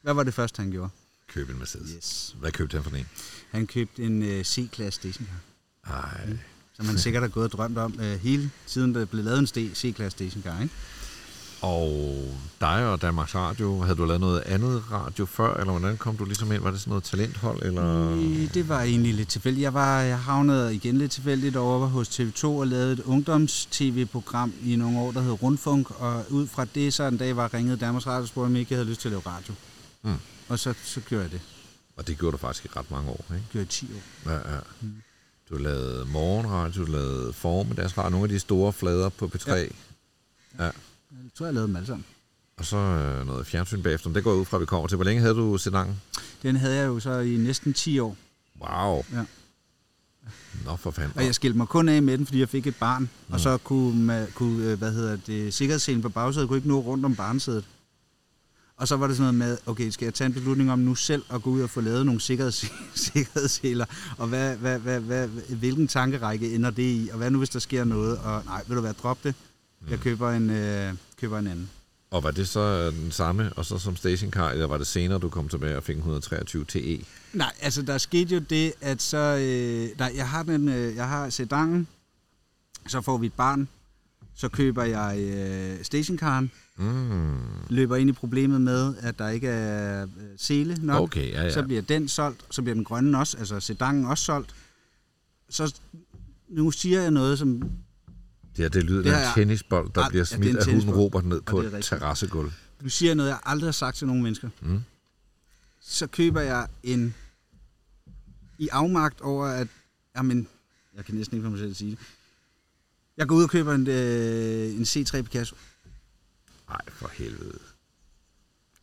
hvad 0.02 0.14
var 0.14 0.22
det 0.22 0.34
første, 0.34 0.62
han 0.62 0.70
gjorde? 0.70 0.90
Køb 1.28 1.50
en 1.50 1.58
Mercedes. 1.58 1.90
Yes. 1.96 2.36
Hvad 2.40 2.52
købte 2.52 2.74
han 2.74 2.84
for 2.84 2.96
en? 2.96 3.06
Han 3.50 3.66
købte 3.66 4.02
en 4.02 4.22
uh, 4.22 4.42
C-klasse 4.42 5.00
stationcar. 5.00 5.40
Ej. 5.86 6.36
Som 6.72 6.86
han 6.86 6.98
sikkert 6.98 7.22
har 7.22 7.28
gået 7.28 7.44
og 7.44 7.52
drømt 7.52 7.78
om 7.78 7.94
uh, 7.98 8.04
hele 8.04 8.50
tiden, 8.66 8.94
der 8.94 9.04
blev 9.04 9.24
lavet 9.24 9.38
en 9.38 9.74
C-klasse 9.74 10.10
stationcar. 10.10 10.62
Ikke? 10.62 10.74
Og 11.62 12.24
dig 12.60 12.86
og 12.86 13.02
Danmarks 13.02 13.34
Radio, 13.34 13.80
havde 13.80 13.96
du 13.96 14.04
lavet 14.04 14.20
noget 14.20 14.40
andet 14.40 14.82
radio 14.92 15.26
før, 15.26 15.54
eller 15.54 15.70
hvordan 15.78 15.96
kom 15.96 16.16
du 16.16 16.24
ligesom 16.24 16.52
ind? 16.52 16.62
Var 16.62 16.70
det 16.70 16.80
sådan 16.80 16.90
noget 16.90 17.04
talenthold, 17.04 17.62
eller? 17.62 18.10
Øh, 18.12 18.54
Det 18.54 18.68
var 18.68 18.82
egentlig 18.82 19.14
lidt 19.14 19.28
tilfældigt. 19.28 19.62
Jeg, 19.62 19.74
var, 19.74 20.00
jeg 20.00 20.18
havnede 20.18 20.74
igen 20.74 20.98
lidt 20.98 21.12
tilfældigt 21.12 21.56
over 21.56 21.86
hos 21.86 22.20
TV2 22.20 22.44
og 22.44 22.66
lavede 22.66 22.92
et 22.92 23.00
ungdoms-tv-program 23.00 24.52
i 24.64 24.76
nogle 24.76 24.98
år, 24.98 25.12
der 25.12 25.20
hed 25.20 25.42
Rundfunk. 25.42 26.00
Og 26.00 26.24
ud 26.30 26.46
fra 26.46 26.64
det, 26.64 26.94
så 26.94 27.02
en 27.04 27.16
dag 27.16 27.36
var 27.36 27.54
ringet 27.54 27.80
Danmarks 27.80 28.06
Radio 28.06 28.22
og 28.22 28.28
spurgte, 28.28 28.46
om 28.46 28.52
jeg 28.52 28.60
ikke 28.60 28.74
havde 28.74 28.88
lyst 28.88 29.00
til 29.00 29.08
at 29.08 29.12
lave 29.12 29.22
radio. 29.26 29.54
Mm. 30.02 30.14
Og 30.48 30.58
så, 30.58 30.74
så 30.84 31.00
gjorde 31.00 31.22
jeg 31.22 31.32
det. 31.32 31.40
Og 31.96 32.06
det 32.06 32.18
gjorde 32.18 32.32
du 32.32 32.36
faktisk 32.38 32.64
i 32.64 32.68
ret 32.76 32.90
mange 32.90 33.10
år, 33.10 33.24
ikke? 33.30 33.34
Det 33.34 33.50
gjorde 33.52 33.62
jeg 33.64 33.68
10 33.68 33.88
år. 34.26 34.30
Ja, 34.30 34.54
ja. 34.54 34.60
Du 35.50 35.56
lavede 35.56 36.04
morgenradio, 36.04 36.84
du 36.86 36.92
lavede 36.92 37.32
formiddagsradio, 37.32 38.10
nogle 38.10 38.24
af 38.24 38.28
de 38.28 38.38
store 38.38 38.72
flader 38.72 39.08
på 39.08 39.30
P3. 39.34 39.50
Ja. 39.52 39.64
ja. 40.64 40.70
Jeg 41.10 41.30
tror, 41.34 41.46
jeg 41.46 41.54
lavede 41.54 41.68
dem 41.68 41.76
alle 41.76 41.86
sammen. 41.86 42.04
Og 42.56 42.64
så 42.64 42.76
øh, 42.76 43.26
noget 43.26 43.46
fjernsyn 43.46 43.82
bagefter. 43.82 44.08
Men 44.08 44.14
det 44.14 44.24
går 44.24 44.34
ud 44.34 44.44
fra, 44.44 44.56
at 44.56 44.60
vi 44.60 44.66
kommer 44.66 44.88
til. 44.88 44.96
Hvor 44.96 45.04
længe 45.04 45.20
havde 45.22 45.34
du 45.34 45.58
sedangen? 45.58 46.00
Den 46.42 46.56
havde 46.56 46.76
jeg 46.76 46.86
jo 46.86 47.00
så 47.00 47.18
i 47.18 47.36
næsten 47.36 47.72
10 47.72 47.98
år. 47.98 48.16
Wow. 48.60 49.04
Ja. 49.12 49.24
Nå 50.64 50.76
for 50.76 50.90
fanden. 50.90 51.18
Og 51.18 51.24
jeg 51.24 51.34
skilte 51.34 51.56
mig 51.56 51.68
kun 51.68 51.88
af 51.88 52.02
med 52.02 52.18
den, 52.18 52.26
fordi 52.26 52.40
jeg 52.40 52.48
fik 52.48 52.66
et 52.66 52.76
barn. 52.76 53.02
Mm. 53.02 53.34
Og 53.34 53.40
så 53.40 53.58
kunne, 53.58 54.04
man, 54.04 54.26
kunne 54.34 54.64
øh, 54.64 54.78
hvad 54.78 54.92
hedder 54.92 55.16
det, 55.26 55.54
sikkerhedsselen 55.54 56.02
på 56.02 56.08
bagsædet 56.08 56.48
kunne 56.48 56.58
ikke 56.58 56.68
nå 56.68 56.80
rundt 56.80 57.04
om 57.04 57.16
barnsædet. 57.16 57.64
Og 58.76 58.88
så 58.88 58.96
var 58.96 59.06
det 59.06 59.16
sådan 59.16 59.34
noget 59.34 59.50
med, 59.50 59.58
okay, 59.66 59.90
skal 59.90 60.06
jeg 60.06 60.14
tage 60.14 60.26
en 60.26 60.32
beslutning 60.32 60.72
om 60.72 60.78
nu 60.78 60.94
selv 60.94 61.22
at 61.30 61.42
gå 61.42 61.50
ud 61.50 61.60
og 61.60 61.70
få 61.70 61.80
lavet 61.80 62.06
nogle 62.06 62.20
sikkerheds, 62.20 62.64
sikkerhedsseler, 63.12 63.84
og 64.18 64.28
hvad, 64.28 64.56
hvad, 64.56 64.78
hvad, 64.78 65.00
hvad, 65.00 65.28
hvilken 65.28 65.88
tankerække 65.88 66.54
ender 66.54 66.70
det 66.70 66.82
i, 66.82 67.08
og 67.12 67.18
hvad 67.18 67.30
nu 67.30 67.38
hvis 67.38 67.50
der 67.50 67.58
sker 67.58 67.84
noget, 67.84 68.18
og 68.18 68.42
nej, 68.44 68.62
vil 68.66 68.76
du 68.76 68.82
være, 68.82 68.92
drop 68.92 69.24
det, 69.24 69.34
jeg 69.90 70.00
køber 70.00 70.30
en, 70.30 70.50
øh, 70.50 70.94
køber 71.20 71.38
en 71.38 71.46
anden. 71.46 71.70
Og 72.10 72.22
var 72.22 72.30
det 72.30 72.48
så 72.48 72.60
øh, 72.60 73.02
den 73.02 73.10
samme, 73.10 73.52
og 73.52 73.64
så 73.64 73.78
som 73.78 73.96
stationcar, 73.96 74.50
eller 74.50 74.66
var 74.66 74.78
det 74.78 74.86
senere, 74.86 75.18
du 75.18 75.28
kom 75.28 75.48
tilbage 75.48 75.76
og 75.76 75.82
fik 75.82 75.94
en 75.96 76.00
123 76.00 76.64
TE? 76.64 77.04
Nej, 77.32 77.52
altså 77.60 77.82
der 77.82 77.98
skete 77.98 78.34
jo 78.34 78.40
det, 78.50 78.72
at 78.80 79.02
så, 79.02 79.16
øh, 79.18 79.98
nej, 79.98 80.12
jeg 80.16 80.28
har 80.28 80.42
den, 80.42 80.68
øh, 80.68 80.96
jeg 80.96 81.08
har 81.08 81.30
sedangen, 81.30 81.88
så 82.88 83.00
får 83.00 83.18
vi 83.18 83.26
et 83.26 83.32
barn, 83.32 83.68
så 84.34 84.48
køber 84.48 84.84
jeg 84.84 85.18
øh, 85.20 85.84
stationcaren, 85.84 86.50
Mm. 86.76 87.38
løber 87.70 87.96
ind 87.96 88.10
i 88.10 88.12
problemet 88.12 88.60
med, 88.60 88.94
at 89.00 89.18
der 89.18 89.28
ikke 89.28 89.48
er 89.48 90.02
øh, 90.02 90.08
sele 90.36 90.76
nok. 90.82 91.02
Okay, 91.02 91.32
ja, 91.32 91.42
ja. 91.42 91.50
Så 91.52 91.62
bliver 91.62 91.82
den 91.82 92.08
solgt, 92.08 92.44
så 92.50 92.62
bliver 92.62 92.74
den 92.74 92.84
grønne 92.84 93.18
også, 93.18 93.36
altså 93.38 93.60
sedangen 93.60 94.04
også 94.06 94.24
solgt. 94.24 94.54
Så 95.50 95.74
nu 96.48 96.70
siger 96.70 97.00
jeg 97.00 97.10
noget, 97.10 97.38
som... 97.38 97.62
Det 98.56 98.64
her, 98.64 98.68
det 98.68 98.84
lyder 98.84 99.02
Det 99.02 99.10
af 99.10 99.16
en 99.16 99.22
jeg- 99.22 99.32
tennisbold, 99.34 99.90
der 99.94 100.08
bliver 100.08 100.20
ja, 100.30 100.34
er 100.34 100.36
smidt 100.36 100.50
en 100.50 100.56
af 100.58 100.64
hunden. 100.66 100.90
Robert 100.94 101.24
ned 101.24 101.40
på 101.40 101.60
et 101.60 101.84
terrassegulv. 101.84 102.52
Du 102.84 102.88
siger 102.88 103.14
noget, 103.14 103.30
jeg 103.30 103.38
aldrig 103.44 103.66
har 103.66 103.72
sagt 103.72 103.96
til 103.96 104.06
nogen 104.06 104.22
mennesker. 104.22 104.48
Mm. 104.60 104.80
Så 105.80 106.06
køber 106.06 106.40
jeg 106.40 106.68
en... 106.82 107.14
I 108.58 108.68
afmagt 108.72 109.20
over, 109.20 109.46
at... 109.46 109.68
Jamen, 110.16 110.48
jeg 110.96 111.04
kan 111.04 111.14
næsten 111.14 111.36
ikke 111.36 111.44
få 111.46 111.50
mig 111.50 111.58
selv 111.58 111.70
at 111.70 111.76
sige 111.76 111.90
det. 111.90 111.98
Jeg 113.16 113.26
går 113.28 113.34
ud 113.36 113.42
og 113.44 113.50
køber 113.50 113.74
en, 113.74 113.86
øh, 113.88 114.70
en 114.70 114.82
C3 114.82 115.22
Picasso. 115.22 115.56
Nej, 116.68 116.80
for 116.88 117.10
helvede. 117.14 117.58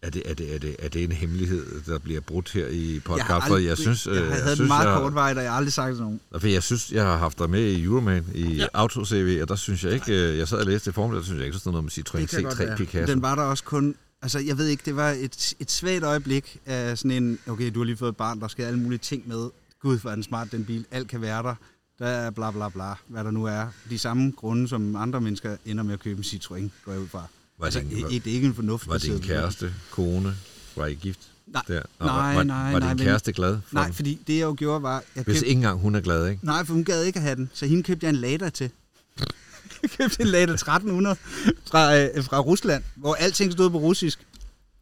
Er 0.01 0.09
det, 0.09 0.23
er, 0.25 0.33
det, 0.33 0.55
er, 0.55 0.59
det, 0.59 0.75
er 0.79 0.89
det 0.89 1.03
en 1.03 1.11
hemmelighed, 1.11 1.81
der 1.85 1.99
bliver 1.99 2.21
brudt 2.21 2.51
her 2.51 2.67
i 2.67 3.01
podcast? 3.05 3.27
har 3.27 3.47
For 3.47 3.57
jeg 3.57 3.77
synes, 3.77 4.05
jeg, 4.05 4.15
øh, 4.15 4.17
jeg 4.17 4.25
havde 4.25 4.41
synes, 4.43 4.57
den 4.57 4.67
meget 4.67 4.87
jeg, 4.87 4.97
kort 4.97 5.13
vej, 5.13 5.33
og 5.37 5.43
jeg 5.43 5.51
har 5.51 5.57
aldrig 5.57 5.73
sagt 5.73 5.95
til 5.95 6.03
nogen. 6.03 6.19
For 6.39 6.47
jeg 6.47 6.63
synes, 6.63 6.91
jeg 6.91 7.03
har 7.03 7.17
haft 7.17 7.39
dig 7.39 7.49
med 7.49 7.61
i 7.61 7.83
Euroman 7.83 8.25
i 8.33 8.55
ja. 8.55 8.65
Auto-CV, 8.73 9.39
og 9.41 9.47
der 9.47 9.55
synes 9.55 9.83
jeg 9.83 9.93
ikke, 9.93 10.31
øh, 10.31 10.37
jeg 10.37 10.47
sad 10.47 10.57
og 10.57 10.65
læste 10.65 10.89
i 10.89 10.93
form, 10.93 11.11
der 11.11 11.21
synes 11.21 11.37
jeg 11.37 11.45
ikke, 11.45 11.53
der 11.53 11.59
stod 11.59 11.71
noget 11.71 11.83
med 11.83 11.91
Citroën 11.91 12.17
Det 12.17 12.29
kan 12.29 12.43
godt 12.43 12.53
C3 12.53 12.63
være. 12.63 12.77
Picasso. 12.77 13.13
Den 13.13 13.21
var 13.21 13.35
der 13.35 13.43
også 13.43 13.63
kun... 13.63 13.95
Altså, 14.21 14.39
jeg 14.39 14.57
ved 14.57 14.67
ikke, 14.67 14.83
det 14.85 14.95
var 14.95 15.09
et, 15.09 15.53
et 15.59 15.71
svagt 15.71 16.03
øjeblik 16.03 16.57
af 16.65 16.97
sådan 16.97 17.23
en... 17.23 17.39
Okay, 17.47 17.71
du 17.73 17.79
har 17.79 17.85
lige 17.85 17.97
fået 17.97 18.09
et 18.09 18.17
barn, 18.17 18.39
der 18.39 18.47
skal 18.47 18.65
alle 18.65 18.79
mulige 18.79 18.99
ting 18.99 19.27
med. 19.27 19.49
Gud, 19.81 19.99
hvor 19.99 20.09
er 20.09 20.15
den 20.15 20.23
smart, 20.23 20.51
den 20.51 20.65
bil. 20.65 20.85
Alt 20.91 21.07
kan 21.07 21.21
være 21.21 21.43
der. 21.43 21.55
Der 21.99 22.07
er 22.07 22.29
bla 22.29 22.51
bla 22.51 22.69
bla, 22.69 22.93
hvad 23.07 23.23
der 23.23 23.31
nu 23.31 23.45
er. 23.45 23.67
De 23.89 23.99
samme 23.99 24.33
grunde, 24.37 24.67
som 24.67 24.95
andre 24.95 25.21
mennesker 25.21 25.57
ender 25.65 25.83
med 25.83 25.93
at 25.93 25.99
købe 25.99 26.17
en 26.17 26.23
Citroën, 26.23 26.69
går 26.85 26.91
jeg 26.91 27.01
ud 27.01 27.07
fra. 27.07 27.27
Var 27.59 27.65
altså, 27.65 27.79
din- 27.79 27.89
det, 27.89 28.03
var- 28.03 28.09
det 28.09 28.27
er 28.27 28.31
ikke 28.33 28.47
en 28.47 28.55
fornuft. 28.55 28.87
Var 28.87 28.97
din 28.97 29.19
kæreste, 29.21 29.73
kone, 29.91 30.35
var 30.75 30.85
I 30.85 30.93
gift? 30.93 31.19
Nej, 31.47 31.61
Der? 31.67 31.81
Nå, 31.99 32.05
nej, 32.05 32.35
var, 32.35 32.43
nej, 32.43 32.71
Var 32.71 32.79
nej, 32.79 32.93
din 32.93 33.05
kæreste 33.05 33.33
glad 33.33 33.57
for 33.67 33.73
Nej, 33.75 33.85
den? 33.85 33.93
fordi 33.93 34.19
det 34.27 34.33
jeg 34.33 34.41
jo 34.43 34.55
gjorde 34.57 34.83
var... 34.83 35.03
Jeg 35.15 35.23
Hvis 35.23 35.41
ikke 35.41 35.51
engang 35.51 35.79
hun 35.79 35.95
er 35.95 35.99
glad, 36.01 36.27
ikke? 36.27 36.45
Nej, 36.45 36.65
for 36.65 36.73
hun 36.73 36.83
gad 36.83 37.03
ikke 37.03 37.17
at 37.17 37.23
have 37.23 37.35
den, 37.35 37.49
så 37.53 37.65
hende 37.65 37.83
købte 37.83 38.05
jeg 38.05 38.09
en 38.09 38.15
Lada 38.15 38.49
til. 38.49 38.69
jeg 39.81 39.89
købte 39.97 40.21
en 40.21 40.27
Lada 40.27 40.51
1300 40.53 41.15
fra, 41.65 41.97
øh, 41.97 42.23
fra 42.23 42.39
Rusland, 42.39 42.83
hvor 42.95 43.15
alting 43.15 43.51
stod 43.53 43.69
på 43.69 43.77
russisk. 43.77 44.19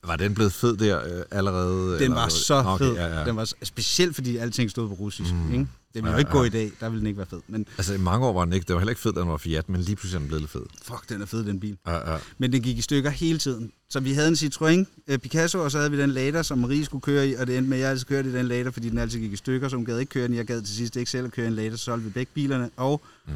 Var 0.03 0.15
den 0.15 0.33
blevet 0.35 0.53
fed 0.53 0.77
der 0.77 1.17
øh, 1.17 1.23
allerede? 1.31 1.93
Den 1.93 2.01
eller- 2.03 2.15
var 2.15 2.27
så 2.29 2.53
okay, 2.55 2.85
fed. 2.85 2.93
Ja, 2.95 3.19
ja. 3.19 3.25
Den 3.25 3.35
var 3.35 3.53
specielt 3.63 4.15
fordi 4.15 4.38
alting 4.38 4.71
stod 4.71 4.88
på 4.88 4.93
russisk. 4.93 5.33
Mm. 5.33 5.51
Ikke? 5.53 5.67
Det 5.95 6.03
ville 6.03 6.12
jo 6.13 6.17
ikke 6.19 6.29
ja. 6.31 6.38
gå 6.38 6.43
i 6.43 6.49
dag. 6.49 6.71
Der 6.79 6.89
ville 6.89 6.99
den 6.99 7.08
ikke 7.08 7.17
være 7.17 7.27
fed. 7.27 7.41
Men 7.47 7.67
Altså 7.77 7.93
i 7.93 7.97
mange 7.97 8.25
år 8.25 8.34
var 8.34 8.45
den 8.45 8.53
ikke, 8.53 8.65
det 8.67 8.73
var 8.73 8.79
heller 8.79 8.89
ikke 8.91 9.01
fed, 9.01 9.13
da 9.13 9.19
den 9.19 9.29
var 9.29 9.38
Fiat, 9.38 9.69
men 9.69 9.81
lige 9.81 9.95
pludselig 9.95 10.15
er 10.15 10.19
den 10.19 10.27
blevet 10.27 10.49
fed. 10.49 10.62
fuck, 10.84 11.10
den 11.10 11.21
er 11.21 11.25
fed, 11.25 11.43
den 11.45 11.60
bil. 11.60 11.77
Ja, 11.88 12.12
ja. 12.13 12.17
Men 12.38 12.51
den 12.53 12.62
gik 12.62 12.77
i 12.77 12.81
stykker 12.81 13.10
hele 13.10 13.39
tiden. 13.39 13.71
Så 13.89 13.99
vi 13.99 14.13
havde 14.13 14.27
en 14.27 14.34
Citroën 14.34 14.86
øh, 15.08 15.17
Picasso, 15.19 15.60
og 15.63 15.71
så 15.71 15.77
havde 15.77 15.91
vi 15.91 15.97
den 16.01 16.10
Lada, 16.12 16.43
som 16.43 16.58
Marie 16.58 16.86
skulle 16.86 17.01
køre 17.01 17.27
i, 17.27 17.34
og 17.34 17.47
det 17.47 17.58
endte 17.58 17.69
med, 17.69 17.77
at 17.77 17.81
jeg 17.81 17.89
altid 17.91 18.05
kørte 18.05 18.29
i 18.29 18.34
den 18.34 18.45
Lada, 18.47 18.69
fordi 18.69 18.89
den 18.89 18.97
altid 18.97 19.19
gik 19.19 19.34
i 19.34 19.36
stykker, 19.36 19.69
så 19.69 19.75
hun 19.75 19.86
gad 19.86 19.99
ikke 19.99 20.10
køre 20.10 20.27
den. 20.27 20.36
Jeg 20.36 20.45
gad 20.45 20.62
til 20.62 20.75
sidst 20.75 20.95
ikke 20.95 21.12
selv 21.12 21.25
at 21.25 21.31
køre 21.31 21.47
en 21.47 21.53
Lada, 21.55 21.71
så 21.71 21.84
solgte 21.84 22.03
vi 22.05 22.10
begge 22.12 22.31
bilerne, 22.34 22.69
og 22.77 23.01
Mm. 23.27 23.34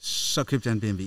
så 0.00 0.44
købte 0.44 0.68
jeg 0.68 0.72
en 0.72 0.80
BMW. 0.80 1.02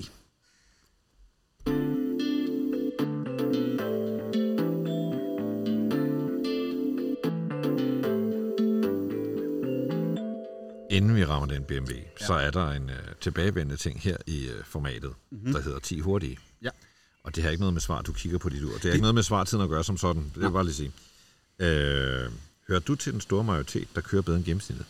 Inden 11.00 11.16
vi 11.16 11.24
rammer 11.24 11.46
den 11.46 11.64
BMW, 11.64 11.92
ja. 12.20 12.26
så 12.26 12.34
er 12.34 12.50
der 12.50 12.70
en 12.70 12.90
øh, 12.90 12.96
tilbagevendende 13.20 13.76
ting 13.76 14.00
her 14.00 14.16
i 14.26 14.46
øh, 14.48 14.64
formatet, 14.64 15.12
mm-hmm. 15.30 15.52
der 15.52 15.60
hedder 15.60 15.78
10 15.78 16.00
hurtige. 16.00 16.38
Ja. 16.62 16.70
Og 17.22 17.36
det 17.36 17.42
har 17.42 17.50
ikke 17.50 17.60
noget 17.60 17.72
med 17.72 17.80
svar, 17.80 18.02
du 18.02 18.12
kigger 18.12 18.38
på 18.38 18.48
dit 18.48 18.64
ur. 18.64 18.72
Det 18.72 18.82
har 18.82 18.92
ikke 18.92 19.00
noget 19.00 19.14
med 19.14 19.22
svartiden 19.22 19.64
at 19.64 19.68
gøre 19.68 19.84
som 19.84 19.96
sådan. 19.96 20.22
Det 20.22 20.36
vil 20.36 20.42
jeg 20.42 20.52
bare 20.52 20.64
lige 20.64 20.74
sige. 20.74 20.92
Øh, 21.58 22.30
hører 22.68 22.80
du 22.80 22.94
til 22.94 23.12
den 23.12 23.20
store 23.20 23.44
majoritet, 23.44 23.88
der 23.94 24.00
kører 24.00 24.22
bedre 24.22 24.36
end 24.36 24.44
gennemsnittet? 24.44 24.86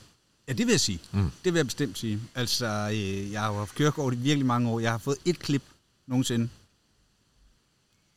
Ja, 0.49 0.53
det 0.53 0.67
vil 0.67 0.73
jeg 0.73 0.81
sige. 0.81 1.01
Mm. 1.13 1.31
Det 1.45 1.53
vil 1.53 1.59
jeg 1.59 1.67
bestemt 1.67 1.99
sige. 1.99 2.21
Altså, 2.35 2.67
øh, 2.93 3.33
jeg 3.33 3.41
har 3.41 3.49
jo 3.53 3.59
haft 3.59 3.75
kørekort 3.75 4.15
i 4.15 4.17
virkelig 4.17 4.47
mange 4.47 4.71
år. 4.71 4.81
Jeg 4.81 4.91
har 4.91 4.99
fået 4.99 5.19
et 5.25 5.39
klip 5.39 5.63
nogensinde. 6.07 6.49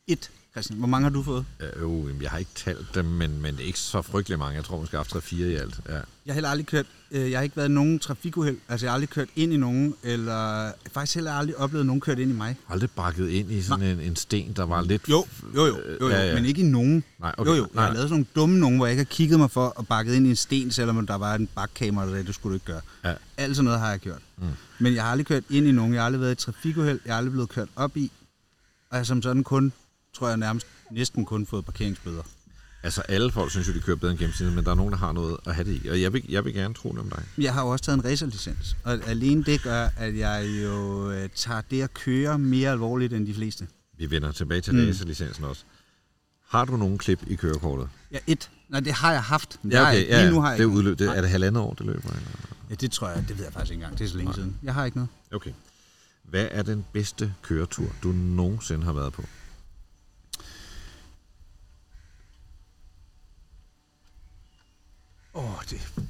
Et, 0.08 0.32
Christian. 0.54 0.80
Hvor 0.80 0.88
mange 0.88 1.04
har 1.04 1.10
du 1.10 1.24
fået? 1.24 1.46
Øh, 1.60 1.82
jo, 1.82 2.10
jeg 2.22 2.32
har 2.32 2.38
ikke 2.38 2.52
talt 2.56 2.96
dem, 2.96 3.06
men, 3.06 3.42
men 3.42 3.60
ikke 3.60 3.80
så 3.80 4.02
frygtelig 4.02 4.40
mange. 4.40 4.56
Jeg 4.56 4.64
tror 4.64 4.80
måske, 4.80 4.98
jeg 4.98 5.06
haft 5.14 5.26
3-4 5.26 5.36
i 5.36 5.56
alt. 5.56 5.80
Ja. 5.90 5.94
Jeg 5.94 6.02
har 6.28 6.34
heller 6.34 6.50
aldrig 6.50 6.66
kørt, 6.68 6.86
øh, 7.12 7.32
jeg 7.32 7.40
har 7.40 7.44
ikke 7.44 7.58
været 7.58 7.70
i 7.70 7.72
nogen 7.72 8.00
trafikuheld. 8.00 8.58
Altså, 8.70 8.86
jeg 8.86 8.92
har 8.92 8.94
aldrig 8.94 9.10
kørt 9.10 9.28
ind 9.36 9.54
i 9.54 9.58
nogen, 9.58 9.96
eller 10.04 10.72
faktisk 10.92 11.16
heller 11.16 11.32
aldrig 11.34 11.58
oplevet 11.58 11.86
nogen 11.86 12.02
kørt 12.02 12.20
ind 12.20 12.32
i 12.32 12.34
mig. 12.34 12.56
Aldrig 12.70 12.90
bakket 12.92 13.30
ind 13.30 13.52
i 13.52 13.62
sådan 13.62 13.86
en, 13.86 14.00
en 14.00 14.16
sten, 14.16 14.54
der 14.56 14.64
var 14.64 14.82
lidt... 14.82 15.10
Jo, 15.10 15.26
jo, 15.56 15.66
jo, 15.66 15.78
jo, 15.78 15.98
jo 16.02 16.10
Ja, 16.10 16.28
ja. 16.28 16.34
men 16.36 16.46
ikke 16.46 16.62
i 16.62 16.66
nogen. 16.66 17.04
Nej, 17.20 17.36
okay. 17.38 17.52
Jo, 17.52 17.56
jo, 17.56 17.62
jeg 17.62 17.70
Nej. 17.74 17.86
har 17.86 17.94
lavet 17.94 18.10
sådan 18.10 18.14
nogle 18.14 18.26
dumme 18.36 18.60
nogen, 18.60 18.78
hvor 18.78 18.86
jeg 18.86 18.92
ikke 18.92 19.00
har 19.04 19.16
kigget 19.16 19.40
mig 19.40 19.52
for 19.52 19.68
og 19.68 19.88
bakket 19.88 20.14
ind 20.14 20.28
i 20.28 20.30
en 20.30 20.36
sten, 20.36 20.72
selvom 20.72 21.08
der 21.08 21.16
var 21.16 21.36
en 21.36 21.48
bakkamera, 21.56 22.06
der 22.10 22.24
det 22.24 22.36
skulle 22.36 22.52
du 22.52 22.56
ikke 22.56 22.66
gøre. 22.66 22.82
Ja. 23.06 23.14
Alt 23.38 23.56
sådan 23.56 23.66
noget 23.66 23.80
har 23.80 23.90
jeg 23.90 24.00
gjort. 24.00 24.22
Mm. 24.38 24.48
Men 24.80 24.94
jeg 24.96 25.04
har 25.04 25.12
aldrig 25.12 25.26
kørt 25.28 25.44
ind 25.50 25.68
i 25.68 25.72
nogen. 25.72 25.94
Jeg 25.94 26.02
har 26.02 26.06
aldrig 26.06 26.22
været 26.22 26.42
i 26.42 26.46
trafikuheld. 26.46 27.00
Jeg 27.06 27.14
har 27.14 27.18
aldrig 27.18 27.32
blevet 27.32 27.50
kørt 27.50 27.70
op 27.76 27.98
i. 27.98 28.12
Og 28.90 28.96
jeg 28.96 29.00
har 29.00 29.04
som 29.04 29.22
sådan 29.22 29.44
kun, 29.44 29.74
tror 30.14 30.28
jeg 30.28 30.38
nærmest, 30.38 30.68
næsten 30.92 31.26
kun 31.26 31.46
fået 31.46 31.66
parkeringsbøder. 31.66 32.24
Altså, 32.84 33.02
alle 33.02 33.32
folk 33.32 33.52
synes 33.52 33.68
jo, 33.68 33.74
de 33.74 33.80
kører 33.80 33.98
bedre 33.98 34.12
end 34.12 34.20
gennemsnittet, 34.20 34.56
men 34.56 34.66
der 34.66 34.72
er 34.72 34.76
nogen, 34.76 34.92
der 34.92 34.98
har 34.98 35.12
noget 35.12 35.38
at 35.46 35.56
have 35.56 35.66
det 35.74 35.82
i. 35.86 35.88
Og 35.88 36.02
jeg 36.02 36.14
vil, 36.14 36.26
jeg 36.30 36.46
vil 36.46 36.54
gerne 36.54 36.74
tro 36.74 36.92
det 36.92 37.00
om 37.00 37.10
dig. 37.10 37.24
Jeg 37.38 37.54
har 37.54 37.62
jo 37.62 37.68
også 37.70 37.86
taget 37.86 37.98
en 37.98 38.06
racerlicens, 38.06 38.76
og 38.84 38.94
alene 39.08 39.44
det 39.44 39.62
gør, 39.64 39.90
at 39.98 40.18
jeg 40.18 40.46
jo 40.64 41.12
øh, 41.12 41.30
tager 41.36 41.62
det 41.62 41.82
at 41.82 41.94
køre 41.94 42.40
mere 42.40 42.72
alvorligt 42.72 43.14
end 43.14 43.28
de 43.28 43.34
fleste. 43.34 43.68
Vi 43.98 44.12
vender 44.12 44.32
tilbage 44.32 44.62
til 44.62 44.76
Mm. 44.76 44.88
racerlicensen 44.88 45.44
også. 45.44 45.64
Har 46.50 46.66
du 46.66 46.78
nogen 46.78 46.98
klip 46.98 47.20
i 47.28 47.36
kørekortet? 47.36 47.90
Ja, 48.12 48.18
et. 48.28 48.50
Nej, 48.70 48.80
det 48.80 48.94
har 48.94 49.12
jeg 49.12 49.24
haft. 49.24 49.60
det 49.64 49.74
har 49.74 49.90
jeg 49.92 50.00
ikke. 50.00 50.18
Lige 50.18 50.30
nu 50.32 50.42
har 50.42 50.50
jeg 50.50 50.58
det 50.58 50.64
er 50.64 50.68
udløb. 50.68 51.00
Det, 51.00 51.08
Nej. 51.08 51.18
er 51.18 51.22
det 51.22 51.30
halvandet 51.30 51.64
år, 51.64 51.74
det 51.74 51.86
løber? 51.86 52.10
Eller? 52.10 52.22
Ja, 52.70 52.76
det 52.76 52.92
tror 52.92 53.10
jeg, 53.10 53.26
det 53.28 53.38
ved 53.38 53.44
jeg 53.46 53.54
faktisk 53.54 53.72
ikke 53.72 53.82
engang. 53.84 53.98
Det 54.00 54.06
er 54.06 54.10
så 54.10 54.18
længe 54.18 54.34
siden. 54.34 54.56
Jeg 54.64 54.74
har 54.74 54.86
ikke 54.86 54.98
noget. 54.98 55.10
Okay. 55.34 55.52
Hvad 56.24 56.48
er 56.52 56.62
den 56.64 56.86
bedste 56.94 57.34
køretur, 57.42 57.86
du 58.04 58.12
nogensinde 58.12 58.86
har 58.86 58.94
været 58.94 59.14
på? 59.14 59.24
Åh, 65.34 65.44
oh, 65.44 65.62
det 65.70 65.82
er 65.98 66.02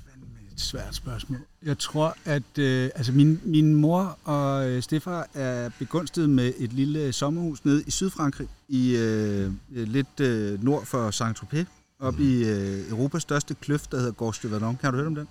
et 0.54 0.62
svært 0.62 0.96
spørgsmål. 0.96 1.40
Jeg 1.64 1.78
tror, 1.78 2.18
at 2.26 2.58
øh, 2.58 2.90
altså 2.96 3.12
min, 3.12 3.42
min 3.44 3.76
mor 3.76 4.18
og 4.24 4.70
øh, 4.70 4.84
stefar 4.84 5.28
er 5.34 5.70
begunstiget 5.80 6.30
med 6.30 6.54
et 6.58 6.74
lille 6.74 7.14
sommerhus 7.14 7.66
nede 7.66 7.84
i 7.88 7.92
Sydfrankrig, 7.92 8.48
i 8.68 8.96
øh, 8.96 9.52
lidt 9.70 10.20
øh, 10.20 10.64
nord 10.64 10.86
for 10.86 11.12
Saint-Tropez, 11.12 11.66
op 12.00 12.20
mm. 12.20 12.24
i 12.24 12.44
øh, 12.44 12.90
Europas 12.90 13.22
største 13.22 13.54
kløft, 13.54 13.92
der 13.92 13.98
hedder 13.98 14.12
Gorge 14.12 14.48
de 14.48 14.52
Verdon. 14.52 14.78
Kan 14.78 14.92
du 14.92 14.98
høre 14.98 15.08
om 15.08 15.16
den? 15.16 15.28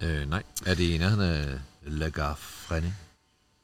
Øh, 0.00 0.28
nej. 0.28 0.42
Er 0.66 0.74
det 0.74 0.84
i 0.84 0.98
nærheden 0.98 1.30
af 1.30 1.58
La 1.86 2.08
Garfrenne? 2.08 2.94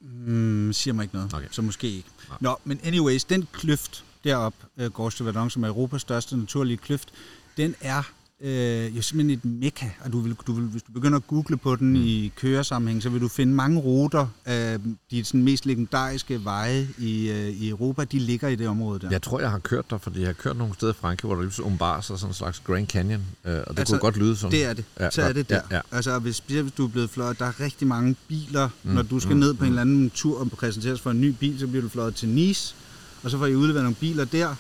Mm, 0.01 0.73
siger 0.73 0.95
mig 0.95 1.03
ikke 1.03 1.15
noget, 1.15 1.35
okay. 1.35 1.47
så 1.51 1.63
måske 1.63 1.91
ikke. 1.91 2.09
Nej. 2.29 2.39
Nå, 2.41 2.59
men 2.65 2.81
anyways, 2.85 3.25
den 3.25 3.49
kløft 3.53 4.05
derop, 4.25 4.55
øh, 4.77 4.91
Gorge 4.91 5.11
de 5.19 5.25
Verdon, 5.25 5.51
som 5.51 5.65
er 5.65 5.69
Europas 5.69 6.01
største 6.01 6.37
naturlige 6.37 6.77
kløft, 6.77 7.13
den 7.57 7.75
er 7.81 8.03
øh, 8.41 8.97
jo 8.97 9.03
simpelthen 9.03 9.31
et 9.31 9.45
mekka, 9.45 9.87
og 10.05 10.13
du 10.13 10.21
vil, 10.21 10.37
du 10.47 10.53
vil, 10.53 10.65
hvis 10.65 10.83
du 10.83 10.93
begynder 10.93 11.19
at 11.19 11.27
google 11.27 11.57
på 11.57 11.77
den 11.77 11.89
mm. 11.89 11.97
i 11.97 12.33
køresammenhæng, 12.37 13.03
så 13.03 13.09
vil 13.09 13.21
du 13.21 13.29
finde 13.29 13.53
mange 13.53 13.81
ruter 13.81 14.27
af 14.45 14.79
de 15.11 15.25
sådan, 15.25 15.43
mest 15.43 15.67
legendariske 15.67 16.45
veje 16.45 16.89
i, 16.99 17.31
øh, 17.31 17.49
i 17.49 17.69
Europa, 17.69 18.05
de 18.05 18.19
ligger 18.19 18.49
i 18.49 18.57
det 18.57 18.69
område 18.69 19.01
der. 19.01 19.11
Jeg 19.11 19.23
tror, 19.23 19.41
jeg 19.41 19.51
har 19.51 19.59
kørt 19.59 19.91
der, 19.91 19.99
fordi 19.99 20.21
jeg 20.21 20.29
har 20.29 20.33
kørt 20.33 20.57
nogle 20.57 20.75
steder 20.75 20.93
i 20.93 20.97
Frankrig, 21.01 21.29
hvor 21.29 21.43
der 21.43 21.49
er 21.49 21.63
umbars 21.63 22.11
og 22.11 22.19
sådan 22.19 22.31
en 22.31 22.35
slags 22.35 22.61
Grand 22.61 22.87
Canyon, 22.87 23.23
øh, 23.45 23.55
og 23.55 23.71
det 23.71 23.79
altså, 23.79 23.95
kunne 23.95 24.01
godt 24.01 24.17
lyde 24.17 24.37
som... 24.37 24.51
Det 24.51 24.65
er 24.65 24.73
det, 24.73 24.85
ja, 25.01 25.11
så 25.11 25.23
er 25.23 25.33
det 25.33 25.49
der. 25.49 25.61
Ja, 25.71 25.77
ja. 25.77 25.81
Altså, 25.93 26.19
hvis, 26.19 26.43
hvis 26.47 26.73
du 26.73 26.85
er 26.85 26.89
blevet 26.89 27.11
fløjet, 27.11 27.39
der 27.39 27.45
er 27.45 27.61
rigtig 27.61 27.89
mange 27.89 28.17
biler, 28.29 28.69
mm, 28.83 28.93
når 28.93 29.03
du 29.03 29.21
skal 29.21 29.35
mm, 29.35 29.41
ned 29.41 29.55
på 29.55 29.61
mm. 29.61 29.67
en 29.67 29.73
eller 29.73 29.81
anden 29.81 30.11
tur 30.11 30.41
og 30.41 30.51
præsenteres 30.51 31.01
for 31.01 31.11
en 31.11 31.21
ny 31.21 31.35
bil, 31.41 31.59
så 31.59 31.67
bliver 31.67 31.83
du 31.83 31.89
fløjet 31.89 32.15
til 32.15 32.29
Nice, 32.29 32.75
og 33.23 33.31
så 33.31 33.39
får 33.39 33.47
I 33.47 33.55
udleveret 33.55 33.85
nogle 33.85 33.97
biler 33.97 34.25
der, 34.25 34.55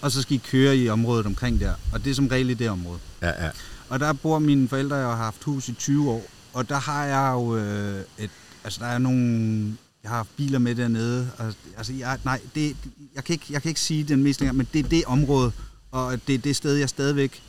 og 0.00 0.12
så 0.12 0.22
skal 0.22 0.36
I 0.36 0.40
køre 0.50 0.76
i 0.76 0.88
området 0.88 1.26
omkring 1.26 1.60
der. 1.60 1.74
Og 1.92 2.04
det 2.04 2.10
er 2.10 2.14
som 2.14 2.28
regel 2.28 2.50
i 2.50 2.54
det 2.54 2.70
område. 2.70 2.98
Ja, 3.22 3.44
ja. 3.44 3.50
Og 3.88 4.00
der 4.00 4.12
bor 4.12 4.38
mine 4.38 4.68
forældre, 4.68 4.96
jeg 4.96 5.06
har 5.06 5.16
haft 5.16 5.44
hus 5.44 5.68
i 5.68 5.72
20 5.72 6.10
år, 6.10 6.26
og 6.52 6.68
der 6.68 6.78
har 6.78 7.04
jeg 7.04 7.32
jo 7.32 7.56
øh, 7.56 8.02
et, 8.18 8.30
altså 8.64 8.80
der 8.80 8.86
er 8.86 8.98
nogle, 8.98 9.76
jeg 10.02 10.10
har 10.10 10.16
haft 10.16 10.36
biler 10.36 10.58
med 10.58 10.74
dernede, 10.74 11.30
og, 11.38 11.54
altså 11.76 11.92
jeg, 11.92 12.18
nej, 12.24 12.40
det, 12.54 12.76
jeg, 13.14 13.24
kan 13.24 13.32
ikke, 13.32 13.46
jeg 13.50 13.62
kan 13.62 13.68
ikke 13.68 13.80
sige 13.80 14.04
den 14.04 14.22
mest 14.22 14.40
længere, 14.40 14.56
men 14.56 14.68
det 14.72 14.84
er 14.84 14.88
det 14.88 15.04
område, 15.04 15.52
og 15.90 16.26
det 16.26 16.34
er 16.34 16.38
det 16.38 16.56
sted, 16.56 16.74
jeg 16.74 16.88
stadigvæk 16.88 17.42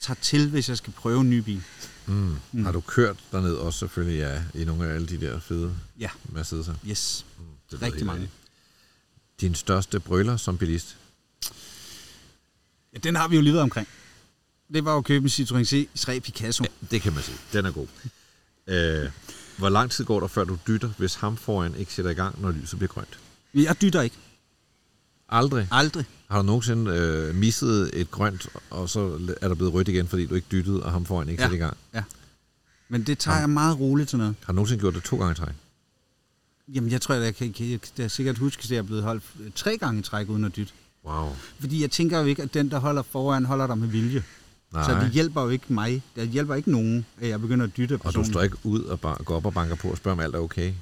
tager 0.00 0.18
til, 0.22 0.48
hvis 0.48 0.68
jeg 0.68 0.76
skal 0.76 0.92
prøve 0.92 1.20
en 1.20 1.30
ny 1.30 1.38
bil. 1.38 1.62
Mm. 2.06 2.36
Mm. 2.52 2.64
Har 2.64 2.72
du 2.72 2.80
kørt 2.80 3.16
derned 3.32 3.54
også 3.54 3.78
selvfølgelig, 3.78 4.18
ja, 4.18 4.60
i 4.60 4.64
nogle 4.64 4.86
af 4.86 4.94
alle 4.94 5.06
de 5.06 5.20
der 5.20 5.40
fede 5.40 5.74
ja. 5.98 6.08
Mercedes'er? 6.34 6.88
Yes, 6.88 7.26
mm, 7.38 7.44
det 7.70 7.82
rigtig 7.82 8.06
mange. 8.06 8.30
Din 9.40 9.54
største 9.54 10.00
brøler 10.00 10.36
som 10.36 10.58
bilist? 10.58 10.96
Ja, 12.94 12.98
den 12.98 13.16
har 13.16 13.28
vi 13.28 13.36
jo 13.36 13.42
lige 13.42 13.52
været 13.52 13.62
omkring. 13.62 13.88
Det 14.74 14.84
var 14.84 14.94
jo 14.94 15.00
købe 15.00 15.24
en 15.24 15.28
Citroën 15.28 15.86
C3 15.96 16.18
Picasso. 16.18 16.64
Ja, 16.64 16.86
det 16.90 17.02
kan 17.02 17.12
man 17.12 17.22
sige. 17.22 17.38
Den 17.52 17.66
er 17.66 17.70
god. 17.70 17.86
Øh, 18.66 19.10
hvor 19.58 19.68
lang 19.68 19.90
tid 19.90 20.04
går 20.04 20.20
der, 20.20 20.26
før 20.26 20.44
du 20.44 20.58
dytter, 20.66 20.90
hvis 20.98 21.14
ham 21.14 21.36
foran 21.36 21.74
ikke 21.74 21.92
sætter 21.92 22.10
i 22.10 22.14
gang, 22.14 22.42
når 22.42 22.50
lyset 22.50 22.78
bliver 22.78 22.92
grønt? 22.92 23.18
Jeg 23.54 23.80
dytter 23.82 24.02
ikke. 24.02 24.16
Aldrig? 25.28 25.68
Aldrig. 25.70 26.04
Har 26.30 26.36
du 26.36 26.46
nogensinde 26.46 26.90
øh, 26.90 27.34
misset 27.34 27.90
et 27.92 28.10
grønt, 28.10 28.48
og 28.70 28.90
så 28.90 29.34
er 29.40 29.48
der 29.48 29.54
blevet 29.54 29.74
rødt 29.74 29.88
igen, 29.88 30.08
fordi 30.08 30.26
du 30.26 30.34
ikke 30.34 30.46
dyttede, 30.52 30.82
og 30.82 30.92
ham 30.92 31.04
foran 31.04 31.28
ikke 31.28 31.42
ja. 31.42 31.48
sætter 31.48 31.64
i 31.64 31.66
gang? 31.66 31.76
Ja. 31.94 32.02
Men 32.88 33.02
det 33.02 33.18
tager 33.18 33.34
har, 33.34 33.40
jeg 33.40 33.50
meget 33.50 33.80
roligt 33.80 34.08
til 34.08 34.18
noget. 34.18 34.34
Har 34.44 34.52
du 34.52 34.54
nogensinde 34.54 34.80
gjort 34.80 34.94
det 34.94 35.02
to 35.02 35.18
gange 35.18 35.32
i 35.32 35.34
træk? 35.34 35.54
Jamen, 36.68 36.90
jeg 36.90 37.00
tror, 37.00 37.14
at 37.14 37.22
jeg 37.22 37.36
kan, 37.36 37.54
jeg 37.58 37.80
kan 37.96 38.10
sikkert 38.10 38.38
huske, 38.38 38.60
at 38.60 38.70
jeg 38.70 38.78
er 38.78 38.82
blevet 38.82 39.02
holdt 39.02 39.24
tre 39.54 39.78
gange 39.78 40.00
i 40.00 40.02
træk 40.02 40.28
uden 40.28 40.44
at 40.44 40.56
dytte. 40.56 40.72
Wow. 41.06 41.28
Fordi 41.60 41.82
jeg 41.82 41.90
tænker 41.90 42.18
jo 42.18 42.24
ikke, 42.24 42.42
at 42.42 42.54
den, 42.54 42.70
der 42.70 42.78
holder 42.78 43.02
foran, 43.02 43.44
holder 43.44 43.66
der 43.66 43.74
med 43.74 43.88
vilje. 43.88 44.22
Nej. 44.72 44.84
Så 44.84 45.00
det 45.04 45.10
hjælper 45.10 45.42
jo 45.42 45.48
ikke 45.48 45.72
mig. 45.72 46.02
Det 46.16 46.28
hjælper 46.28 46.54
ikke 46.54 46.70
nogen, 46.70 47.06
at 47.20 47.28
jeg 47.28 47.40
begynder 47.40 47.66
at 47.66 47.76
dytte 47.76 47.98
personen. 47.98 48.20
Og 48.20 48.26
du 48.26 48.32
står 48.32 48.42
ikke 48.42 48.56
ud 48.64 48.82
og 48.82 49.00
går 49.24 49.36
op 49.36 49.46
og 49.46 49.54
banker 49.54 49.74
på 49.74 49.88
og 49.88 49.96
spørger, 49.96 50.16
om 50.16 50.20
alt 50.20 50.34
er 50.34 50.38
okay? 50.38 50.72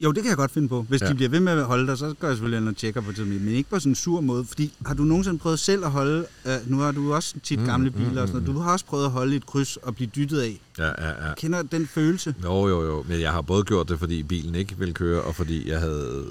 Jo, 0.00 0.12
det 0.12 0.22
kan 0.22 0.28
jeg 0.28 0.36
godt 0.36 0.50
finde 0.50 0.68
på. 0.68 0.82
Hvis 0.82 1.02
ja. 1.02 1.08
de 1.08 1.14
bliver 1.14 1.28
ved 1.28 1.40
med 1.40 1.52
at 1.52 1.64
holde 1.64 1.86
dig, 1.86 1.98
så 1.98 2.14
gør 2.20 2.28
jeg 2.28 2.36
selvfølgelig 2.36 2.60
noget 2.60 2.76
tjekker 2.76 3.00
på 3.00 3.12
det, 3.12 3.26
men 3.26 3.48
ikke 3.48 3.70
på 3.70 3.78
sådan 3.78 3.90
en 3.90 3.94
sur 3.94 4.20
måde. 4.20 4.44
Fordi 4.44 4.72
har 4.86 4.94
du 4.94 5.02
nogensinde 5.02 5.38
prøvet 5.38 5.58
selv 5.58 5.84
at 5.84 5.90
holde, 5.90 6.26
uh, 6.44 6.70
nu 6.70 6.78
har 6.78 6.92
du 6.92 7.14
også 7.14 7.34
tit 7.42 7.58
mm, 7.58 7.66
gamle 7.66 7.90
biler 7.90 8.10
mm, 8.10 8.16
og 8.16 8.28
sådan 8.28 8.32
noget, 8.32 8.48
mm. 8.48 8.54
du 8.54 8.60
har 8.60 8.72
også 8.72 8.84
prøvet 8.84 9.04
at 9.04 9.10
holde 9.10 9.36
et 9.36 9.46
kryds 9.46 9.76
og 9.76 9.94
blive 9.94 10.10
dyttet 10.16 10.40
af. 10.40 10.60
Ja, 10.78 10.86
ja, 10.86 11.28
ja. 11.28 11.34
Kender 11.36 11.62
den 11.62 11.86
følelse? 11.86 12.34
Jo, 12.44 12.68
jo, 12.68 12.84
jo. 12.84 13.04
Men 13.08 13.20
jeg 13.20 13.32
har 13.32 13.40
både 13.40 13.64
gjort 13.64 13.88
det, 13.88 13.98
fordi 13.98 14.22
bilen 14.22 14.54
ikke 14.54 14.78
ville 14.78 14.94
køre, 14.94 15.22
og 15.22 15.34
fordi 15.34 15.70
jeg, 15.70 15.80
havde, 15.80 16.24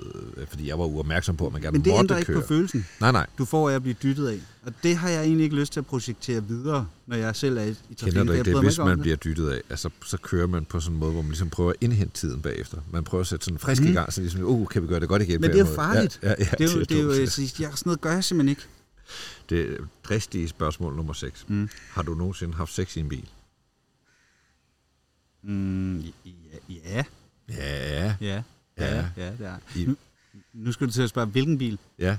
fordi 0.49 0.67
jeg 0.67 0.79
var 0.79 0.86
uopmærksom 0.86 1.38
på, 1.38 1.47
at 1.47 1.53
man 1.53 1.62
gerne 1.62 1.77
måtte 1.77 1.89
køre. 1.89 1.97
Men 1.97 2.08
det 2.08 2.13
ændrer 2.13 2.17
ikke 2.17 2.41
på 2.41 2.47
følelsen. 2.47 2.86
Nej, 2.99 3.12
nej. 3.12 3.27
Du 3.38 3.45
får 3.45 3.69
af 3.69 3.75
at 3.75 3.81
blive 3.81 3.95
dyttet 4.03 4.27
af. 4.27 4.39
Og 4.65 4.73
det 4.84 4.95
har 4.95 5.10
jeg 5.10 5.23
egentlig 5.23 5.43
ikke 5.43 5.55
lyst 5.55 5.73
til 5.73 5.79
at 5.79 5.86
projektere 5.86 6.43
videre, 6.43 6.88
når 7.08 7.15
jeg 7.15 7.36
selv 7.36 7.58
er 7.58 7.62
i 7.62 7.73
trafikken. 7.73 8.12
Kender 8.12 8.23
du 8.23 8.31
ikke 8.31 8.51
det? 8.51 8.63
Hvis 8.63 8.77
man 8.77 8.99
bliver 8.99 9.15
dyttet 9.15 9.49
af, 9.49 9.62
altså, 9.69 9.89
så 10.05 10.17
kører 10.17 10.47
man 10.47 10.65
på 10.65 10.79
sådan 10.79 10.93
en 10.95 10.99
måde, 10.99 11.12
hvor 11.12 11.21
man 11.21 11.29
ligesom 11.29 11.49
prøver 11.49 11.69
at 11.69 11.75
indhente 11.81 12.13
tiden 12.13 12.41
bagefter. 12.41 12.77
Man 12.91 13.03
prøver 13.03 13.21
at 13.21 13.27
sætte 13.27 13.45
sådan 13.45 13.60
frisk 13.60 13.81
mm. 13.81 13.88
i 13.88 13.91
gang, 13.91 14.13
så 14.13 14.21
ligesom, 14.21 14.43
uh, 14.43 14.67
kan 14.67 14.81
vi 14.81 14.88
gøre 14.88 14.99
det 14.99 15.10
godt 15.10 15.21
igen? 15.21 15.41
Men 15.41 15.49
det 15.49 15.60
er 15.60 15.65
jo 15.65 15.75
farligt. 15.75 16.19
Ja, 16.23 16.29
ja, 16.29 16.36
ja, 16.39 16.45
det 16.58 16.69
er 16.69 16.73
jo, 16.73 16.79
det 16.79 16.91
er 16.91 17.01
jo, 17.01 17.10
det 17.10 17.17
er 17.17 17.21
jo 17.21 17.21
jeg, 17.60 17.71
sådan 17.71 17.71
noget 17.86 18.01
gør 18.01 18.12
jeg 18.12 18.23
simpelthen 18.23 18.49
ikke. 18.49 18.62
Det 19.49 19.62
er 19.62 19.77
dristige 20.03 20.47
spørgsmål 20.47 20.95
nummer 20.95 21.13
6. 21.13 21.45
Mm. 21.47 21.69
Har 21.89 22.01
du 22.01 22.13
nogensinde 22.13 22.53
haft 22.53 22.73
sex 22.73 22.95
i 22.95 22.99
en 22.99 23.10
bil? 23.10 23.25
Mm, 25.45 26.03
ja. 26.69 27.03
Ja. 27.49 28.15
Ja. 28.21 28.43
Ja, 28.77 28.95
ja, 28.95 29.05
ja 29.17 29.31
det 29.31 29.47
er. 29.47 29.58
Nu, 29.88 29.95
nu 30.53 30.71
skal 30.71 30.88
du 30.88 30.91
til 30.91 31.01
at 31.01 31.10
spørge, 31.10 31.27
hvilken 31.27 31.58
bil? 31.58 31.79
Ja. 31.99 32.17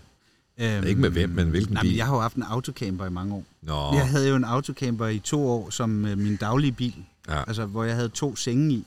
Øhm, 0.59 0.87
ikke 0.87 1.01
med 1.01 1.11
hvem, 1.11 1.31
men 1.31 1.51
hvilken 1.51 1.75
nej, 1.75 1.83
bil? 1.83 1.91
Men 1.91 1.97
jeg 1.97 2.07
har 2.07 2.15
jo 2.15 2.21
haft 2.21 2.37
en 2.37 2.43
autocamper 2.43 3.07
i 3.07 3.11
mange 3.11 3.35
år. 3.35 3.45
Nå. 3.63 3.95
Jeg 3.95 4.09
havde 4.09 4.29
jo 4.29 4.37
en 4.37 4.45
autocamper 4.45 5.07
i 5.07 5.19
to 5.19 5.49
år 5.49 5.71
som 5.71 6.07
øh, 6.07 6.19
min 6.19 6.37
daglige 6.37 6.73
bil. 6.73 7.05
Ja. 7.29 7.45
Altså, 7.47 7.67
hvor 7.67 7.85
jeg 7.85 7.95
havde 7.95 8.09
to 8.09 8.37
senge 8.37 8.75
i. 8.75 8.87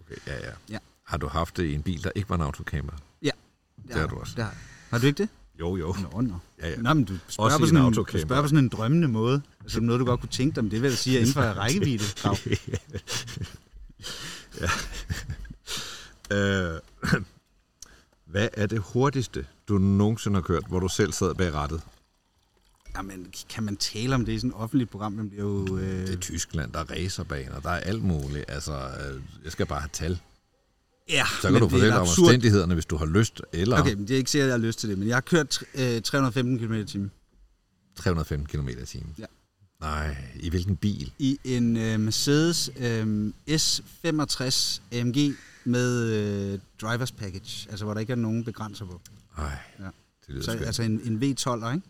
Okay, 0.00 0.16
ja, 0.26 0.46
ja, 0.46 0.52
ja. 0.70 0.78
Har 1.04 1.16
du 1.16 1.28
haft 1.28 1.56
det 1.56 1.64
i 1.64 1.74
en 1.74 1.82
bil, 1.82 2.04
der 2.04 2.10
ikke 2.14 2.28
var 2.28 2.34
en 2.34 2.42
autocamper? 2.42 2.92
Ja. 3.22 3.30
Det 3.88 3.94
har 3.96 4.06
du 4.06 4.16
også. 4.16 4.32
Det 4.36 4.44
har, 4.44 4.54
har 4.90 4.98
du 4.98 5.06
ikke 5.06 5.18
det? 5.18 5.28
Jo, 5.60 5.76
jo. 5.76 5.96
Nå, 6.12 6.20
nå. 6.20 6.34
Ja, 6.62 6.70
ja. 6.70 6.76
Nå, 6.76 6.94
men 6.94 7.04
du 7.04 7.14
spørger, 7.28 7.58
på 7.58 7.66
sådan, 7.66 7.84
en, 7.84 7.92
du 7.92 8.04
spørger 8.18 8.42
på 8.42 8.48
sådan 8.48 8.64
en 8.64 8.68
drømmende 8.68 9.08
måde. 9.08 9.42
Altså 9.60 9.80
noget, 9.80 10.00
du 10.00 10.04
godt 10.04 10.20
kunne 10.20 10.30
tænke 10.30 10.54
dig, 10.54 10.64
men 10.64 10.70
det 10.70 10.82
vil 10.82 10.88
jeg 10.88 10.98
sige, 10.98 11.18
inden 11.18 11.32
for 11.32 11.40
rækkevidde. 11.62 12.04
ja. 14.60 14.70
øh, 16.36 16.80
hvad 18.32 18.48
er 18.52 18.66
det 18.66 18.78
hurtigste, 18.78 19.46
du 19.68 19.78
nogensinde 19.78 20.36
har 20.36 20.42
kørt, 20.42 20.64
hvor 20.68 20.80
du 20.80 20.88
selv 20.88 21.12
sad 21.12 21.34
bag 21.34 21.54
rattet? 21.54 21.80
Jamen, 22.96 23.32
kan 23.48 23.62
man 23.62 23.76
tale 23.76 24.14
om 24.14 24.24
det 24.24 24.32
i 24.32 24.38
sådan 24.38 24.50
et 24.50 24.56
offentligt 24.56 24.90
program? 24.90 25.16
Det, 25.16 25.30
bliver 25.30 25.44
jo, 25.44 25.76
øh... 25.76 26.06
det 26.06 26.14
er 26.14 26.16
Tyskland, 26.16 26.72
der 26.72 26.78
er 26.78 26.90
racerbaner, 26.90 27.60
der 27.60 27.70
er 27.70 27.80
alt 27.80 28.04
muligt. 28.04 28.44
Altså, 28.48 28.72
øh, 28.72 29.22
jeg 29.44 29.52
skal 29.52 29.66
bare 29.66 29.80
have 29.80 29.90
tal. 29.92 30.20
Ja, 31.08 31.24
Så 31.42 31.50
kan 31.50 31.60
du 31.60 31.68
fortælle 31.68 31.94
om 31.94 32.00
omstændighederne, 32.00 32.74
hvis 32.74 32.86
du 32.86 32.96
har 32.96 33.06
lyst. 33.06 33.42
Eller... 33.52 33.80
Okay, 33.80 33.94
men 33.94 34.08
det 34.08 34.14
er 34.14 34.18
ikke 34.18 34.30
sikkert, 34.30 34.46
at 34.46 34.52
jeg 34.52 34.60
har 34.60 34.66
lyst 34.66 34.78
til 34.78 34.88
det, 34.88 34.98
men 34.98 35.08
jeg 35.08 35.16
har 35.16 35.20
kørt 35.20 35.62
øh, 35.74 36.02
315 36.02 36.58
km 36.58 36.72
i 36.72 36.84
timen. 36.84 37.10
315 37.96 38.46
km 38.46 38.68
i 38.68 38.86
timen? 38.86 39.14
Ja. 39.18 39.24
Nej, 39.80 40.16
i 40.34 40.50
hvilken 40.50 40.76
bil? 40.76 41.12
I 41.18 41.38
en 41.44 41.76
øh, 41.76 42.00
Mercedes 42.00 42.70
øh, 42.76 43.32
S65 43.50 44.80
AMG 44.92 45.16
med 45.64 46.02
øh, 46.02 46.58
drivers 46.80 47.12
package, 47.12 47.70
altså 47.70 47.84
hvor 47.84 47.94
der 47.94 48.00
ikke 48.00 48.12
er 48.12 48.16
nogen 48.16 48.44
begrænser 48.44 48.84
på. 48.84 49.00
Nej, 49.38 49.58
ja. 49.78 49.84
det 49.84 49.92
lyder 50.28 50.42
Så, 50.42 50.50
Altså 50.50 50.82
en, 50.82 51.00
en 51.04 51.16
V12'er, 51.16 51.74
ikke? 51.74 51.86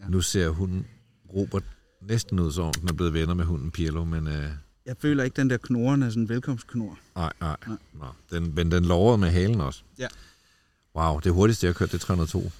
Ja. 0.00 0.08
Nu 0.08 0.20
ser 0.20 0.48
hunden 0.48 0.86
Robert 1.34 1.64
næsten 2.02 2.40
ud 2.40 2.52
som 2.52 2.72
den 2.72 2.88
er 2.88 2.92
blevet 2.92 3.14
venner 3.14 3.34
med 3.34 3.44
hunden 3.44 3.70
Pirlo, 3.70 4.04
men... 4.04 4.26
Øh... 4.26 4.50
Jeg 4.86 4.96
føler 4.98 5.24
ikke 5.24 5.36
den 5.36 5.50
der 5.50 5.56
knoren 5.56 6.02
er 6.02 6.08
sådan 6.08 6.22
en 6.22 6.28
velkomstknor. 6.28 6.98
Nej, 7.16 7.32
nej. 7.40 7.56
nej. 7.68 8.08
Den, 8.30 8.54
men 8.54 8.70
den 8.72 8.84
lover 8.84 9.16
med 9.16 9.30
halen 9.30 9.60
også. 9.60 9.82
Ja. 9.98 10.08
Wow, 10.96 11.20
det 11.20 11.32
hurtigste, 11.32 11.66
jeg 11.66 11.72
har 11.72 11.78
kørt, 11.78 11.92
det 11.92 11.98
er 12.02 12.06
302. 12.06 12.52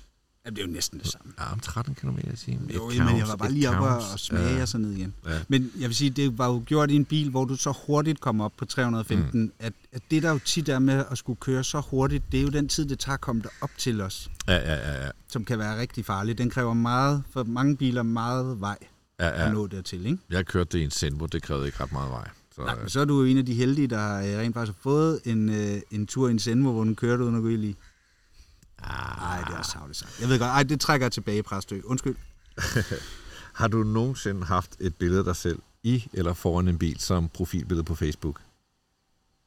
Jamen, 0.44 0.56
det 0.56 0.62
er 0.62 0.66
jo 0.66 0.72
næsten 0.72 0.98
det 0.98 1.08
samme. 1.08 1.32
Ja, 1.38 1.52
om 1.52 1.60
13 1.60 1.94
km 1.94 2.18
i 2.32 2.36
timen. 2.36 2.70
Jo, 2.70 2.78
counts, 2.78 2.98
men 2.98 3.18
jeg 3.18 3.28
var 3.28 3.36
bare 3.36 3.52
lige 3.52 3.70
oppe 3.70 3.88
og 3.88 4.18
smage 4.18 4.54
ja. 4.54 4.62
og 4.62 4.68
så 4.68 4.78
ned 4.78 4.90
igen. 4.90 5.14
Ja. 5.26 5.40
Men 5.48 5.72
jeg 5.80 5.88
vil 5.88 5.96
sige, 5.96 6.10
det 6.10 6.38
var 6.38 6.46
jo 6.46 6.62
gjort 6.66 6.90
i 6.90 6.96
en 6.96 7.04
bil, 7.04 7.30
hvor 7.30 7.44
du 7.44 7.56
så 7.56 7.72
hurtigt 7.86 8.20
kommer 8.20 8.44
op 8.44 8.52
på 8.56 8.64
315, 8.64 9.40
mm. 9.40 9.52
at, 9.58 9.72
at 9.92 10.02
det 10.10 10.22
der 10.22 10.30
jo 10.30 10.38
tit 10.38 10.68
er 10.68 10.78
med 10.78 11.04
at 11.10 11.18
skulle 11.18 11.36
køre 11.40 11.64
så 11.64 11.80
hurtigt, 11.80 12.24
det 12.32 12.38
er 12.38 12.42
jo 12.42 12.48
den 12.48 12.68
tid, 12.68 12.86
det 12.88 12.98
tager 12.98 13.14
at 13.14 13.20
komme 13.20 13.42
op 13.60 13.70
til 13.78 14.00
os. 14.00 14.30
Ja, 14.48 14.56
ja, 14.56 14.74
ja, 14.74 15.04
ja. 15.04 15.10
Som 15.28 15.44
kan 15.44 15.58
være 15.58 15.80
rigtig 15.80 16.04
farligt. 16.04 16.38
Den 16.38 16.50
kræver 16.50 16.74
meget, 16.74 17.22
for 17.30 17.44
mange 17.44 17.76
biler, 17.76 18.02
meget 18.02 18.60
vej 18.60 18.78
ja, 19.20 19.26
ja. 19.26 19.46
at 19.46 19.52
nå 19.52 19.66
dertil, 19.66 20.06
ikke? 20.06 20.18
Jeg 20.30 20.46
kørte 20.46 20.70
det 20.72 20.78
i 20.78 20.84
en 20.84 20.90
Senvo, 20.90 21.26
det 21.26 21.42
krævede 21.42 21.66
ikke 21.66 21.80
ret 21.80 21.92
meget 21.92 22.10
vej. 22.10 22.28
Så, 22.54 22.64
Nej, 22.64 22.74
men 22.74 22.88
så 22.88 23.00
er 23.00 23.04
du 23.04 23.20
jo 23.20 23.24
en 23.24 23.38
af 23.38 23.46
de 23.46 23.54
heldige, 23.54 23.86
der 23.86 24.18
rent 24.18 24.54
faktisk 24.54 24.76
har 24.78 24.82
fået 24.82 25.20
en, 25.24 25.48
øh, 25.48 25.80
en 25.90 26.06
tur 26.06 26.28
i 26.28 26.30
en 26.30 26.38
Senvo, 26.38 26.72
hvor 26.72 26.84
du 26.84 26.94
kørte 26.94 27.24
uden 27.24 27.36
at 27.36 27.42
gå 27.42 27.48
i 27.48 27.56
lige. 27.56 27.76
Nej, 28.80 29.44
det 29.48 29.56
er 29.56 29.62
savligt 29.62 29.98
sagt. 29.98 30.20
Jeg 30.20 30.28
ved 30.28 30.38
godt, 30.38 30.48
ej, 30.48 30.62
det 30.62 30.80
trækker 30.80 31.04
jeg 31.04 31.12
tilbage, 31.12 31.42
Præstø. 31.42 31.80
Undskyld. 31.84 32.16
har 33.60 33.68
du 33.68 33.82
nogensinde 33.82 34.44
haft 34.44 34.76
et 34.80 34.96
billede 34.96 35.18
af 35.18 35.24
dig 35.24 35.36
selv 35.36 35.58
i 35.82 36.08
eller 36.12 36.34
foran 36.34 36.68
en 36.68 36.78
bil 36.78 37.00
som 37.00 37.28
profilbillede 37.28 37.84
på 37.84 37.94
Facebook? 37.94 38.40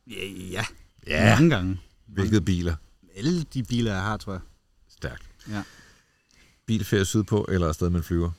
Ja, 0.07 0.25
ja. 0.27 0.65
ja. 1.07 1.35
Mange 1.35 1.55
gange. 1.55 1.79
Hvilke 2.07 2.41
biler? 2.41 2.75
Alle 3.15 3.43
de 3.43 3.63
biler, 3.63 3.93
jeg 3.93 4.01
har, 4.01 4.17
tror 4.17 4.33
jeg. 4.33 4.41
Stærkt. 4.89 5.23
Ja. 5.49 5.63
Bilferie 6.65 7.05
sydpå 7.05 7.45
eller 7.49 7.67
afsted 7.67 7.89
med 7.89 7.99
en 7.99 8.03
flyver? 8.03 8.31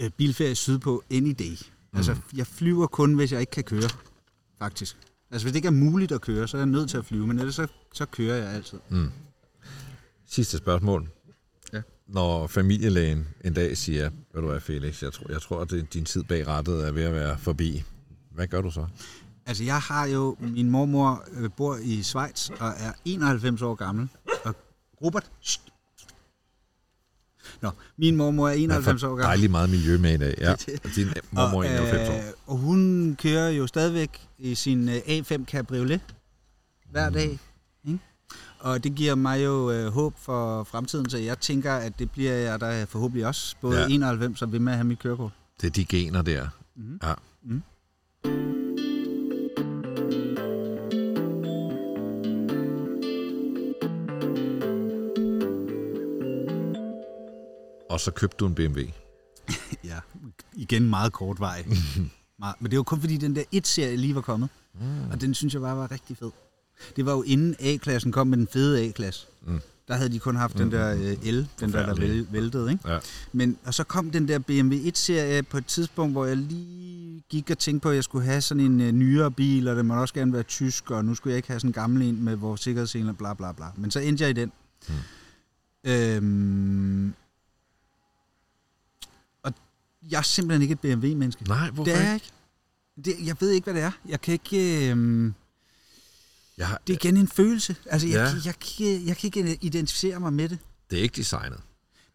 Øh, 0.00 0.10
bilferie 0.10 0.54
sydpå 0.54 1.02
any 1.10 1.34
day. 1.38 1.56
Mm. 1.92 1.96
Altså, 1.96 2.16
jeg 2.36 2.46
flyver 2.46 2.86
kun, 2.86 3.14
hvis 3.14 3.32
jeg 3.32 3.40
ikke 3.40 3.50
kan 3.50 3.64
køre, 3.64 3.90
faktisk. 4.58 4.96
Altså, 5.30 5.44
hvis 5.44 5.52
det 5.52 5.56
ikke 5.56 5.66
er 5.66 5.72
muligt 5.72 6.12
at 6.12 6.20
køre, 6.20 6.48
så 6.48 6.56
er 6.56 6.60
jeg 6.60 6.66
nødt 6.66 6.90
til 6.90 6.98
at 6.98 7.04
flyve, 7.04 7.26
men 7.26 7.38
ellers 7.38 7.54
så, 7.54 7.66
så 7.94 8.06
kører 8.06 8.36
jeg 8.36 8.54
altid. 8.54 8.78
Mm. 8.88 9.10
Sidste 10.26 10.58
spørgsmål. 10.58 11.08
Ja. 11.72 11.82
Når 12.06 12.46
familielægen 12.46 13.28
en 13.44 13.54
dag 13.54 13.76
siger, 13.76 14.10
ved 14.34 14.42
du 14.42 14.48
hvad 14.48 14.60
Felix, 14.60 15.02
jeg 15.02 15.12
tror, 15.12 15.32
jeg 15.32 15.42
tror 15.42 15.60
at 15.60 15.92
din 15.92 16.04
tid 16.04 16.24
bag 16.24 16.46
rattet 16.46 16.86
er 16.86 16.92
ved 16.92 17.02
at 17.02 17.12
være 17.12 17.38
forbi. 17.38 17.84
Hvad 18.30 18.46
gør 18.46 18.62
du 18.62 18.70
så? 18.70 18.86
Altså, 19.46 19.64
jeg 19.64 19.78
har 19.80 20.06
jo... 20.06 20.36
Min 20.40 20.70
mormor 20.70 21.24
øh, 21.32 21.50
bor 21.56 21.76
i 21.82 22.02
Schweiz 22.02 22.50
og 22.50 22.68
er 22.78 22.92
91 23.04 23.62
år 23.62 23.74
gammel. 23.74 24.08
Og 24.44 24.56
Robert... 25.02 25.30
Shh. 25.40 25.69
Nå, 27.62 27.70
min 27.98 28.16
mormor 28.16 28.48
er 28.48 28.52
91 28.52 29.02
år 29.02 29.08
gammel. 29.08 29.24
Dejligt 29.24 29.50
meget 29.50 29.70
miljø 29.70 29.98
med 29.98 30.14
i 30.14 30.16
dag. 30.16 30.34
Ja. 30.38 30.52
Og 30.84 30.90
din 30.96 31.06
mormor 31.30 31.64
er 31.64 31.80
og, 31.80 31.88
91 31.88 32.08
år. 32.08 32.14
øh, 32.14 32.20
og 32.46 32.56
hun 32.56 33.16
kører 33.22 33.48
jo 33.50 33.66
stadigvæk 33.66 34.26
i 34.38 34.54
sin 34.54 34.88
øh, 34.88 34.96
A5 34.96 35.44
Cabriolet 35.44 36.00
hver 36.90 37.08
Mm. 37.08 37.14
dag. 37.14 37.38
Ikke? 37.84 37.98
Og 38.58 38.84
det 38.84 38.94
giver 38.94 39.14
mig 39.14 39.44
jo 39.44 39.70
øh, 39.70 39.86
håb 39.92 40.14
for 40.18 40.64
fremtiden, 40.64 41.10
så 41.10 41.18
jeg 41.18 41.38
tænker, 41.38 41.72
at 41.72 41.98
det 41.98 42.10
bliver 42.10 42.32
jeg 42.32 42.60
der 42.60 42.86
forhåbentlig 42.86 43.26
også. 43.26 43.56
Både 43.60 43.76
Ja. 43.76 43.82
ja. 43.82 43.88
91 43.94 44.42
og 44.42 44.52
ved 44.52 44.58
med 44.58 44.72
at 44.72 44.76
have 44.78 44.86
mit 44.86 44.98
kørekort. 44.98 45.32
Det 45.60 45.66
er 45.66 45.70
de 45.70 45.84
gener 45.84 46.22
der. 46.22 46.46
Mhm. 46.76 47.00
Ja. 47.02 47.14
Mhm. 47.44 47.62
Og 57.90 58.00
så 58.00 58.10
købte 58.10 58.36
du 58.36 58.46
en 58.46 58.54
BMW. 58.54 58.80
Ja, 59.84 59.98
igen 60.52 60.90
meget 60.90 61.12
kort 61.12 61.40
vej. 61.40 61.64
Men 62.60 62.70
det 62.70 62.76
var 62.76 62.82
kun 62.82 63.00
fordi 63.00 63.16
den 63.16 63.36
der 63.36 63.42
1-serie 63.54 63.96
lige 63.96 64.14
var 64.14 64.20
kommet. 64.20 64.48
Mm. 64.74 65.10
Og 65.10 65.20
den 65.20 65.34
synes 65.34 65.54
jeg 65.54 65.62
bare 65.62 65.76
var 65.76 65.90
rigtig 65.90 66.16
fed. 66.16 66.30
Det 66.96 67.06
var 67.06 67.12
jo 67.12 67.22
inden 67.22 67.56
A-klassen 67.58 68.12
kom 68.12 68.26
med 68.26 68.38
den 68.38 68.48
fede 68.52 68.88
A-klasse. 68.88 69.26
Mm. 69.46 69.60
Der 69.88 69.94
havde 69.94 70.12
de 70.12 70.18
kun 70.18 70.36
haft 70.36 70.58
den 70.58 70.72
der 70.72 70.94
øh, 70.94 71.32
L, 71.32 71.48
den 71.60 71.72
der, 71.72 71.86
der 71.86 72.24
væltede. 72.30 72.70
Ikke? 72.72 72.92
Ja. 72.92 72.98
Men, 73.32 73.58
og 73.64 73.74
så 73.74 73.84
kom 73.84 74.10
den 74.10 74.28
der 74.28 74.38
BMW 74.38 74.74
1-serie 74.74 75.42
på 75.42 75.58
et 75.58 75.66
tidspunkt, 75.66 76.14
hvor 76.14 76.24
jeg 76.24 76.36
lige 76.36 77.22
gik 77.28 77.50
og 77.50 77.58
tænkte 77.58 77.82
på, 77.82 77.88
at 77.88 77.94
jeg 77.94 78.04
skulle 78.04 78.24
have 78.24 78.40
sådan 78.40 78.64
en 78.64 78.80
øh, 78.80 78.92
nyere 78.92 79.30
bil, 79.30 79.68
og 79.68 79.76
det 79.76 79.86
må 79.86 80.00
også 80.00 80.14
gerne 80.14 80.32
være 80.32 80.42
tysk, 80.42 80.90
og 80.90 81.04
nu 81.04 81.14
skulle 81.14 81.32
jeg 81.32 81.36
ikke 81.36 81.48
have 81.48 81.60
sådan 81.60 81.68
en 81.68 81.72
gammel 81.72 82.02
en 82.02 82.24
med 82.24 82.36
vores 82.36 82.60
sikkerhedssele, 82.60 83.14
bla 83.14 83.34
bla 83.34 83.52
bla. 83.52 83.66
Men 83.76 83.90
så 83.90 84.00
endte 84.00 84.22
jeg 84.22 84.30
i 84.30 84.32
den. 84.32 84.52
Mm. 84.88 84.94
Øhm, 85.90 87.14
jeg 90.10 90.18
er 90.18 90.22
simpelthen 90.22 90.62
ikke 90.62 90.72
et 90.72 90.80
BMW-menneske. 90.80 91.44
Nej, 91.44 91.70
hvorfor 91.70 91.84
Det 91.92 92.00
er 92.00 92.04
jeg 92.04 92.14
ikke? 92.14 92.26
Det, 93.04 93.14
jeg 93.26 93.36
ved 93.40 93.50
ikke, 93.50 93.64
hvad 93.64 93.74
det 93.74 93.82
er. 93.82 93.90
Jeg 94.08 94.20
kan 94.20 94.32
ikke... 94.32 94.90
Øhm, 94.90 95.34
Jeg 96.58 96.68
har, 96.68 96.80
det 96.86 96.92
er 96.92 96.98
igen 97.04 97.16
en 97.16 97.28
følelse. 97.28 97.76
Altså, 97.86 98.06
jeg, 98.08 98.14
Ja. 98.14 98.22
jeg, 98.22 98.46
jeg, 98.46 98.54
kan- 98.58 99.06
jeg 99.06 99.16
kan 99.16 99.26
ikke 99.26 99.58
identificere 99.60 100.20
mig 100.20 100.32
med 100.32 100.48
det. 100.48 100.58
det 100.90 100.98
er 100.98 101.02
ikke 101.02 101.16
designet. 101.16 101.60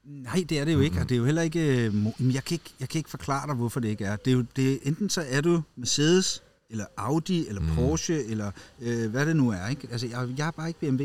Nej, 0.03 0.45
det 0.49 0.59
er 0.59 0.65
det 0.65 0.73
jo 0.73 0.79
ikke, 0.79 0.99
og 0.99 1.09
det 1.09 1.15
er 1.15 1.19
jo 1.19 1.25
heller 1.25 1.41
ikke... 1.41 1.59
øh, 1.87 1.95
jeg, 2.33 2.43
kan 2.43 2.55
ikke 2.55 2.73
jeg 2.79 2.89
kan 2.89 2.99
ikke 2.99 3.09
forklare 3.09 3.47
dig, 3.47 3.55
hvorfor 3.55 3.79
det 3.79 3.87
ikke 3.89 4.05
er. 4.05 4.15
Det 4.15 4.31
er 4.31 4.35
jo, 4.35 4.45
det 4.55 4.79
enten 4.83 5.09
så 5.09 5.25
er 5.29 5.41
du 5.41 5.61
Mercedes, 5.75 6.43
eller 6.69 6.85
Audi, 6.97 7.47
eller 7.47 7.61
Mhm. 7.61 7.75
Porsche, 7.75 8.25
eller 8.25 8.51
øh, 8.81 9.09
hvad 9.11 9.25
det 9.25 9.35
nu 9.35 9.49
er. 9.49 9.67
Ikke? 9.67 9.87
Altså, 9.91 10.07
jeg, 10.07 10.29
jeg 10.37 10.47
er 10.47 10.51
bare 10.51 10.67
ikke 10.67 10.79
BMW. 10.79 11.03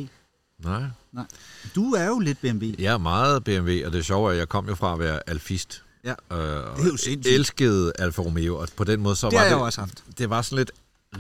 Nej. 0.58 0.82
Du 1.74 1.92
er 1.92 2.06
jo 2.06 2.18
lidt 2.18 2.40
BMW. 2.40 2.64
Jeg 2.78 2.94
er 2.94 2.98
meget 2.98 3.44
BMW, 3.44 3.86
og 3.86 3.92
det 3.92 4.10
er, 4.10 4.28
at 4.28 4.36
jeg 4.36 4.48
kom 4.48 4.68
jo 4.68 4.74
fra 4.74 4.92
at 4.92 4.98
være 4.98 5.20
alfist. 5.30 5.82
Ja. 6.04 6.10
Øh, 6.10 6.16
og 6.30 6.76
Det 6.76 6.84
er 6.84 6.90
jo 6.90 6.96
sindssygt. 6.96 7.26
elskede 7.34 7.92
Alfa 7.98 8.22
Romeo, 8.22 8.56
og 8.56 8.68
på 8.76 8.84
den 8.84 9.00
måde 9.00 9.16
så 9.16 9.30
det 9.30 9.38
var 9.38 9.44
det, 9.44 9.50
jo 9.50 9.60
også 9.60 9.80
haft. 9.80 10.04
det 10.18 10.30
var 10.30 10.42
sådan 10.42 10.58
lidt 10.58 10.70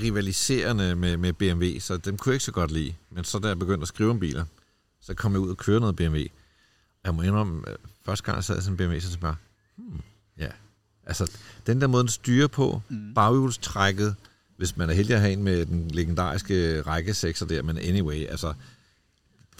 rivaliserende 0.02 0.94
med, 0.96 1.16
med 1.16 1.32
BMW, 1.32 1.78
så 1.80 1.96
dem 1.96 2.16
kunne 2.16 2.30
jeg 2.30 2.34
ikke 2.34 2.44
så 2.44 2.52
godt 2.52 2.70
lide. 2.70 2.94
Men 3.10 3.24
så 3.24 3.38
da 3.38 3.48
jeg 3.48 3.58
begyndte 3.58 3.82
at 3.82 3.88
skrive 3.88 4.10
om 4.10 4.20
biler, 4.20 4.44
så 5.00 5.14
kom 5.14 5.32
jeg 5.32 5.40
ud 5.40 5.50
og 5.50 5.56
køre 5.56 5.80
noget 5.80 5.96
BMW. 5.96 6.18
Jeg 7.04 7.14
må 7.14 7.22
indrømme, 7.22 7.70
øh, 7.70 7.76
første 8.04 8.24
gang 8.24 8.36
jeg 8.36 8.44
sad 8.44 8.58
i 8.58 8.60
sådan 8.60 8.72
en 8.72 8.76
BMW, 8.76 8.98
så 8.98 9.08
tænkte 9.08 9.14
jeg 9.14 9.20
bare, 9.20 9.36
hmm, 9.76 10.00
ja. 10.38 10.48
Altså, 11.06 11.30
den 11.66 11.80
der 11.80 11.86
måde, 11.86 12.02
den 12.02 12.08
styrer 12.08 12.46
på, 12.46 12.82
mm. 12.88 13.14
baghjulstrækket, 13.14 14.14
hvis 14.56 14.76
man 14.76 14.90
er 14.90 14.94
heldig 14.94 15.14
at 15.14 15.20
have 15.20 15.32
en 15.32 15.42
med 15.42 15.66
den 15.66 15.88
legendariske 15.90 16.82
række 16.82 17.10
6'er 17.10 17.46
der, 17.46 17.62
men 17.62 17.78
anyway, 17.78 18.26
altså, 18.26 18.54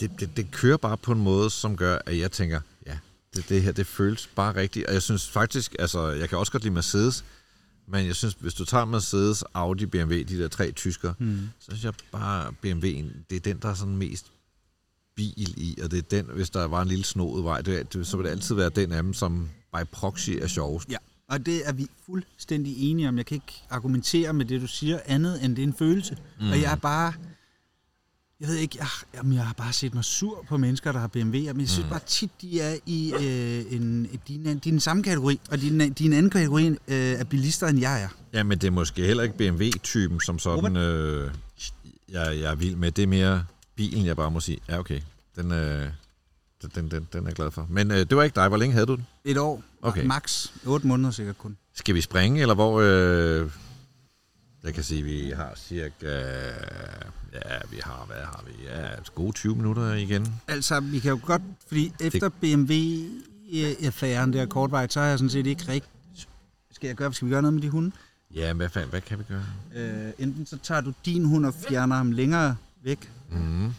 det, 0.00 0.10
det, 0.20 0.36
det 0.36 0.50
kører 0.50 0.76
bare 0.76 0.96
på 0.96 1.12
en 1.12 1.20
måde, 1.20 1.50
som 1.50 1.76
gør, 1.76 1.98
at 2.06 2.18
jeg 2.18 2.32
tænker, 2.32 2.60
det, 3.36 3.48
det 3.48 3.62
her, 3.62 3.72
det 3.72 3.86
føles 3.86 4.26
bare 4.36 4.54
rigtigt. 4.56 4.86
Og 4.86 4.92
jeg 4.94 5.02
synes 5.02 5.28
faktisk, 5.28 5.76
altså, 5.78 6.08
jeg 6.08 6.28
kan 6.28 6.38
også 6.38 6.52
godt 6.52 6.62
lide 6.62 6.74
Mercedes, 6.74 7.24
men 7.88 8.06
jeg 8.06 8.16
synes, 8.16 8.36
hvis 8.40 8.54
du 8.54 8.64
tager 8.64 8.84
Mercedes, 8.84 9.44
Audi, 9.54 9.86
BMW, 9.86 10.12
de 10.14 10.38
der 10.38 10.48
tre 10.48 10.72
tysker, 10.72 11.14
Mm. 11.18 11.48
så 11.60 11.66
synes 11.70 11.84
jeg 11.84 11.92
bare, 12.12 12.48
BMW'en, 12.48 13.24
det 13.30 13.36
er 13.36 13.40
den, 13.40 13.58
der 13.62 13.68
er 13.68 13.74
sådan 13.74 13.96
mest 13.96 14.26
bil 15.16 15.54
i, 15.56 15.78
og 15.82 15.90
det 15.90 15.98
er 15.98 16.02
den, 16.22 16.26
hvis 16.34 16.50
der 16.50 16.64
var 16.64 16.82
en 16.82 16.88
lille 16.88 17.04
snodet 17.04 17.44
vej, 17.44 17.60
det, 17.60 17.92
det, 17.92 18.06
så 18.06 18.16
vil 18.16 18.24
det 18.24 18.30
altid 18.30 18.54
være 18.54 18.68
den 18.68 18.92
af 18.92 19.02
dem, 19.02 19.14
som 19.14 19.48
by 19.74 19.84
proxy 19.92 20.30
er 20.30 20.46
sjovest. 20.46 20.88
Ja, 20.90 20.96
og 21.28 21.46
det 21.46 21.68
er 21.68 21.72
vi 21.72 21.86
fuldstændig 22.06 22.90
enige 22.90 23.08
om. 23.08 23.16
Jeg 23.16 23.26
kan 23.26 23.34
ikke 23.34 23.62
argumentere 23.70 24.32
med 24.32 24.44
det, 24.44 24.60
du 24.60 24.66
siger, 24.66 24.98
andet 25.06 25.44
end 25.44 25.56
det 25.56 25.62
er 25.62 25.66
en 25.66 25.74
følelse. 25.74 26.16
Mm. 26.40 26.50
Og 26.50 26.60
jeg 26.60 26.72
er 26.72 26.76
bare... 26.76 27.12
Jeg 28.40 28.48
ved 28.48 28.56
ikke, 28.56 28.76
jeg, 28.80 28.86
jamen, 29.14 29.32
jeg 29.32 29.46
har 29.46 29.52
bare 29.52 29.72
set 29.72 29.94
mig 29.94 30.04
sur 30.04 30.44
på 30.48 30.56
mennesker, 30.56 30.92
der 30.92 30.98
har 30.98 31.06
BMW, 31.06 31.36
men 31.36 31.60
jeg 31.60 31.68
synes 31.68 31.84
mm. 31.86 31.90
bare 31.90 32.00
tit, 32.06 32.30
de 32.40 32.60
er 32.60 32.76
i 32.86 33.12
øh, 33.14 33.72
en, 33.76 34.04
de, 34.28 34.34
en- 34.34 34.44
de 34.44 34.50
er 34.50 34.54
i 34.54 34.70
den 34.70 34.80
samme 34.80 35.02
kategori, 35.02 35.40
og 35.50 35.60
de 35.60 35.66
er, 35.66 35.70
en- 35.70 35.92
de 35.92 36.04
er 36.04 36.08
en 36.08 36.12
anden 36.12 36.30
kategori 36.30 36.68
øh, 36.68 36.76
af 36.88 37.28
bilister, 37.28 37.66
end 37.66 37.80
jeg 37.80 38.02
er. 38.02 38.08
Ja, 38.32 38.42
men 38.42 38.58
det 38.58 38.66
er 38.66 38.70
måske 38.70 39.02
heller 39.06 39.22
ikke 39.22 39.36
BMW-typen, 39.36 40.20
som 40.20 40.38
sådan, 40.38 40.76
øh, 40.76 41.30
jeg, 42.08 42.38
jeg 42.40 42.50
er 42.50 42.54
vild 42.54 42.76
med. 42.76 42.92
Det 42.92 43.02
er 43.02 43.06
mere 43.06 43.44
bilen, 43.76 44.06
jeg 44.06 44.16
bare 44.16 44.30
må 44.30 44.40
sige, 44.40 44.58
ja 44.68 44.78
okay, 44.78 45.00
den, 45.36 45.52
øh, 45.52 45.88
den, 46.74 46.88
den, 46.90 47.08
den 47.12 47.20
er 47.22 47.26
jeg 47.26 47.34
glad 47.34 47.50
for. 47.50 47.66
Men 47.70 47.90
øh, 47.90 47.96
det 47.98 48.16
var 48.16 48.22
ikke 48.22 48.34
dig, 48.34 48.48
hvor 48.48 48.56
længe 48.56 48.72
havde 48.72 48.86
du 48.86 48.94
den? 48.94 49.06
Et 49.24 49.38
år, 49.38 49.62
Okay. 49.82 49.98
okay. 50.00 50.06
max 50.06 50.46
8 50.66 50.86
måneder 50.86 51.10
sikkert 51.10 51.38
kun. 51.38 51.56
Skal 51.74 51.94
vi 51.94 52.00
springe, 52.00 52.40
eller 52.40 52.54
hvor... 52.54 52.80
Øh, 52.80 53.50
jeg 54.64 54.74
kan 54.74 54.84
sige, 54.84 55.02
vi 55.02 55.30
har 55.36 55.52
cirka... 55.56 56.06
Ja, 57.32 57.58
vi 57.70 57.80
har, 57.82 58.04
hvad 58.06 58.16
har 58.16 58.44
vi? 58.46 58.64
Ja, 58.64 58.88
gode 59.14 59.32
20 59.32 59.56
minutter 59.56 59.94
igen. 59.94 60.34
Altså, 60.48 60.80
vi 60.80 60.98
kan 60.98 61.10
jo 61.10 61.20
godt, 61.24 61.42
fordi 61.68 61.92
efter 62.00 62.28
BMW-affæren 62.28 64.32
der 64.32 64.46
kortvej, 64.46 64.88
så 64.88 65.00
har 65.00 65.06
jeg 65.06 65.18
sådan 65.18 65.30
set 65.30 65.46
ikke 65.46 65.62
rigtig... 65.68 65.90
Skal, 66.72 66.86
jeg 66.86 66.96
gøre, 66.96 67.14
skal 67.14 67.26
vi 67.28 67.32
gøre 67.32 67.42
noget 67.42 67.54
med 67.54 67.62
de 67.62 67.68
hunde? 67.70 67.90
Ja, 68.34 68.52
hvad, 68.52 68.68
fanden, 68.68 68.90
hvad 68.90 69.00
kan 69.00 69.18
vi 69.18 69.24
gøre? 69.28 69.44
Øh, 69.76 70.10
enten 70.18 70.46
så 70.46 70.58
tager 70.62 70.80
du 70.80 70.92
din 71.04 71.24
hund 71.24 71.46
og 71.46 71.54
fjerner 71.54 71.96
ham 71.96 72.12
længere 72.12 72.56
væk, 72.82 73.10
Mm. 73.32 73.72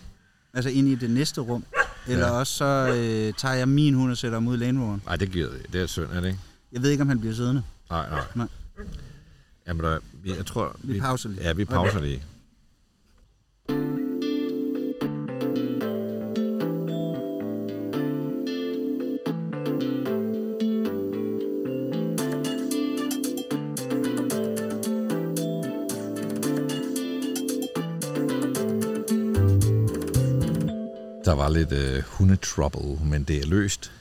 altså 0.54 0.70
ind 0.70 0.88
i 0.88 0.96
det 0.96 1.10
næste 1.10 1.42
rum, 1.42 1.64
eller 2.08 2.26
Ja. 2.28 2.32
også 2.32 2.54
så 2.54 2.66
øh, 2.96 3.34
tager 3.38 3.54
jeg 3.56 3.68
min 3.70 3.94
hund 3.94 4.12
og 4.12 4.18
sætter 4.18 4.36
ham 4.36 4.48
ud 4.48 4.56
i 4.56 4.60
lanevognen. 4.60 5.02
Nej, 5.06 5.16
det 5.16 5.32
giver 5.32 5.50
det. 5.72 5.82
er 5.82 5.86
synd, 5.88 6.12
er 6.12 6.22
det 6.22 6.28
ikke? 6.28 6.40
Jeg 6.72 6.82
ved 6.82 6.90
ikke, 6.90 7.02
om 7.02 7.08
han 7.08 7.20
bliver 7.20 7.36
siddende. 7.36 7.64
Nej, 7.90 8.10
nej. 8.10 8.22
Nej. 8.36 8.48
Jamen, 9.68 9.84
der, 9.86 10.00
jeg 10.26 10.46
tror... 10.46 10.76
Vi 10.84 11.00
pauser 11.00 11.30
lige. 11.30 11.42
Ja, 11.44 11.54
vi 11.54 11.66
pauser 11.66 12.02
lige. 12.02 12.24
Der 31.26 31.32
var 31.34 31.50
lidt 31.50 31.72
øh, 31.72 32.04
hundetrouble, 32.08 33.06
men 33.06 33.24
det 33.24 33.38
er 33.38 33.46
løst. 33.48 33.92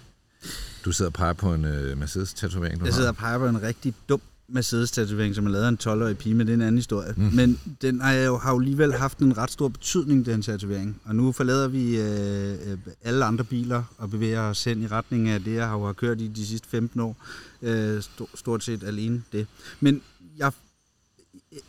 Du 0.84 0.92
sidder 0.92 1.08
og 1.08 1.12
peger 1.12 1.32
på 1.32 1.54
en 1.54 1.64
øh, 1.64 1.98
Mercedes-tatovering, 1.98 2.80
du 2.80 2.84
Jeg 2.84 2.92
har. 2.92 2.96
sidder 2.96 3.08
og 3.08 3.16
peger 3.16 3.38
på 3.38 3.46
en 3.46 3.62
rigtig 3.62 3.94
dum 4.08 4.20
Mercedes-tatovering, 4.53 5.34
som 5.34 5.46
er 5.46 5.51
lavet 5.51 5.64
af 5.64 5.68
en 5.68 5.78
12-årig 5.82 6.18
pige, 6.18 6.34
men 6.34 6.46
det 6.46 6.53
er 6.53 6.57
en 6.57 6.62
anden 6.62 6.78
historie. 6.78 7.14
Mm. 7.16 7.30
Men 7.34 7.61
den 7.82 8.01
har 8.01 8.12
jo, 8.12 8.38
har 8.38 8.53
jo 8.53 8.59
alligevel 8.59 8.92
haft 8.94 9.18
en 9.18 9.38
ret 9.38 9.51
stor 9.51 9.68
betydning, 9.68 10.26
den 10.26 10.42
tatovering. 10.42 11.01
Og 11.05 11.14
nu 11.14 11.32
forlader 11.32 11.68
vi 11.68 12.01
øh, 12.01 12.53
øh, 12.53 12.78
alle 13.05 13.24
andre 13.24 13.44
biler 13.44 13.82
og 13.98 14.11
bevæger 14.11 14.40
os 14.40 14.64
hen 14.64 14.82
i 14.82 14.86
retning 14.86 15.28
af 15.28 15.44
det, 15.44 15.55
jeg 15.55 15.68
har 15.68 15.92
kørt 15.92 16.20
i 16.20 16.26
de 16.26 16.46
sidste 16.46 16.68
15 16.68 17.01
år. 17.01 17.16
Øh, 17.62 17.98
st- 17.98 18.36
stort 18.36 18.64
set 18.64 18.82
alene 18.82 19.22
det. 19.32 19.46
Men 19.80 20.03
jeg, 20.38 20.53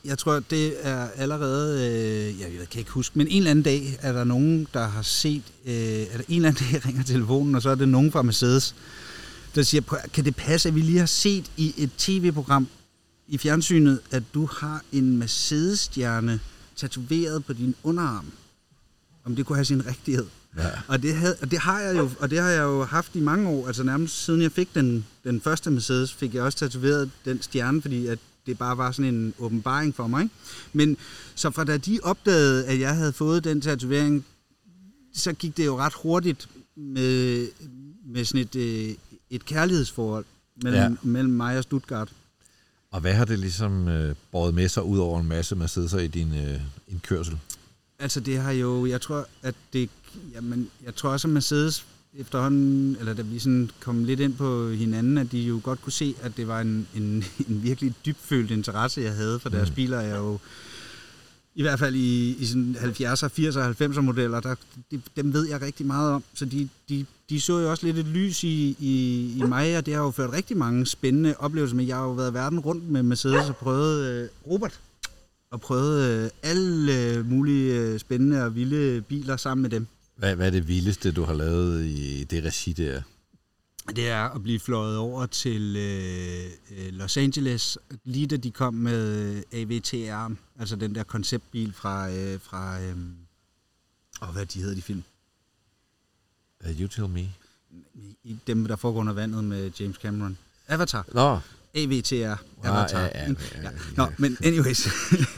jeg 0.05 0.17
tror, 0.17 0.39
det 0.39 0.88
er 0.88 1.07
allerede, 1.15 1.88
øh, 1.88 2.39
jeg, 2.41 2.59
jeg 2.59 2.69
kan 2.69 2.79
ikke 2.79 2.91
huske, 2.91 3.17
men 3.17 3.27
en 3.27 3.38
eller 3.38 3.51
anden 3.51 3.63
dag 3.63 3.97
er 4.01 4.13
der 4.13 4.23
nogen, 4.23 4.67
der 4.73 4.88
har 4.88 5.01
set, 5.01 5.43
øh, 5.65 5.73
er 5.73 6.17
der 6.17 6.23
en 6.29 6.36
eller 6.36 6.49
anden 6.49 6.65
dag, 6.71 6.86
ringer 6.86 7.03
telefonen, 7.03 7.55
og 7.55 7.61
så 7.61 7.69
er 7.69 7.75
det 7.75 7.89
nogen 7.89 8.11
fra 8.11 8.21
Mercedes, 8.21 8.75
der 9.55 9.63
siger, 9.63 9.81
"Prøv, 9.81 9.99
kan 10.13 10.25
det 10.25 10.35
passe, 10.35 10.69
at 10.69 10.75
vi 10.75 10.81
lige 10.81 10.99
har 10.99 11.05
set 11.05 11.51
i 11.57 11.73
et 11.77 11.89
tv-program 11.97 12.67
i 13.27 13.37
fjernsynet, 13.37 13.99
at 14.11 14.23
du 14.33 14.45
har 14.45 14.81
en 14.91 15.17
Mercedes-stjerne 15.17 16.39
tatoveret 16.75 17.45
på 17.45 17.53
din 17.53 17.75
underarm? 17.83 18.25
Om 19.25 19.35
det 19.35 19.45
kunne 19.45 19.55
have 19.55 19.65
sin 19.65 19.85
rigtighed. 19.85 20.25
Ja. 20.57 20.69
og, 20.87 21.01
det 21.01 21.15
havde, 21.15 21.35
og 21.41 21.51
det 21.51 21.59
har 21.59 21.79
jeg 21.79 21.97
jo, 21.97 22.09
og 22.19 22.29
det 22.29 22.39
har 22.39 22.49
jeg 22.49 22.61
jo 22.61 22.83
haft 22.83 23.15
i 23.15 23.19
mange 23.19 23.49
år, 23.49 23.67
altså 23.67 23.83
nærmest 23.83 24.25
siden 24.25 24.41
jeg 24.41 24.51
fik 24.51 24.73
den, 24.75 25.05
den 25.23 25.41
første 25.41 25.71
Mercedes, 25.71 26.13
fik 26.13 26.35
jeg 26.35 26.43
også 26.43 26.57
tatoveret 26.57 27.11
den 27.25 27.41
stjerne, 27.41 27.81
fordi 27.81 28.07
at 28.07 28.19
det 28.45 28.57
bare 28.57 28.77
var 28.77 28.91
sådan 28.91 29.13
en 29.13 29.33
åbenbaring 29.39 29.95
for 29.95 30.07
mig. 30.07 30.23
Ikke? 30.23 30.35
Men 30.73 30.97
så 31.35 31.51
fra 31.51 31.63
da 31.63 31.77
de 31.77 31.99
opdagede, 32.03 32.65
at 32.65 32.79
jeg 32.79 32.95
havde 32.95 33.13
fået 33.13 33.43
den 33.43 33.61
tatovering, 33.61 34.25
så 35.13 35.33
gik 35.33 35.57
det 35.57 35.65
jo 35.65 35.77
ret 35.77 35.93
hurtigt 35.93 36.49
med, 36.77 37.47
med 38.05 38.25
sådan 38.25 38.41
et, 38.41 38.55
øh, 38.55 38.95
et 39.32 39.45
kærlighedsforhold 39.45 40.25
mellem, 40.63 40.82
ja. 40.82 40.89
mellem 41.01 41.34
mig 41.34 41.57
og 41.57 41.63
Stuttgart. 41.63 42.09
Og 42.91 43.01
hvad 43.01 43.13
har 43.13 43.25
det 43.25 43.39
ligesom 43.39 43.88
øh, 43.88 44.15
båret 44.32 44.53
med 44.53 44.69
sig 44.69 44.84
ud 44.84 44.99
over 44.99 45.19
en 45.19 45.27
masse 45.27 45.55
Mercedes'er 45.55 45.97
i 45.97 46.07
din 46.07 46.34
øh, 46.36 46.61
kørsel? 47.03 47.38
Altså 47.99 48.19
det 48.19 48.38
har 48.38 48.51
jo, 48.51 48.86
jeg 48.86 49.01
tror, 49.01 49.27
at 49.43 49.55
det, 49.73 49.89
jamen, 50.34 50.69
jeg 50.86 50.95
tror 50.95 51.09
også, 51.09 51.27
at 51.27 51.34
Mercedes 51.34 51.86
efterhånden, 52.13 52.95
eller 52.99 53.13
da 53.13 53.21
vi 53.21 53.39
sådan 53.39 53.69
kom 53.79 54.03
lidt 54.03 54.19
ind 54.19 54.36
på 54.36 54.69
hinanden, 54.69 55.17
at 55.17 55.32
de 55.32 55.39
jo 55.39 55.59
godt 55.63 55.82
kunne 55.82 55.93
se, 55.93 56.15
at 56.21 56.38
det 56.38 56.47
var 56.47 56.61
en, 56.61 56.88
en, 56.95 57.23
en 57.49 57.63
virkelig 57.63 57.93
dybfølt 58.05 58.51
interesse, 58.51 59.01
jeg 59.01 59.13
havde 59.13 59.39
for 59.39 59.49
deres 59.49 59.69
mm. 59.69 59.75
biler. 59.75 60.01
Jeg 60.01 60.17
jo, 60.17 60.39
i 61.55 61.61
hvert 61.61 61.79
fald 61.79 61.95
i, 61.95 62.35
i 62.39 62.45
sådan 62.45 62.75
70'er, 62.79 63.27
80'er 63.27 63.59
og 63.59 63.69
90'er 63.69 64.01
modeller, 64.01 64.39
der, 64.39 64.55
de, 64.91 65.01
dem 65.15 65.33
ved 65.33 65.47
jeg 65.47 65.61
rigtig 65.61 65.85
meget 65.85 66.11
om. 66.11 66.23
Så 66.33 66.45
de, 66.45 66.69
de, 66.89 67.05
de 67.29 67.41
så 67.41 67.59
jo 67.59 67.71
også 67.71 67.85
lidt 67.85 67.97
et 67.97 68.05
lys 68.05 68.43
i, 68.43 68.75
i, 68.79 69.33
i 69.37 69.43
mig, 69.43 69.77
og 69.77 69.85
det 69.85 69.93
har 69.93 70.01
jo 70.01 70.11
ført 70.11 70.33
rigtig 70.33 70.57
mange 70.57 70.85
spændende 70.85 71.35
oplevelser 71.39 71.75
med. 71.75 71.85
Jeg 71.85 71.95
har 71.95 72.03
jo 72.03 72.11
været 72.11 72.33
verden 72.33 72.59
rundt 72.59 72.89
med 72.89 73.03
Mercedes 73.03 73.49
og 73.49 73.55
prøvet 73.55 74.05
øh, 74.05 74.29
Robert 74.47 74.79
og 75.51 75.61
prøvet 75.61 76.09
øh, 76.09 76.29
alle 76.43 77.23
mulige 77.23 77.79
øh, 77.79 77.99
spændende 77.99 78.43
og 78.43 78.55
vilde 78.55 79.01
biler 79.01 79.37
sammen 79.37 79.61
med 79.61 79.69
dem. 79.69 79.87
Hvad, 80.17 80.35
hvad 80.35 80.47
er 80.47 80.51
det 80.51 80.67
vildeste, 80.67 81.11
du 81.11 81.23
har 81.23 81.33
lavet 81.33 81.85
i 81.85 82.23
det 82.23 82.43
regi 82.43 82.73
der? 82.73 83.01
Det 83.89 84.09
er 84.09 84.23
at 84.23 84.43
blive 84.43 84.59
fløjet 84.59 84.97
over 84.97 85.25
til 85.25 85.75
øh, 85.77 86.45
øh 86.71 86.93
Los 86.93 87.17
Angeles, 87.17 87.77
lige 88.03 88.27
da 88.27 88.38
de 88.38 88.51
kom 88.51 88.73
med 88.73 89.43
AVTR, 89.51 90.32
altså 90.59 90.75
den 90.75 90.95
der 90.95 91.03
konceptbil 91.03 91.73
fra, 91.73 92.11
øh, 92.11 92.39
fra 92.41 92.82
øh, 92.82 92.95
oh, 94.21 94.29
hvad 94.29 94.45
de 94.45 94.59
hedder 94.59 94.75
de 94.75 94.82
film? 94.82 95.03
Uh, 96.65 96.82
you 96.82 96.88
tell 96.88 97.07
me. 97.07 97.29
I 98.23 98.38
dem, 98.47 98.65
der 98.65 98.75
foregår 98.75 98.99
under 98.99 99.13
vandet 99.13 99.43
med 99.43 99.71
James 99.79 99.95
Cameron. 99.95 100.38
Avatar. 100.67 101.05
Nå. 101.13 101.39
AVTR. 101.75 102.43
Avatar. 102.63 102.99
Ah, 102.99 103.11
ja, 103.15 103.21
ja, 103.21 103.27
ja, 103.27 103.61
ja. 103.63 103.69
Nå, 103.97 104.07
men 104.17 104.38
anyways. 104.43 104.88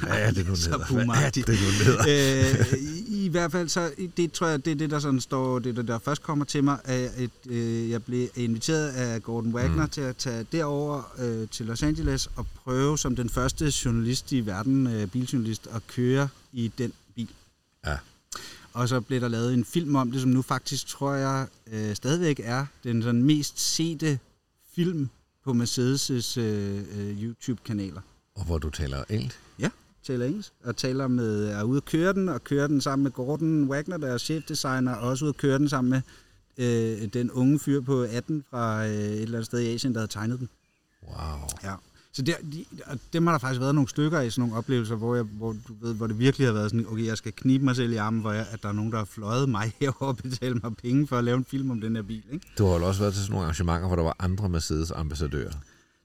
ja, 0.07 0.31
det 0.31 0.37
er 0.37 0.43
nu 0.43 0.55
neder. 0.55 1.21
Ja, 1.21 1.29
det 1.29 1.49
er 1.49 1.53
nu 1.85 1.97
øh, 2.11 3.12
i, 3.25 3.27
hvert 3.27 3.51
fald, 3.51 3.69
så 3.69 3.91
det 4.17 4.31
tror 4.31 4.47
jeg, 4.47 4.65
det 4.65 4.71
er 4.71 4.75
det, 4.75 4.89
der 4.89 4.99
sådan 4.99 5.21
står, 5.21 5.59
det 5.59 5.75
der, 5.75 5.81
der 5.81 5.99
først 5.99 6.23
kommer 6.23 6.45
til 6.45 6.63
mig, 6.63 6.79
at 6.83 7.11
et, 7.17 7.31
øh, 7.49 7.89
jeg 7.89 8.03
blev 8.03 8.27
inviteret 8.35 8.89
af 8.89 9.23
Gordon 9.23 9.53
Wagner 9.53 9.83
mm. 9.83 9.89
til 9.89 10.01
at 10.01 10.15
tage 10.15 10.45
derover 10.51 11.11
øh, 11.19 11.47
til 11.49 11.65
Los 11.65 11.83
Angeles 11.83 12.29
og 12.35 12.47
prøve 12.55 12.97
som 12.97 13.15
den 13.15 13.29
første 13.29 13.73
journalist 13.85 14.31
i 14.31 14.45
verden, 14.45 14.87
øh, 14.87 15.07
biljournalist, 15.07 15.67
at 15.67 15.87
køre 15.87 16.27
i 16.53 16.71
den 16.77 16.93
bil. 17.15 17.29
Ja. 17.85 17.97
Og 18.73 18.89
så 18.89 19.01
blev 19.01 19.21
der 19.21 19.27
lavet 19.27 19.53
en 19.53 19.65
film 19.65 19.95
om 19.95 20.11
det, 20.11 20.21
som 20.21 20.29
nu 20.29 20.41
faktisk, 20.41 20.87
tror 20.87 21.13
jeg, 21.13 21.47
øh, 21.71 21.95
stadigvæk 21.95 22.41
er 22.43 22.65
den 22.83 23.03
sådan 23.03 23.23
mest 23.23 23.59
sete 23.59 24.19
film 24.75 25.09
på 25.43 25.51
Mercedes' 25.51 26.39
øh, 26.39 26.77
øh, 26.99 27.23
YouTube-kanaler. 27.23 28.01
Og 28.35 28.45
hvor 28.45 28.57
du 28.57 28.69
taler 28.69 29.03
engelsk? 29.09 29.42
Taler 30.07 30.25
engelsk. 30.25 30.53
Og 30.63 30.77
taler 30.77 31.07
med, 31.07 31.47
er 31.47 31.63
ude 31.63 31.77
at 31.77 31.85
køre 31.85 32.13
den, 32.13 32.29
og 32.29 32.43
køre 32.43 32.67
den 32.67 32.81
sammen 32.81 33.03
med 33.03 33.11
Gordon 33.11 33.69
Wagner, 33.69 33.97
der 33.97 34.13
er 34.13 34.17
chefdesigner, 34.17 34.95
og 34.95 35.09
også 35.09 35.25
ude 35.25 35.29
at 35.29 35.37
køre 35.37 35.59
den 35.59 35.69
sammen 35.69 35.89
med 35.89 36.01
øh, 36.57 37.07
den 37.13 37.31
unge 37.31 37.59
fyr 37.59 37.81
på 37.81 38.01
18 38.01 38.43
fra 38.49 38.85
øh, 38.85 38.93
et 38.93 39.21
eller 39.21 39.37
andet 39.37 39.45
sted 39.45 39.59
i 39.59 39.73
Asien, 39.73 39.93
der 39.93 39.99
havde 39.99 40.11
tegnet 40.11 40.39
den. 40.39 40.49
Wow. 41.07 41.47
Ja. 41.63 41.73
Så 42.13 42.21
der, 42.21 42.33
de, 42.51 42.65
dem 43.13 43.27
har 43.27 43.33
der 43.33 43.39
faktisk 43.39 43.61
været 43.61 43.75
nogle 43.75 43.89
stykker 43.89 44.21
i 44.21 44.29
sådan 44.29 44.41
nogle 44.41 44.57
oplevelser, 44.57 44.95
hvor, 44.95 45.15
jeg, 45.15 45.23
hvor, 45.23 45.55
du 45.67 45.73
ved, 45.81 45.93
hvor 45.95 46.07
det 46.07 46.19
virkelig 46.19 46.47
har 46.47 46.53
været 46.53 46.71
sådan, 46.71 46.85
okay, 46.89 47.05
jeg 47.05 47.17
skal 47.17 47.33
knibe 47.33 47.65
mig 47.65 47.75
selv 47.75 47.91
i 47.91 47.95
armen, 47.95 48.21
hvor 48.21 48.31
jeg, 48.31 48.45
at 48.51 48.63
der 48.63 48.69
er 48.69 48.73
nogen, 48.73 48.91
der 48.91 48.97
har 48.97 49.05
fløjet 49.05 49.49
mig 49.49 49.73
herover 49.79 50.13
og 50.13 50.17
betalt 50.17 50.63
mig 50.63 50.75
penge 50.75 51.07
for 51.07 51.17
at 51.17 51.23
lave 51.23 51.37
en 51.37 51.45
film 51.45 51.71
om 51.71 51.81
den 51.81 51.95
her 51.95 52.03
bil. 52.03 52.23
Ikke? 52.31 52.47
Du 52.57 52.65
har 52.65 52.79
jo 52.79 52.87
også 52.87 53.01
været 53.01 53.13
til 53.13 53.23
sådan 53.23 53.31
nogle 53.31 53.45
arrangementer, 53.45 53.87
hvor 53.87 53.95
der 53.95 54.03
var 54.03 54.15
andre 54.19 54.49
Mercedes-ambassadører. 54.49 55.53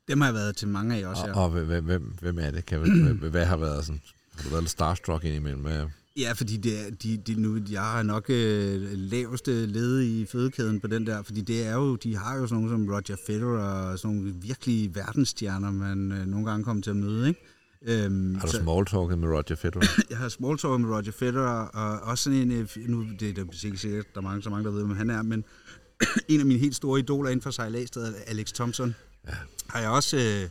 Dem 0.09 0.21
har 0.21 0.29
jeg 0.29 0.35
været 0.35 0.57
til 0.57 0.69
mange 0.69 0.97
af 0.97 1.07
også, 1.07 1.27
ja. 1.27 1.33
Og, 1.33 1.45
og 1.45 1.51
hvem, 1.51 2.15
hvem, 2.21 2.39
er 2.39 2.51
det? 2.51 2.67
Kan, 2.67 2.79
hvad, 3.21 3.31
hvad 3.31 3.45
har 3.45 3.57
været 3.57 3.85
sådan? 3.85 4.01
Har 4.37 4.43
du 4.43 4.49
været 4.49 4.63
lidt 4.63 4.71
starstruck 4.71 5.25
indimellem? 5.25 5.63
Hvad, 5.63 5.87
Ja, 6.19 6.33
fordi 6.33 6.57
det 6.57 6.87
er, 6.87 6.91
de, 6.91 7.17
de 7.17 7.41
nu, 7.41 7.59
jeg 7.71 7.83
har 7.83 8.03
nok 8.03 8.31
øh, 8.31 8.83
laveste 8.93 9.67
led 9.67 10.03
i 10.03 10.27
fødekæden 10.27 10.81
på 10.81 10.87
den 10.87 11.07
der, 11.07 11.23
fordi 11.23 11.41
det 11.41 11.67
er 11.67 11.75
jo, 11.75 11.97
de 11.97 12.17
har 12.17 12.37
jo 12.37 12.47
sådan 12.47 12.65
nogle 12.65 12.71
som 12.71 12.95
Roger 12.95 13.17
Federer 13.27 13.91
og 13.91 13.99
sådan 13.99 14.17
nogle 14.17 14.35
virkelig 14.43 14.95
verdensstjerner, 14.95 15.71
man 15.71 16.13
øh, 16.13 16.27
nogle 16.27 16.51
gange 16.51 16.65
kommer 16.65 16.83
til 16.83 16.91
at 16.91 16.97
møde, 16.97 17.29
ikke? 17.29 17.41
Øhm, 17.83 18.35
har 18.35 18.47
du 18.47 18.53
så, 18.53 18.61
smalltalket 18.63 19.19
med 19.19 19.29
Roger 19.29 19.57
Federer? 19.57 19.87
jeg 20.11 20.19
har 20.19 20.29
smalltalket 20.29 20.81
med 20.81 20.91
Roger 20.91 21.13
Federer, 21.13 21.67
og 21.67 22.01
også 22.01 22.25
sådan 22.25 22.39
en, 22.39 22.53
øh, 22.53 22.69
nu 22.77 23.07
det 23.21 23.29
er 23.29 23.45
det 23.45 23.65
ikke 23.65 23.79
sikkert, 23.79 24.07
der 24.15 24.21
er 24.21 24.25
mange, 24.25 24.43
så 24.43 24.51
mange, 24.51 24.65
der 24.65 24.71
ved, 24.71 24.85
hvem 24.85 24.97
han 24.97 25.11
er, 25.11 25.23
men 25.23 25.45
en 26.29 26.41
af 26.41 26.47
mine 26.47 26.61
helt 26.61 26.77
store 26.77 27.01
idoler 27.01 27.31
inden 27.31 27.43
for 27.43 27.51
sejladsstedet, 27.51 28.15
Alex 28.27 28.53
Thompson, 28.53 28.95
ja. 29.29 29.35
har 29.69 29.81
jeg 29.81 29.91
også... 29.91 30.17
Øh, 30.17 30.49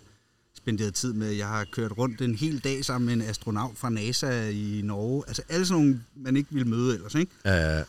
spenderet 0.58 0.94
tid 0.94 1.14
med. 1.14 1.32
Jeg 1.32 1.48
har 1.48 1.66
kørt 1.72 1.98
rundt 1.98 2.22
en 2.22 2.36
hel 2.36 2.60
dag 2.60 2.86
sammen 2.86 3.06
med 3.06 3.14
en 3.14 3.30
astronaut 3.30 3.78
fra 3.78 3.90
NASA 3.90 4.50
i 4.50 4.82
Norge. 4.84 5.24
Altså 5.28 5.42
alle 5.50 5.66
sådan 5.66 5.84
nogle, 5.84 6.02
man 6.16 6.38
ikke 6.38 6.50
ville 6.52 6.70
møde 6.70 6.96
ellers, 6.96 7.16
ikke? 7.16 7.32
Ja, 7.46 7.84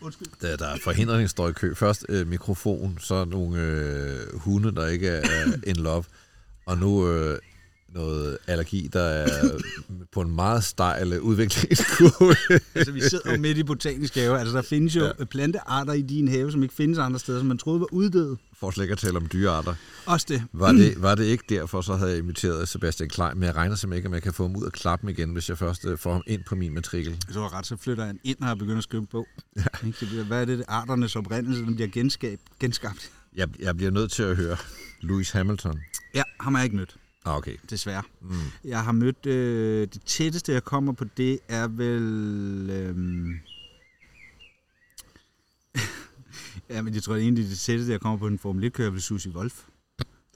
Undskyld. 0.00 0.28
Der, 0.40 0.56
der 0.56 0.66
er 0.66 0.76
forhindringsstøj 0.84 1.50
i 1.50 1.52
kø. 1.52 1.74
Først 1.74 2.06
øh, 2.08 2.26
mikrofon, 2.26 2.98
så 3.00 3.24
nogle 3.24 3.60
øh, 3.60 4.38
hunde, 4.38 4.74
der 4.74 4.86
ikke 4.86 5.08
er 5.08 5.52
in 5.66 5.76
love. 5.76 6.04
Og 6.66 6.78
nu 6.78 7.08
øh, 7.08 7.38
noget 7.94 8.38
allergi, 8.46 8.88
der 8.92 9.00
er 9.00 9.58
på 10.12 10.20
en 10.20 10.34
meget 10.34 10.64
stejl 10.64 11.20
udviklingskurve. 11.20 12.36
altså, 12.74 12.92
vi 12.92 13.00
sidder 13.00 13.32
jo 13.32 13.40
midt 13.40 13.58
i 13.58 13.62
botanisk 13.62 14.14
have. 14.14 14.38
Altså, 14.38 14.56
der 14.56 14.62
findes 14.62 14.96
jo 14.96 15.04
ja. 15.04 15.24
plantearter 15.24 15.92
i 15.92 16.02
din 16.02 16.28
have, 16.28 16.52
som 16.52 16.62
ikke 16.62 16.74
findes 16.74 16.98
andre 16.98 17.18
steder, 17.18 17.38
som 17.38 17.46
man 17.46 17.58
troede 17.58 17.80
var 17.80 17.86
uddøde. 17.92 18.36
For 18.60 18.70
slet 18.70 18.84
ikke 18.84 18.92
at 18.92 18.98
tale 18.98 19.16
om 19.16 19.26
dyrearter. 19.32 19.74
Også 20.06 20.26
det. 20.28 20.42
Var 20.52 20.72
det, 20.72 20.94
var 21.02 21.14
det 21.14 21.24
ikke 21.24 21.44
derfor, 21.48 21.80
så 21.80 21.96
havde 21.96 22.10
jeg 22.10 22.18
inviteret 22.18 22.68
Sebastian 22.68 23.08
Klein, 23.08 23.32
men 23.34 23.42
jeg 23.42 23.56
regner 23.56 23.76
simpelthen 23.76 23.98
ikke, 23.98 24.08
om 24.08 24.14
jeg 24.14 24.22
kan 24.22 24.32
få 24.32 24.42
ham 24.42 24.56
ud 24.56 24.62
og 24.62 24.72
klappe 24.72 25.10
igen, 25.10 25.32
hvis 25.32 25.48
jeg 25.48 25.58
først 25.58 25.86
øh, 25.86 25.98
får 25.98 26.12
ham 26.12 26.22
ind 26.26 26.42
på 26.44 26.54
min 26.54 26.74
matrikel. 26.74 27.24
Så 27.30 27.40
var 27.40 27.58
ret, 27.58 27.66
så 27.66 27.76
flytter 27.76 28.04
han 28.04 28.18
ind, 28.24 28.36
og 28.40 28.46
har 28.46 28.54
begyndt 28.54 28.78
at 28.78 28.84
skrive 28.84 29.06
på. 29.06 29.26
Ja. 29.56 29.64
Hvad 30.28 30.40
er 30.40 30.44
det, 30.44 30.64
arternes 30.68 31.16
oprindelse, 31.16 31.64
der 31.64 31.74
bliver 31.74 31.88
genskab, 31.88 32.38
genskabt? 32.60 33.10
Jeg, 33.36 33.48
jeg 33.58 33.76
bliver 33.76 33.90
nødt 33.90 34.12
til 34.12 34.22
at 34.22 34.36
høre 34.36 34.56
Louis 35.00 35.30
Hamilton. 35.30 35.80
Ja, 36.14 36.22
ham 36.40 36.54
har 36.54 36.60
jeg 36.60 36.64
ikke 36.64 36.76
mødt. 36.76 36.96
Ah, 37.24 37.36
okay. 37.36 37.56
Desværre. 37.70 38.02
Mm. 38.20 38.34
Jeg 38.64 38.84
har 38.84 38.92
mødt... 38.92 39.26
Øh, 39.26 39.88
det 39.94 40.02
tætteste, 40.06 40.52
jeg 40.52 40.64
kommer 40.64 40.92
på 40.92 41.04
det, 41.16 41.38
er 41.48 41.68
vel... 41.68 42.70
Øh, 42.70 42.96
ja, 46.70 46.82
men 46.82 46.94
jeg 46.94 47.02
tror, 47.02 47.12
det 47.14 47.20
er 47.20 47.24
egentlig 47.24 47.50
det 47.50 47.58
tætteste, 47.58 47.92
jeg 47.92 48.00
kommer 48.00 48.18
på 48.18 48.26
en 48.26 48.38
Formel 48.38 48.66
1-kører, 48.66 48.90
ved 48.90 49.00
Susie 49.00 49.32
Wolf. 49.32 49.62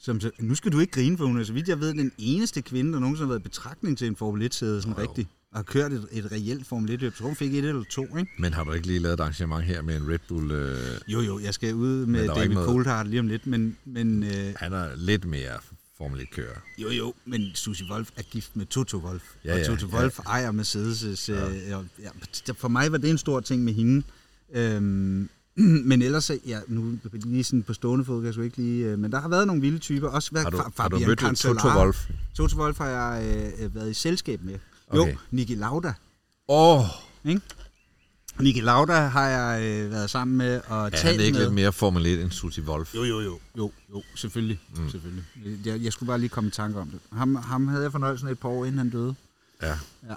Som, 0.00 0.20
så, 0.20 0.30
nu 0.38 0.54
skal 0.54 0.72
du 0.72 0.78
ikke 0.78 0.92
grine, 0.92 1.18
for 1.18 1.26
hun 1.26 1.40
er, 1.40 1.44
så 1.44 1.52
vidt 1.52 1.68
jeg 1.68 1.80
ved, 1.80 1.94
den 1.94 2.12
eneste 2.18 2.62
kvinde, 2.62 2.92
der 2.92 2.98
nogensinde 2.98 3.26
har 3.26 3.32
været 3.32 3.40
i 3.40 3.42
betragtning 3.42 3.98
til 3.98 4.06
en 4.06 4.16
Formel 4.16 4.46
1-sæde, 4.46 4.82
sådan 4.82 4.94
oh, 4.96 5.00
rigtig. 5.02 5.28
Og 5.52 5.58
har 5.58 5.62
kørt 5.62 5.92
et, 5.92 6.08
et 6.12 6.32
reelt 6.32 6.66
Formel 6.66 6.90
1 6.90 7.02
Jeg 7.02 7.14
tror, 7.14 7.26
hun 7.26 7.36
fik 7.36 7.54
et 7.54 7.64
eller 7.64 7.84
to, 7.90 8.16
ikke? 8.16 8.32
Men 8.38 8.52
har 8.52 8.64
du 8.64 8.72
ikke 8.72 8.86
lige 8.86 8.98
lavet 8.98 9.14
et 9.14 9.20
arrangement 9.20 9.64
her 9.64 9.82
med 9.82 9.96
en 9.96 10.08
Red 10.08 10.18
Bull? 10.28 10.50
Øh... 10.50 10.76
Jo, 11.08 11.20
jo, 11.20 11.38
jeg 11.38 11.54
skal 11.54 11.74
ud 11.74 12.06
med 12.06 12.28
David 12.28 12.48
noget... 12.48 12.68
Coulthard 12.68 13.06
lige 13.06 13.20
om 13.20 13.26
lidt, 13.26 13.46
men... 13.46 13.76
men 13.84 14.22
øh... 14.22 14.54
Han 14.56 14.72
er 14.72 14.96
lidt 14.96 15.24
mere 15.24 15.58
Formel 15.98 16.20
1-kører. 16.20 16.60
Jo, 16.78 16.88
jo, 16.88 17.14
men 17.24 17.50
Susie 17.54 17.86
Wolf 17.90 18.08
er 18.16 18.22
gift 18.22 18.56
med 18.56 18.66
Toto 18.66 18.98
Wolf. 18.98 19.22
Ja, 19.44 19.56
ja, 19.56 19.60
og 19.60 19.66
Toto 19.66 19.96
ja. 19.96 20.00
Wolf 20.00 20.18
ejer 20.18 20.50
Mercedes. 20.50 21.28
Ja. 21.28 21.48
Øh, 21.48 21.68
ja, 21.68 22.52
for 22.52 22.68
mig 22.68 22.92
var 22.92 22.98
det 22.98 23.10
en 23.10 23.18
stor 23.18 23.40
ting 23.40 23.64
med 23.64 23.72
hende. 23.72 24.02
Øhm, 24.52 25.28
men 25.90 26.02
ellers, 26.02 26.30
ja, 26.46 26.60
nu 26.68 26.98
lige 27.12 27.44
sådan 27.44 27.62
på 27.62 27.74
stående 27.74 28.04
fod, 28.04 28.22
kan 28.22 28.34
jeg 28.36 28.44
ikke 28.44 28.56
lige... 28.56 28.86
Øh, 28.86 28.98
men 28.98 29.12
der 29.12 29.20
har 29.20 29.28
været 29.28 29.46
nogle 29.46 29.62
vilde 29.62 29.78
typer. 29.78 30.08
Også 30.08 30.30
har 30.36 30.50
du, 30.50 30.62
har 30.76 30.88
du 30.88 30.98
mødt 30.98 31.38
Toto 31.38 31.68
Wolf? 31.68 32.06
Toto 32.34 32.56
Wolf 32.56 32.78
har 32.78 32.88
jeg 32.88 33.24
øh, 33.58 33.74
været 33.74 33.90
i 33.90 33.94
selskab 33.94 34.42
med. 34.42 34.58
Okay. 34.88 35.12
Jo, 35.12 35.18
Niki 35.30 35.54
Lauda. 35.54 35.94
Åh! 36.48 36.80
Oh. 36.80 36.84
Ikke? 37.24 37.40
Niki 38.40 38.60
Lauda 38.60 39.06
har 39.06 39.28
jeg 39.28 39.62
øh, 39.62 39.90
været 39.90 40.10
sammen 40.10 40.36
med 40.36 40.60
og 40.66 40.92
talt 40.92 41.04
med. 41.04 41.10
Er 41.10 41.16
han 41.16 41.20
ikke 41.20 41.38
lidt 41.38 41.52
mere 41.52 41.72
Formel 41.72 42.06
1 42.06 42.20
end 42.20 42.30
Susie 42.30 42.64
Wolf? 42.64 42.94
Jo, 42.94 43.04
jo, 43.04 43.20
jo. 43.20 43.38
Jo, 43.56 43.72
jo 43.90 44.02
selvfølgelig. 44.14 44.60
Mm. 44.76 44.90
selvfølgelig. 44.90 45.24
Jeg, 45.64 45.82
jeg 45.82 45.92
skulle 45.92 46.06
bare 46.06 46.18
lige 46.18 46.28
komme 46.28 46.48
i 46.48 46.50
tanke 46.50 46.80
om 46.80 46.88
det. 46.88 47.00
Ham, 47.12 47.34
ham 47.34 47.68
havde 47.68 47.82
jeg 47.82 47.92
fornøjelsen 47.92 48.28
et 48.28 48.38
par 48.38 48.48
år, 48.48 48.64
inden 48.64 48.78
han 48.78 48.90
døde. 48.90 49.14
Ja. 49.62 49.78
ja. 50.08 50.14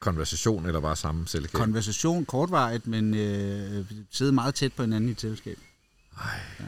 Konversation 0.00 0.66
eller 0.66 0.80
bare 0.80 0.96
samme 0.96 1.28
selskab? 1.28 1.60
Konversation 1.60 2.24
kortvarigt, 2.24 2.86
men 2.86 3.14
øh, 3.14 3.84
sidde 4.10 4.32
meget 4.32 4.54
tæt 4.54 4.72
på 4.72 4.82
hinanden 4.82 5.08
i 5.08 5.12
et 5.12 5.20
selskab. 5.20 5.58
Ej. 6.18 6.24
Ja. 6.60 6.64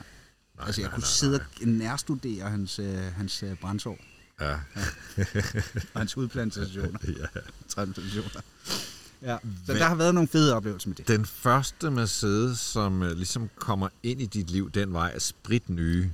Nej, 0.57 0.67
altså, 0.67 0.81
jeg 0.81 0.89
nej, 0.89 0.95
kunne 0.95 1.01
nej, 1.01 1.09
sidde 1.09 1.41
og 1.61 1.69
nærstudere 1.69 2.51
hans, 2.51 2.79
øh, 2.79 2.97
hans 3.17 3.43
øh, 3.43 3.57
brændsår. 3.57 3.99
Ja. 4.41 4.51
ja. 4.51 4.57
og 5.95 6.01
hans 6.01 6.17
udplantationer. 6.17 6.99
ja. 7.35 7.41
Transplantationer. 7.69 8.41
Ja. 9.25 9.37
Så 9.67 9.73
der 9.73 9.85
har 9.85 9.95
været 9.95 10.15
nogle 10.15 10.29
fede 10.29 10.55
oplevelser 10.55 10.89
med 10.89 10.97
det. 10.97 11.09
Den 11.09 11.27
første 11.27 11.91
Mercedes, 11.91 12.59
som 12.59 13.03
øh, 13.03 13.17
ligesom 13.17 13.49
kommer 13.57 13.89
ind 14.03 14.21
i 14.21 14.27
dit 14.27 14.51
liv 14.51 14.71
den 14.71 14.93
vej, 14.93 15.13
er 15.15 15.19
sprit 15.19 15.71
nye. 15.71 16.11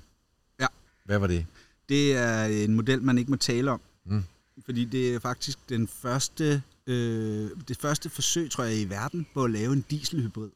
Ja. 0.61 0.67
Hvad 1.05 1.19
var 1.19 1.27
det? 1.27 1.47
Det 1.89 2.17
er 2.17 2.45
en 2.45 2.75
model, 2.75 3.03
man 3.03 3.19
ikke 3.19 3.31
må 3.31 3.37
tale 3.37 3.71
om. 3.71 3.81
Mm. 4.07 4.25
Fordi 4.65 4.85
det 4.85 5.15
er 5.15 5.19
faktisk 5.19 5.59
den 5.69 5.89
første, 5.89 6.63
øh, 6.87 7.51
det 7.69 7.77
første 7.77 8.11
forsøg, 8.11 8.51
tror 8.51 8.65
jeg, 8.65 8.81
i 8.81 8.85
verden 8.85 9.27
på 9.35 9.45
at 9.45 9.51
lave 9.51 9.73
en 9.73 9.85
dieselhybrid. 9.91 10.51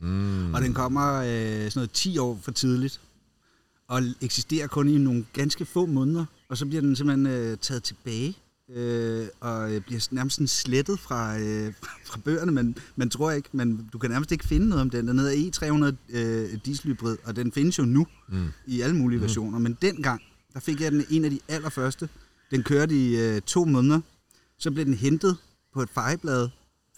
Mm. 0.00 0.54
Og 0.54 0.62
den 0.62 0.74
kommer 0.74 1.14
øh, 1.14 1.24
sådan 1.26 1.72
noget 1.74 1.90
10 1.90 2.18
år 2.18 2.38
for 2.42 2.50
tidligt. 2.50 3.00
Og 3.88 4.02
eksisterer 4.20 4.66
kun 4.66 4.88
i 4.88 4.98
nogle 4.98 5.26
ganske 5.32 5.64
få 5.64 5.86
måneder. 5.86 6.24
Og 6.48 6.56
så 6.56 6.66
bliver 6.66 6.80
den 6.80 6.96
simpelthen 6.96 7.26
øh, 7.26 7.58
taget 7.58 7.82
tilbage. 7.82 8.36
Øh, 8.74 9.26
og 9.40 9.74
øh, 9.74 9.80
bliver 9.80 10.08
nærmest 10.10 10.36
sådan 10.36 10.46
slettet 10.48 10.98
fra, 11.00 11.38
øh, 11.38 11.72
fra 12.08 12.20
bøgerne. 12.24 12.52
Man, 12.52 12.76
man 12.96 13.10
tror 13.10 13.30
ikke, 13.30 13.48
men 13.52 13.88
du 13.92 13.98
kan 13.98 14.10
nærmest 14.10 14.32
ikke 14.32 14.44
finde 14.48 14.68
noget 14.68 14.82
om 14.82 14.90
den. 14.90 15.08
Den 15.08 15.18
hedder 15.18 15.92
E300 16.10 16.16
øh, 16.16 16.58
dieselhybrid, 16.64 17.16
og 17.24 17.36
den 17.36 17.52
findes 17.52 17.78
jo 17.78 17.84
nu 17.84 18.06
Mm. 18.30 18.46
i 18.66 18.80
alle 18.80 18.96
mulige 18.96 19.20
versioner. 19.20 19.58
Men 19.58 19.76
dengang, 19.82 20.22
der 20.54 20.60
fik 20.60 20.80
jeg 20.80 20.92
den 20.92 21.04
en 21.10 21.24
af 21.24 21.30
de 21.30 21.38
allerførste. 21.48 22.08
Den 22.50 22.62
kørte 22.62 22.94
i 22.94 23.16
øh, 23.16 23.40
to 23.40 23.64
måneder. 23.64 24.00
Så 24.58 24.70
blev 24.70 24.84
den 24.84 24.94
hentet 24.94 25.36
på 25.74 25.82
et 25.82 25.88
fejeblad, 25.94 26.48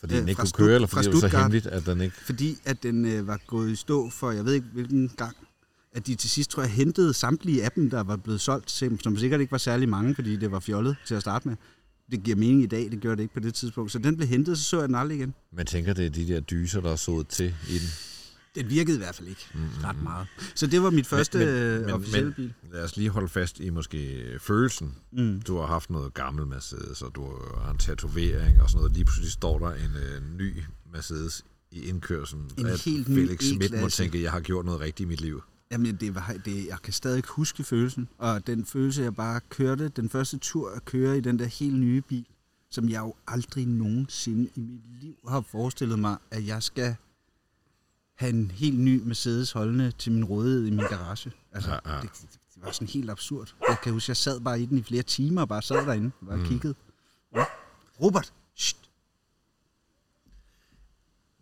Fordi 0.01 0.15
Øh, 0.15 0.21
den 0.21 0.29
ikke 0.29 0.39
fra 0.39 0.45
kunne 0.45 0.67
køre, 0.67 0.75
eller 0.75 0.89
fordi 0.89 1.07
det 1.07 1.15
var 1.23 1.29
så 1.29 1.39
hemmeligt, 1.39 1.67
at 1.67 1.87
den 1.87 2.01
ikke... 2.01 2.17
fordi 2.25 2.59
at 2.65 2.83
den 2.83 3.05
øh, 3.05 3.27
var 3.27 3.41
gået 3.47 3.71
i 3.71 3.77
stå 3.77 4.11
for, 4.11 4.31
jeg 4.31 4.45
ved 4.45 4.53
ikke 4.53 4.67
hvilken 4.73 5.09
gang, 5.17 5.37
at 5.93 6.07
de 6.07 6.15
til 6.15 6.31
sidst, 6.31 6.51
tror 6.51 6.63
jeg, 6.63 6.73
hentede 6.73 7.15
samtlige 7.15 7.65
af 7.65 7.73
dem, 7.73 7.91
der 7.91 8.01
var 8.03 8.17
blevet 8.17 8.41
solgt, 8.41 8.71
som 8.71 9.01
som 9.01 9.17
sikkert 9.17 9.41
ikke 9.41 9.53
var 9.53 9.59
særlig 9.59 9.89
mange, 9.89 10.15
fordi 10.15 10.37
det 10.37 10.51
var 10.51 10.61
fjollet 10.61 10.97
til 11.07 11.15
at 11.15 11.21
starte 11.21 11.49
med. 11.49 11.57
Det 12.11 12.23
giver 12.23 12.37
mening 12.37 12.63
i 12.63 12.67
dag, 12.67 12.91
det 12.91 13.01
gjorde 13.01 13.17
det 13.17 13.23
ikke 13.23 13.35
på 13.35 13.41
det 13.41 13.55
tidspunkt. 13.55 13.93
Så 13.93 13.99
den 13.99 14.17
blev 14.17 14.29
hentet, 14.29 14.59
så 14.59 14.65
så 14.65 14.79
jeg 14.79 14.89
den 14.89 14.95
aldrig 14.95 15.19
igen. 15.19 15.35
Man 15.53 15.67
tænker, 15.67 15.93
det 15.93 16.07
er 16.07 16.11
de 16.11 16.29
der 16.29 16.41
dyser, 16.41 16.81
der 16.81 16.93
er 16.93 16.97
sået 16.97 17.29
til 17.29 17.55
i 17.69 17.79
den. 17.79 17.89
Den 18.55 18.71
virkede 18.71 18.97
i 18.97 18.99
hvert 18.99 19.15
fald 19.15 19.29
ikke 19.29 19.47
mm, 19.55 19.61
ret 19.85 20.03
meget. 20.03 20.27
Så 20.55 20.67
det 20.67 20.83
var 20.83 20.91
mit 20.91 21.07
første 21.07 21.39
men, 21.39 21.47
men, 21.47 21.81
men, 21.81 21.91
officielle 21.91 22.25
men, 22.27 22.35
bil. 22.35 22.55
Lad 22.73 22.85
os 22.85 22.97
lige 22.97 23.11
holde 23.11 23.29
fast 23.29 23.61
i 23.61 23.71
måske 23.71 24.23
følelsen. 24.41 24.95
Mm. 25.13 25.43
Du 25.43 25.57
har 25.59 25.67
haft 25.67 25.91
noget 25.91 26.15
gammel 26.15 26.47
Mercedes, 26.47 27.03
og 27.03 27.15
du 27.15 27.33
har 27.63 27.71
en 27.71 27.79
tatovering 27.79 28.63
og 28.63 28.71
sådan 28.71 28.79
noget. 28.79 28.93
Lige 28.93 29.05
pludselig 29.05 29.33
står 29.33 29.59
der 29.59 29.71
en 29.71 29.97
øh, 29.97 30.39
ny 30.39 30.55
Mercedes 30.93 31.45
i 31.71 31.85
indkørselen. 31.85 32.51
En 32.59 32.67
At 32.67 32.81
helt 32.81 33.07
Felix 33.07 33.45
Schmidt 33.45 33.81
må 33.81 33.89
tænke, 33.89 34.23
jeg 34.23 34.31
har 34.31 34.41
gjort 34.41 34.65
noget 34.65 34.81
rigtigt 34.81 35.07
i 35.07 35.09
mit 35.09 35.21
liv. 35.21 35.43
Jamen, 35.71 35.97
det 35.97 36.15
var, 36.15 36.35
det, 36.45 36.67
jeg 36.67 36.83
kan 36.83 36.93
stadig 36.93 37.25
huske 37.29 37.65
følelsen. 37.65 38.09
Og 38.19 38.47
den 38.47 38.65
følelse, 38.65 39.03
jeg 39.03 39.15
bare 39.15 39.41
kørte, 39.49 39.89
den 39.89 40.09
første 40.09 40.39
tur 40.39 40.71
at 40.71 40.85
køre 40.85 41.19
i 41.19 41.21
den 41.21 41.39
der 41.39 41.47
helt 41.47 41.79
nye 41.79 42.01
bil, 42.01 42.27
som 42.71 42.89
jeg 42.89 43.01
jo 43.01 43.15
aldrig 43.27 43.67
nogensinde 43.67 44.51
i 44.55 44.61
mit 44.61 45.01
liv 45.01 45.17
har 45.29 45.41
forestillet 45.41 45.99
mig, 45.99 46.17
at 46.31 46.47
jeg 46.47 46.63
skal 46.63 46.97
have 48.15 48.31
en 48.31 48.51
helt 48.51 48.81
ny 48.81 49.03
Mercedes 49.05 49.53
holdende 49.53 49.91
til 49.91 50.13
min 50.13 50.25
rådighed 50.25 50.67
i 50.67 50.71
min 50.71 50.87
garage. 50.91 51.33
Altså, 51.53 51.71
Ja, 51.71 51.95
ja. 51.95 52.01
Det, 52.01 52.11
det, 52.23 52.65
var 52.65 52.73
sådan 52.73 52.89
helt 52.89 53.11
absurd. 53.11 53.55
Jeg 53.69 53.77
kan 53.83 53.93
huske, 53.93 54.11
jeg 54.11 54.17
sad 54.17 54.41
bare 54.41 54.61
i 54.61 54.67
den 54.67 54.79
i 54.79 54.83
flere 54.83 55.03
timer 55.03 55.41
og 55.41 55.49
bare 55.49 55.63
sad 55.63 55.87
derinde 55.87 56.11
og 56.27 56.39
mm. 56.39 56.47
kiggede. 56.47 56.75
Ja. 57.35 57.45
Robert! 58.03 58.33
Shht. 58.55 58.91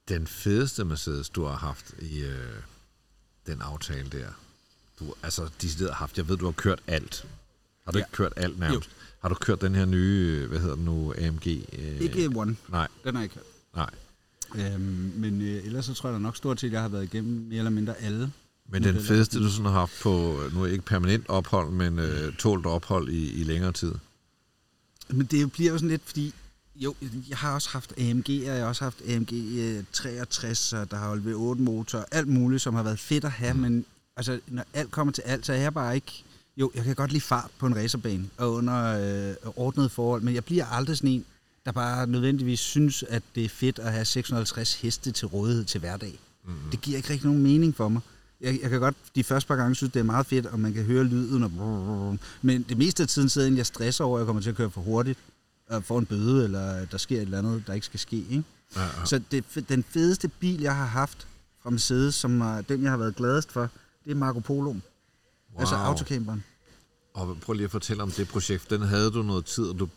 Den 0.08 0.26
fedeste 0.26 0.84
Mercedes, 0.84 1.30
du 1.30 1.44
har 1.44 1.56
haft 1.56 1.94
i 1.98 2.20
øh, 2.24 2.62
den 3.52 3.62
aftale 3.62 4.08
der. 4.12 4.26
Du 5.00 5.14
altså 5.22 5.48
decideret 5.62 5.94
haft. 5.94 6.16
Jeg 6.18 6.28
ved, 6.28 6.36
du 6.36 6.44
har 6.44 6.52
kørt 6.52 6.80
alt. 6.86 7.26
Har 7.84 7.92
du 7.92 7.98
Ja. 7.98 8.04
ikke 8.04 8.12
kørt 8.12 8.32
alt 8.36 8.58
nærmest? 8.58 8.90
Har 9.22 9.28
du 9.28 9.34
kørt 9.34 9.60
den 9.60 9.74
her 9.74 9.84
nye, 9.84 10.46
hvad 10.46 10.58
hedder 10.60 10.74
den 10.74 10.84
nu, 10.84 11.14
AMG? 11.18 11.46
Øh, 11.46 12.00
Ikke 12.00 12.30
One. 12.36 12.56
Nej, 12.68 12.88
Den 13.04 13.14
har 13.14 13.22
jeg 13.22 13.24
ikke 13.24 13.34
hørt. 13.34 13.44
nej. 13.74 13.90
Øhm, 14.66 15.12
men 15.16 15.40
øh, 15.42 15.66
ellers 15.66 15.84
så 15.84 15.94
tror 15.94 16.08
jeg 16.08 16.14
da 16.14 16.18
nok 16.22 16.36
stort 16.36 16.60
set, 16.60 16.66
at 16.66 16.72
jeg 16.72 16.80
har 16.82 16.88
været 16.88 17.04
igennem 17.04 17.46
mere 17.48 17.58
eller 17.58 17.70
mindre 17.70 17.96
alle. 18.00 18.32
Men 18.68 18.82
den 18.84 19.02
fedeste, 19.02 19.38
du 19.38 19.50
sådan 19.50 19.64
har 19.64 19.72
haft 19.72 19.92
på, 20.02 20.42
nu 20.52 20.62
er 20.62 20.66
ikke 20.66 20.84
permanent 20.84 21.28
ophold, 21.28 21.70
men 21.70 21.98
øh, 21.98 22.36
tålt 22.36 22.66
ophold 22.66 23.08
i, 23.08 23.40
i 23.40 23.44
længere 23.44 23.72
tid. 23.72 23.94
Men 25.08 25.26
det 25.26 25.52
bliver 25.52 25.72
jo 25.72 25.78
sådan 25.78 25.88
lidt, 25.88 26.02
fordi 26.04 26.34
jo, 26.78 26.94
jeg 27.28 27.38
har 27.38 27.54
også 27.54 27.68
haft 27.70 27.92
AMG, 27.98 28.28
og 28.28 28.44
jeg 28.44 28.56
har 28.56 28.66
også 28.66 28.84
haft 28.84 29.02
AMG 29.08 29.32
øh, 29.32 29.84
63, 29.92 30.72
og 30.72 30.90
der 30.90 30.96
har 30.96 31.16
jo 31.16 31.52
V8 31.54 31.60
motor, 31.60 32.04
alt 32.12 32.28
muligt, 32.28 32.62
som 32.62 32.74
har 32.74 32.82
været 32.82 32.98
fedt 32.98 33.24
at 33.24 33.30
have, 33.30 33.54
mm. 33.54 33.60
men 33.60 33.84
altså, 34.16 34.40
når 34.46 34.64
alt 34.74 34.90
kommer 34.90 35.12
til 35.12 35.22
alt, 35.22 35.46
så 35.46 35.52
er 35.52 35.56
jeg 35.56 35.74
bare 35.74 35.94
ikke... 35.94 36.24
Jo, 36.56 36.70
jeg 36.74 36.84
kan 36.84 36.94
godt 36.94 37.12
lide 37.12 37.20
fart 37.20 37.50
på 37.58 37.66
en 37.66 37.76
racerbane 37.76 38.28
og 38.36 38.52
under 38.52 38.84
øh, 39.30 39.34
ordnede 39.56 39.88
forhold, 39.88 40.22
men 40.22 40.34
jeg 40.34 40.44
bliver 40.44 40.66
aldrig 40.66 40.96
sådan 40.96 41.10
en, 41.10 41.24
der 41.64 41.72
bare 41.72 42.06
nødvendigvis 42.06 42.60
synes, 42.60 43.02
at 43.02 43.22
det 43.34 43.44
er 43.44 43.48
fedt 43.48 43.78
at 43.78 43.92
have 43.92 44.04
650 44.04 44.74
heste 44.74 45.12
til 45.12 45.26
rådighed 45.26 45.64
til 45.64 45.80
hverdag. 45.80 46.18
Mm. 46.44 46.52
Det 46.70 46.80
giver 46.80 46.96
ikke 46.96 47.10
rigtig 47.10 47.26
nogen 47.26 47.42
mening 47.42 47.76
for 47.76 47.88
mig. 47.88 48.00
Jeg, 48.40 48.58
jeg 48.62 48.70
kan 48.70 48.80
godt 48.80 48.96
de 49.14 49.24
første 49.24 49.48
par 49.48 49.56
gange 49.56 49.74
synes, 49.74 49.92
det 49.92 50.00
er 50.00 50.04
meget 50.04 50.26
fedt, 50.26 50.46
og 50.46 50.60
man 50.60 50.72
kan 50.72 50.84
høre 50.84 51.04
lyden, 51.04 51.42
og 51.42 52.18
men 52.42 52.62
det 52.68 52.78
meste 52.78 53.02
af 53.02 53.08
tiden 53.08 53.28
sidder 53.28 53.48
jeg, 53.48 53.56
jeg 53.56 53.66
stresser 53.66 54.04
over, 54.04 54.18
at 54.18 54.20
jeg 54.20 54.26
kommer 54.26 54.42
til 54.42 54.50
at 54.50 54.56
køre 54.56 54.70
for 54.70 54.80
hurtigt, 54.80 55.18
og 55.68 55.84
får 55.84 55.98
en 55.98 56.06
bøde, 56.06 56.44
eller 56.44 56.84
der 56.84 56.98
sker 56.98 57.16
et 57.16 57.22
eller 57.22 57.38
andet, 57.38 57.64
der 57.66 57.72
ikke 57.72 57.86
skal 57.86 58.00
ske. 58.00 58.16
Ikke? 58.16 58.44
Ja, 58.76 58.82
ja. 58.82 58.88
Så 59.04 59.20
det, 59.30 59.44
den 59.68 59.84
fedeste 59.90 60.28
bil, 60.28 60.60
jeg 60.60 60.76
har 60.76 60.86
haft 60.86 61.26
fra 61.62 61.70
Mercedes, 61.70 62.14
som 62.14 62.40
er 62.40 62.60
den, 62.60 62.82
jeg 62.82 62.90
har 62.90 62.98
været 62.98 63.16
gladest 63.16 63.52
for, 63.52 63.68
det 64.04 64.10
er 64.10 64.14
Marco 64.14 64.40
Polo. 64.40 64.70
Wow. 64.70 64.80
Altså 65.58 65.74
autocamperen. 65.74 66.44
Og 67.14 67.36
prøv 67.42 67.52
lige 67.52 67.64
at 67.64 67.70
fortælle 67.70 68.02
om 68.02 68.10
det 68.10 68.28
projekt. 68.28 68.70
Den 68.70 68.82
havde 68.82 69.10
du 69.10 69.22
noget 69.22 69.44
tid, 69.44 69.64
og 69.64 69.78
du 69.78 69.88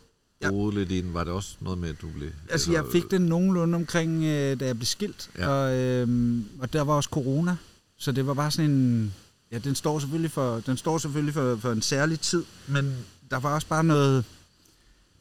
Ja. 0.42 0.50
boede 0.50 0.74
lidt 0.74 0.92
i 0.92 1.00
den. 1.00 1.14
Var 1.14 1.24
det 1.24 1.32
også 1.32 1.56
noget 1.60 1.78
med, 1.78 1.88
at 1.88 2.00
du 2.02 2.08
blev... 2.16 2.30
Altså, 2.50 2.72
jeg 2.72 2.84
fik 2.92 3.10
den 3.10 3.22
nogenlunde 3.22 3.76
omkring, 3.76 4.24
øh, 4.24 4.60
da 4.60 4.66
jeg 4.66 4.76
blev 4.76 4.86
skilt, 4.86 5.30
Ja. 5.38 5.42
ja. 5.42 5.48
og, 5.48 5.74
øh, 6.08 6.38
og 6.58 6.72
der 6.72 6.82
var 6.82 6.92
også 6.94 7.08
corona, 7.10 7.56
så 7.98 8.12
det 8.12 8.26
var 8.26 8.34
bare 8.34 8.50
sådan 8.50 8.70
en... 8.70 9.14
Ja, 9.52 9.58
den 9.58 9.74
står 9.74 9.98
selvfølgelig 9.98 10.30
for, 10.30 10.60
den 10.66 10.76
står 10.76 10.98
selvfølgelig 10.98 11.34
for, 11.34 11.56
for 11.56 11.72
en 11.72 11.82
særlig 11.82 12.20
tid, 12.20 12.44
men 12.68 12.96
der 13.30 13.36
var 13.38 13.54
også 13.54 13.66
bare 13.66 13.84
noget... 13.84 14.24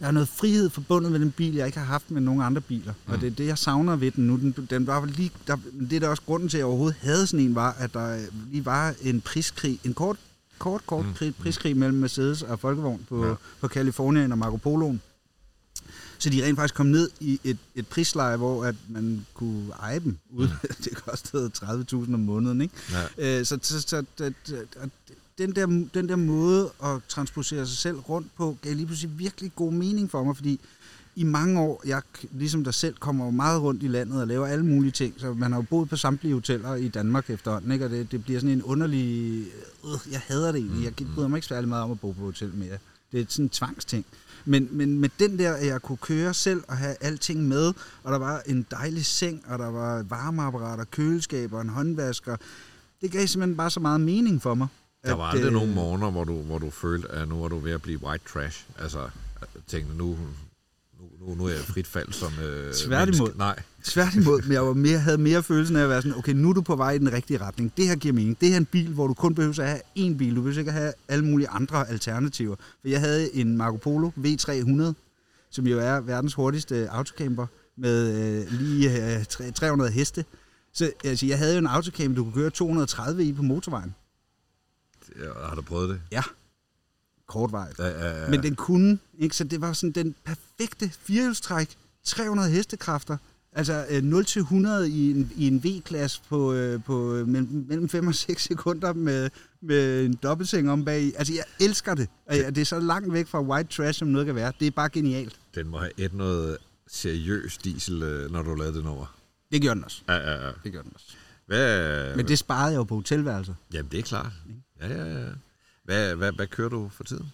Der 0.02 0.08
er 0.08 0.12
noget 0.12 0.30
frihed 0.30 0.70
forbundet 0.70 1.12
med 1.12 1.20
den 1.20 1.32
bil, 1.32 1.54
jeg 1.56 1.66
ikke 1.66 1.78
har 1.78 1.86
haft 1.86 2.12
med 2.12 2.22
nogen 2.22 2.42
andre 2.42 2.62
biler. 2.62 2.94
Mm. 3.08 3.14
Og 3.14 3.22
det 3.22 3.28
er 3.28 3.32
det, 3.32 3.46
jeg 3.46 3.58
savner 3.58 3.96
ved 3.96 4.12
den 4.12 4.28
nu. 4.28 4.36
Den, 4.38 4.68
den 4.70 4.88
var 4.88 5.06
lige, 5.06 5.32
der, 5.48 5.58
det 5.80 5.94
er 5.94 6.00
der 6.00 6.08
også 6.08 6.24
grunden 6.26 6.50
til, 6.50 6.58
at 6.58 6.60
jeg 6.60 6.66
overhovedet 6.66 6.98
havde 7.02 7.28
sådan 7.28 7.46
en, 7.46 7.56
var, 7.56 7.72
at 7.80 7.94
der 7.94 8.20
lige 8.52 8.66
var 8.66 8.94
en 9.02 9.22
priskrig, 9.22 9.80
en 9.84 9.94
kort, 9.94 10.18
kort, 10.60 10.86
kort 10.88 11.06
Mm. 11.06 11.28
mm. 11.28 11.34
priskrig 11.34 11.78
mellem 11.78 11.98
Mercedes 11.98 12.42
og 12.42 12.60
Folkevogn 12.60 13.06
på, 13.10 13.24
Ja. 13.24 13.30
ja. 13.30 13.36
på 13.62 13.68
Kalifornien 13.68 14.32
og 14.32 14.38
Marco 14.38 14.56
Poloen. 14.58 15.02
Så 16.18 16.30
de 16.30 16.46
rent 16.46 16.58
faktisk 16.58 16.76
kom 16.76 16.86
ned 16.86 17.10
i 17.20 17.40
et, 17.44 17.58
et 17.76 17.88
prisleje, 17.88 18.38
hvor 18.38 18.66
at 18.66 18.76
man 18.90 19.26
kunne 19.34 19.66
eje 19.80 20.00
dem. 20.00 20.18
Ud. 20.30 20.48
Mm. 20.48 20.70
det 20.84 20.96
kostede 20.96 21.52
30.000 21.58 21.96
om 22.14 22.20
måneden. 22.20 22.62
Ikke? 22.62 22.74
Ja. 23.18 23.40
Øh, 23.40 23.46
så 23.46 23.60
så, 23.62 23.82
så 23.82 24.04
det, 24.18 24.34
det, 24.48 24.68
den, 25.42 25.56
der, 25.56 25.66
den 25.94 26.10
der 26.10 26.16
måde 26.16 26.70
at 26.84 27.02
transportere 27.08 27.68
sig 27.68 27.78
selv 27.78 27.98
rundt 27.98 28.28
på, 28.36 28.58
gav 28.62 28.76
lige 28.76 28.86
pludselig 28.86 29.20
virkelig 29.20 29.52
god 29.56 29.74
mening 29.74 30.12
for 30.12 30.24
mig, 30.24 30.36
fordi 30.36 30.60
i 31.16 31.24
mange 31.24 31.60
år, 31.60 31.82
jeg 31.86 32.02
ligesom 32.32 32.64
dig 32.64 32.74
selv, 32.74 32.96
kommer 32.96 33.26
jo 33.26 33.32
meget 33.32 33.62
rundt 33.62 33.84
i 33.84 33.88
landet 33.88 34.22
og 34.22 34.28
laver 34.28 34.48
alle 34.48 34.66
mulige 34.66 34.92
ting, 34.92 35.14
så 35.18 35.34
man 35.34 35.52
har 35.52 35.60
jo 35.60 35.66
boet 35.70 35.90
på 35.90 35.96
samtlige 35.96 36.34
hoteller 36.34 36.76
i 36.76 36.88
Danmark 36.88 37.30
efterhånden, 37.30 37.72
ikke? 37.72 37.86
og 37.86 37.92
det, 37.92 38.12
det 38.12 38.24
bliver 38.24 38.40
sådan 38.40 38.56
en 38.56 38.64
underlig... 38.64 39.46
Øh, 39.86 40.12
jeg 40.12 40.20
hader 40.20 40.52
det 40.52 40.60
egentlig, 40.60 40.84
jeg 40.84 41.08
bryder 41.16 41.28
mig 41.28 41.38
ikke 41.38 41.48
særlig 41.48 41.70
meget 41.70 41.84
om 41.84 41.92
at 41.92 42.00
bo 42.00 42.12
på 42.12 42.22
hotel 42.22 42.54
mere. 42.56 42.78
Det 43.12 43.22
er 43.22 43.26
sådan 43.30 43.46
en 43.46 43.50
tvangsting. 43.50 44.06
Men, 44.46 44.68
men 44.72 45.00
med 45.00 45.10
den 45.20 45.40
der, 45.40 45.54
at 45.54 45.68
jeg 45.68 45.82
kunne 45.82 45.98
køre 45.98 46.34
selv 46.34 46.64
og 46.68 46.78
have 46.78 46.96
alting 47.02 47.48
med, 47.48 47.74
og 48.04 48.12
der 48.12 48.18
var 48.18 48.42
en 48.46 48.66
dejlig 48.72 49.06
seng, 49.06 49.44
og 49.48 49.60
der 49.60 49.72
var 49.72 50.04
varmeapparater, 50.04 50.84
køleskaber, 50.84 51.62
en 51.62 51.70
håndvasker, 51.70 52.36
det 53.02 53.12
gav 53.12 53.28
simpelthen 53.28 53.58
bare 53.58 53.70
så 53.70 53.80
meget 53.80 54.02
mening 54.02 54.42
for 54.42 54.54
mig. 54.54 54.68
Der 55.06 55.14
var 55.14 55.24
at, 55.24 55.34
aldrig 55.36 55.48
øh, 55.48 55.54
nogen 55.54 55.74
morgener, 55.76 56.12
hvor 56.12 56.24
du, 56.24 56.42
hvor 56.42 56.58
du 56.58 56.70
følte, 56.70 57.12
at 57.12 57.28
nu 57.28 57.42
var 57.42 57.48
du 57.48 57.60
ved 57.60 57.72
at 57.72 57.82
blive 57.82 58.04
white 58.04 58.24
trash. 58.34 58.66
Altså, 58.80 59.10
tænkte, 59.68 59.98
nu, 59.98 60.06
nu, 61.00 61.28
nu, 61.28 61.36
nu 61.36 61.46
er 61.46 61.50
jeg 61.50 61.60
frit 61.60 61.88
fald 61.88 62.12
som 62.12 62.34
øh, 62.44 62.74
Tværtimod. 62.74 63.20
menneske. 63.20 63.38
Nej, 63.38 63.60
Tværtimod, 63.84 64.42
men 64.42 64.52
jeg 64.52 64.66
var 64.66 64.74
mere, 64.74 65.00
havde 65.00 65.18
mere 65.18 65.44
følelsen 65.44 65.76
af 65.76 65.84
at 65.84 65.90
være 65.90 66.02
sådan, 66.02 66.18
okay, 66.18 66.32
nu 66.34 66.50
er 66.50 66.54
du 66.54 66.62
på 66.62 66.76
vej 66.76 66.92
i 66.92 66.98
den 66.98 67.14
rigtige 67.14 67.38
retning. 67.42 67.72
Det 67.78 67.88
her 67.88 67.96
giver 67.96 68.14
mening. 68.14 68.42
Det 68.42 68.48
her 68.50 68.56
er 68.56 68.60
en 68.60 68.66
bil, 68.66 68.88
hvor 68.94 69.08
du 69.08 69.14
kun 69.14 69.36
behøver 69.36 69.60
at 69.62 69.68
have 69.68 69.80
én 69.98 70.18
bil. 70.18 70.36
Du 70.36 70.42
behøver 70.42 70.60
ikke 70.60 70.72
at 70.72 70.78
have 70.78 70.94
alle 71.08 71.26
mulige 71.26 71.48
andre 71.50 71.90
alternativer. 71.90 72.56
For 72.82 72.88
jeg 72.88 73.00
havde 73.00 73.36
en 73.36 73.58
Marco 73.58 73.78
Polo 73.78 74.10
V300, 74.18 74.94
som 75.52 75.68
jo 75.68 75.80
er 75.80 76.00
verdens 76.00 76.34
hurtigste 76.34 76.90
autocamper, 76.90 77.48
med 77.78 78.14
øh, 78.42 78.52
lige 78.60 79.18
øh, 79.18 79.26
tre- 79.26 79.52
300 79.52 79.92
heste. 79.92 80.26
Så 80.74 80.92
altså, 81.04 81.26
jeg 81.26 81.38
havde 81.38 81.54
jo 81.54 81.58
en 81.58 81.68
autocamper, 81.68 82.16
du 82.16 82.24
kunne 82.24 82.34
køre 82.34 82.50
230 82.50 83.24
i 83.24 83.34
på 83.34 83.42
motorvejen. 83.44 83.96
Ja, 85.20 85.48
har 85.48 85.56
du 85.56 85.62
prøvet 85.62 85.90
det? 85.90 86.02
Ja, 86.12 86.24
kort 87.28 87.52
vej. 87.52 87.74
Ja, 87.80 87.88
ja, 87.88 88.22
ja. 88.24 88.30
Men 88.30 88.44
den 88.44 88.56
kunne, 88.56 89.00
ikke? 89.20 89.36
Så 89.36 89.44
det 89.44 89.62
var 89.62 89.74
sådan 89.74 89.92
den 89.92 90.16
perfekte 90.26 90.90
firehjulstræk, 90.90 91.78
300 92.04 92.50
hestekræfter, 92.50 93.18
altså 93.54 93.86
øh, 93.90 94.04
0 94.04 94.26
til 94.26 94.40
100 94.40 94.90
i 94.90 95.12
en, 95.12 95.32
i 95.36 95.48
en 95.48 95.64
V-klasse 95.64 96.22
på, 96.30 96.54
øh, 96.54 96.84
på 96.84 97.16
øh, 97.16 97.28
mellem, 97.28 97.66
mellem 97.68 97.90
5 97.90 98.08
og 98.08 98.16
6 98.16 98.44
sekunder 98.44 98.94
med, 98.94 99.30
med 99.62 100.06
en 100.06 100.14
dobbeltseng 100.24 100.72
om 100.72 100.86
bag. 100.86 101.14
Altså, 101.18 101.34
jeg 101.34 101.44
elsker 101.60 101.96
det. 101.96 102.10
Det 102.30 102.58
er 102.58 102.66
så 102.66 102.80
langt 102.80 103.14
væk 103.14 103.28
fra 103.28 103.42
white 103.42 103.70
trash, 103.70 104.00
som 104.00 104.08
noget 104.08 104.26
kan 104.26 104.36
være. 104.36 104.54
Det 104.60 104.68
er 104.68 104.72
bare 104.72 104.90
genialt. 104.90 105.40
Den 105.56 105.68
må 105.68 105.78
have 105.78 105.92
et 105.98 106.14
noget 106.14 106.58
seriøs 106.88 107.58
diesel, 107.58 108.04
øh, 108.04 108.32
når 108.32 108.42
du 108.42 108.56
lavede 108.56 108.78
den 108.78 108.88
over. 108.88 109.18
Det 109.52 109.62
gjorde 109.62 109.76
den 109.76 109.84
også. 109.84 110.02
Ja, 110.08 110.16
ja, 110.16 110.46
ja. 110.46 110.52
Det 110.64 110.72
gjorde 110.72 110.84
den 110.84 110.92
også. 110.96 111.08
Hvad, 111.52 112.16
Men 112.16 112.28
det 112.28 112.40
sparede 112.40 112.72
jeg 112.72 112.78
jo 112.78 112.84
på 112.84 112.96
hotelværelser. 112.96 113.54
Jamen, 113.74 113.92
det 113.92 114.00
er 114.00 114.04
klart. 114.04 114.32
Ja, 114.82 114.88
ja, 114.88 115.20
ja. 115.20 115.30
Hvad, 115.84 116.16
hvad, 116.16 116.32
hvad 116.32 116.48
kører 116.48 116.70
du 116.70 116.90
for 116.90 117.04
tiden? 117.04 117.32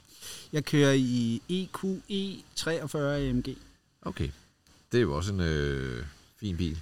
Jeg 0.53 0.65
kører 0.65 0.93
i 0.93 1.41
EQE 1.49 2.43
43 2.55 3.29
AMG. 3.29 3.47
Okay. 4.01 4.29
Det 4.91 4.97
er 4.97 5.01
jo 5.01 5.15
også 5.15 5.33
en 5.33 5.39
øh, 5.39 6.05
fin 6.39 6.57
bil. 6.57 6.79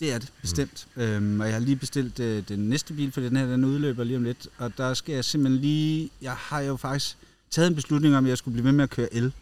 Det 0.00 0.12
er 0.12 0.18
det, 0.18 0.32
bestemt. 0.40 0.86
Mm. 0.94 1.02
Øhm, 1.02 1.40
og 1.40 1.46
jeg 1.46 1.54
har 1.54 1.60
lige 1.60 1.76
bestilt 1.76 2.20
øh, 2.20 2.48
den 2.48 2.68
næste 2.68 2.94
bil, 2.94 3.12
for 3.12 3.20
den 3.20 3.36
her 3.36 3.46
den 3.46 3.64
udløber 3.64 4.04
lige 4.04 4.16
om 4.16 4.24
lidt. 4.24 4.48
Og 4.58 4.78
der 4.78 4.94
skal 4.94 5.14
jeg 5.14 5.24
simpelthen 5.24 5.60
lige... 5.60 6.10
Jeg 6.20 6.34
har 6.34 6.60
jo 6.60 6.76
faktisk 6.76 7.16
taget 7.50 7.68
en 7.68 7.74
beslutning 7.74 8.16
om, 8.16 8.24
at 8.24 8.28
jeg 8.28 8.38
skulle 8.38 8.52
blive 8.52 8.64
ved 8.64 8.72
med 8.72 8.84
at 8.84 8.90
køre 8.90 9.14
el. 9.14 9.32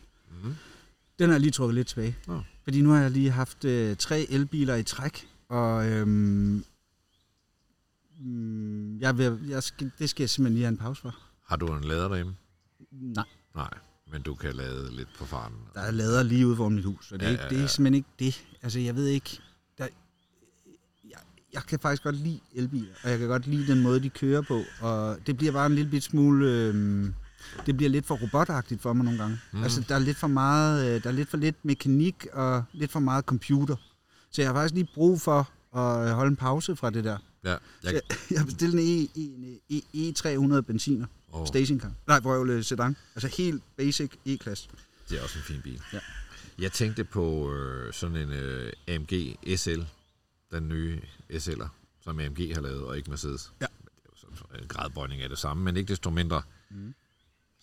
Mm. 0.43 0.55
Den 1.19 1.29
har 1.29 1.35
jeg 1.35 1.41
lige 1.41 1.51
trukket 1.51 1.75
lidt 1.75 1.89
tilbage. 1.89 2.17
Nå. 2.27 2.41
Fordi 2.65 2.81
nu 2.81 2.91
har 2.91 3.01
jeg 3.01 3.11
lige 3.11 3.31
haft 3.31 3.65
øh, 3.65 3.97
tre 3.97 4.27
elbiler 4.31 4.75
i 4.75 4.83
træk, 4.83 5.29
og 5.49 5.89
øhm, 5.89 6.65
mm, 8.25 8.99
jeg 9.01 9.19
vil, 9.19 9.39
jeg 9.49 9.63
skal, 9.63 9.91
det 9.99 10.11
skal 10.11 10.23
jeg 10.23 10.31
simpelthen 10.31 10.55
lige 10.55 10.65
have 10.65 10.73
en 10.73 10.77
pause 10.77 11.03
for. 11.03 11.15
Har 11.47 11.57
du 11.57 11.67
en 11.75 11.85
lader 11.85 12.09
derhjemme? 12.09 12.35
Nej, 12.93 13.25
Nej, 13.55 13.71
men 14.13 14.23
du 14.23 14.35
kan 14.35 14.55
lade 14.55 14.97
lidt 14.97 15.09
på 15.19 15.25
farten. 15.25 15.57
der 15.75 15.81
er 15.81 15.91
lader 15.91 16.23
lige 16.23 16.47
ude 16.47 16.57
foran 16.57 16.75
mit 16.75 16.85
hus, 16.85 17.13
og 17.13 17.21
det 17.21 17.27
er, 17.27 17.31
Ja, 17.31 17.33
ikke, 17.33 17.43
ja, 17.45 17.49
det 17.49 17.57
er 17.57 17.61
ja. 17.61 17.67
simpelthen 17.67 17.95
ikke 17.95 18.09
det. 18.19 18.45
Altså, 18.63 18.79
jeg 18.81 18.95
ved 18.97 19.07
ikke... 19.07 19.41
Der, 19.79 19.87
jeg, 21.11 21.19
jeg 21.53 21.63
kan 21.63 21.79
faktisk 21.79 22.03
godt 22.03 22.17
lide 22.17 22.41
elbiler, 22.55 22.95
og 23.05 23.11
jeg 23.11 23.19
kan 23.19 23.29
godt 23.29 23.47
lide 23.47 23.73
den 23.73 23.83
måde, 23.83 24.01
de 24.01 24.09
kører 24.09 24.43
på, 24.43 24.63
og 24.81 25.17
det 25.27 25.37
bliver 25.37 25.53
bare 25.53 25.67
en 25.67 25.75
lille 25.75 25.91
bit 25.91 26.03
smule... 26.03 26.47
Øhm, 26.51 27.15
det 27.67 27.77
bliver 27.77 27.91
lidt 27.91 28.07
for 28.07 28.15
robotagtigt 28.23 28.83
for 28.83 28.93
mig 28.93 29.05
nogle 29.05 29.19
gange. 29.21 29.39
Mm. 29.53 29.59
Mm. 29.59 29.65
Altså, 29.65 29.85
der 29.89 29.95
er 29.95 29.99
lidt 29.99 30.17
for 30.17 30.27
meget, 30.27 30.87
øh, 30.97 31.03
der 31.03 31.09
er 31.09 31.13
lidt 31.15 31.29
for 31.29 31.37
lidt 31.37 31.65
mekanik 31.65 32.27
og 32.33 32.65
lidt 32.73 32.93
for 32.93 33.01
meget 33.01 33.25
computer. 33.25 33.77
Så 34.31 34.43
jeg 34.43 34.49
har 34.49 34.55
faktisk 34.55 34.75
lige 34.75 34.89
brug 34.95 35.21
for 35.21 35.39
at 35.79 36.15
holde 36.15 36.31
en 36.31 36.37
pause 36.37 36.77
fra 36.77 36.91
det 36.91 37.05
der. 37.05 37.19
Ja, 37.45 37.51
Jeg, 37.51 37.61
jeg, 37.95 38.01
jeg 38.31 38.39
har 38.39 38.45
bestilt 38.47 38.75
en, 38.75 38.81
e, 38.81 39.09
en 39.15 39.61
e, 39.95 40.11
E300 40.57 40.61
benziner. 40.61 41.07
oh, 41.33 41.41
Oh. 41.41 41.47
Stationcar. 41.47 41.93
Nej, 42.07 42.21
vrøvle 42.21 42.65
sedan. 42.65 42.97
Altså 43.15 43.29
helt 43.43 43.63
basic 43.77 44.11
E-klasse. 44.27 44.69
det 45.09 45.19
er 45.19 45.23
også 45.23 45.39
en 45.39 45.45
fin 45.45 45.61
bil. 45.63 45.83
Ja. 45.93 45.99
Jeg 46.59 46.73
tænkte 46.73 47.05
på 47.05 47.53
øh, 47.55 47.93
sådan 47.93 48.17
en 48.17 48.31
øh, 48.31 48.73
AMG 48.89 49.37
SL, 49.57 49.81
den 50.53 50.69
nye 50.69 51.01
SL'er, 51.33 51.69
som 52.05 52.19
AMG 52.21 52.55
har 52.55 52.61
lavet, 52.61 52.85
og 52.85 52.97
ikke 52.97 53.11
Mercedes. 53.11 53.53
Ja. 53.61 53.67
Men 53.79 53.89
Det 53.95 54.03
er 54.05 54.31
jo 54.31 54.37
sådan 54.37 54.63
en 54.63 54.69
gradbøjning 54.69 55.23
af 55.23 55.29
det 55.29 55.39
samme, 55.39 55.63
men 55.65 55.77
ikke 55.77 55.89
desto 55.89 56.11
mindre. 56.11 56.43
Mm. 56.71 56.95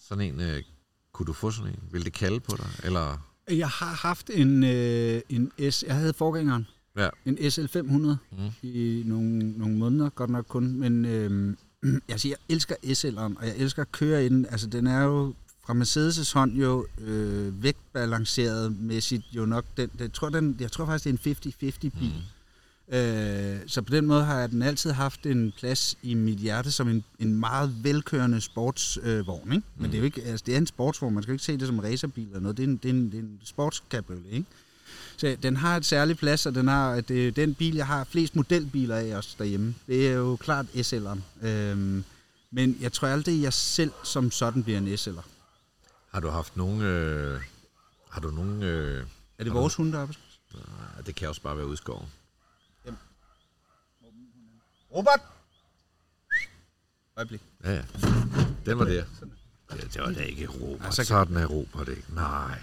Sådan 0.07 0.23
en, 0.33 0.41
øh, 0.41 0.63
kunne 1.11 1.25
du 1.27 1.33
få 1.33 1.51
sådan 1.51 1.71
en? 1.73 1.79
Vil 1.91 2.05
det 2.05 2.13
kalde 2.13 2.39
på 2.39 2.55
dig? 2.57 2.69
Eller? 2.83 3.17
Jeg 3.49 3.69
har 3.69 3.93
haft 3.93 4.29
en, 4.33 4.63
øh, 4.63 5.21
en 5.29 5.71
S... 5.71 5.83
Jeg 5.83 5.95
havde 5.95 6.13
forgængeren. 6.13 6.67
Ja. 6.97 7.09
En 7.25 7.37
SL500 7.37 7.81
Mm. 7.87 8.17
i 8.63 9.03
nogle, 9.05 9.51
nogle 9.51 9.75
måneder, 9.77 10.09
godt 10.09 10.29
nok 10.29 10.45
kun. 10.47 10.73
Men 10.73 11.05
øh, 11.05 11.55
altså, 12.09 12.27
jeg 12.27 12.37
elsker 12.49 12.75
SL'eren, 12.83 13.39
og 13.41 13.47
jeg 13.47 13.53
elsker 13.57 13.81
at 13.81 13.91
køre 13.91 14.25
i 14.25 14.29
den. 14.29 14.45
Altså, 14.45 14.67
den 14.67 14.87
er 14.87 15.01
jo 15.03 15.33
fra 15.65 15.73
Mercedes' 15.73 16.33
hånd 16.33 16.53
jo 16.57 16.87
øh, 17.01 17.63
vægtbalanceret 17.63 18.75
mæssigt 18.79 19.23
jo 19.31 19.45
nok. 19.45 19.65
Den, 19.77 19.89
den, 19.89 19.99
jeg, 19.99 20.13
tror, 20.13 20.29
den, 20.29 20.57
jeg 20.59 20.71
tror 20.71 20.85
faktisk, 20.85 21.03
det 21.25 21.37
er 21.53 21.61
en 21.61 21.69
50-50 21.69 21.79
bil. 21.99 22.13
Mm. 22.13 22.95
Øh, 22.95 23.59
så 23.67 23.81
på 23.81 23.95
den 23.95 24.05
måde 24.05 24.23
har 24.23 24.39
jeg 24.39 24.51
den 24.51 24.61
altid 24.61 24.91
haft 24.91 25.25
en 25.25 25.53
plads 25.57 25.97
i 26.03 26.13
mit 26.13 26.37
hjerte 26.37 26.71
som 26.71 26.89
en, 26.89 27.03
en 27.19 27.35
meget 27.39 27.75
velkørende 27.83 28.41
sportsvogn. 28.41 29.49
Øh, 29.49 29.55
ikke? 29.55 29.67
Men 29.77 29.85
Mm. 29.85 29.91
det 29.91 29.93
er 29.93 29.97
jo 29.97 30.03
ikke, 30.05 30.21
altså, 30.23 30.43
det 30.45 30.53
er 30.53 30.57
en 30.57 30.67
sportsvogn, 30.67 31.13
man 31.13 31.23
skal 31.23 31.31
jo 31.31 31.35
ikke 31.35 31.43
se 31.45 31.57
det 31.57 31.67
som 31.67 31.75
en 31.75 31.83
racerbil 31.83 32.27
eller 32.27 32.39
noget. 32.39 32.57
Det 32.57 32.63
er 32.63 32.67
en, 32.67 32.77
det 32.77 32.89
er 32.89 32.93
en, 32.93 33.05
det 33.11 33.13
er 33.17 33.23
en 33.23 33.39
sportscabriolet, 33.43 34.25
ikke? 34.31 34.45
Så 35.17 35.37
den 35.43 35.55
har 35.57 35.77
et 35.77 35.85
særligt 35.85 36.19
plads, 36.19 36.45
og 36.45 36.55
den 36.55 36.67
har, 36.67 37.01
det 37.01 37.27
er 37.27 37.31
den 37.31 37.55
bil, 37.55 37.75
jeg 37.75 37.87
har 37.87 38.03
flest 38.03 38.35
modelbiler 38.35 38.95
af 38.95 39.15
også 39.15 39.35
derhjemme. 39.39 39.75
Det 39.87 40.07
er 40.09 40.13
jo 40.13 40.35
klart 40.35 40.65
SL'eren. 40.65 41.45
Øhm, 41.47 42.03
men 42.51 42.77
jeg 42.81 42.93
tror 42.93 43.07
aldrig, 43.07 43.41
jeg 43.41 43.53
selv 43.53 43.91
som 44.03 44.31
sådan 44.31 44.63
bliver 44.63 44.77
en 44.77 44.87
SL'er. 44.93 45.21
Har 46.11 46.19
du 46.19 46.27
haft 46.29 46.57
nogen... 46.57 46.81
Øh, 46.81 47.41
har 48.09 48.21
du 48.21 48.31
nogen... 48.31 48.63
Øh, 48.63 49.05
Er 49.37 49.43
det 49.43 49.53
vores 49.53 49.75
hunde 49.75 49.91
deroppe? 49.91 50.15
nej, 50.53 51.01
det 51.05 51.15
kan 51.15 51.29
også 51.29 51.41
bare 51.41 51.57
være 51.57 51.65
ude 51.65 51.73
i 51.73 51.77
skoven. 51.77 52.05
Robert! 54.95 55.19
Øjeblik. 57.17 57.41
Ja, 57.63 57.71
ja. 57.73 57.81
Den 58.65 58.79
var 58.79 58.85
der. 58.85 58.93
Ja, 59.71 59.77
det 59.77 60.01
var 60.01 60.11
da 60.11 60.21
ikke 60.21 60.43
Europa. 60.43 60.83
Ej, 60.83 60.91
så 60.91 60.95
kan- 60.97 61.05
Sådan 61.05 61.37
er 61.37 61.83
det 61.85 61.97
ikke. 61.97 62.13
Nej. 62.15 62.59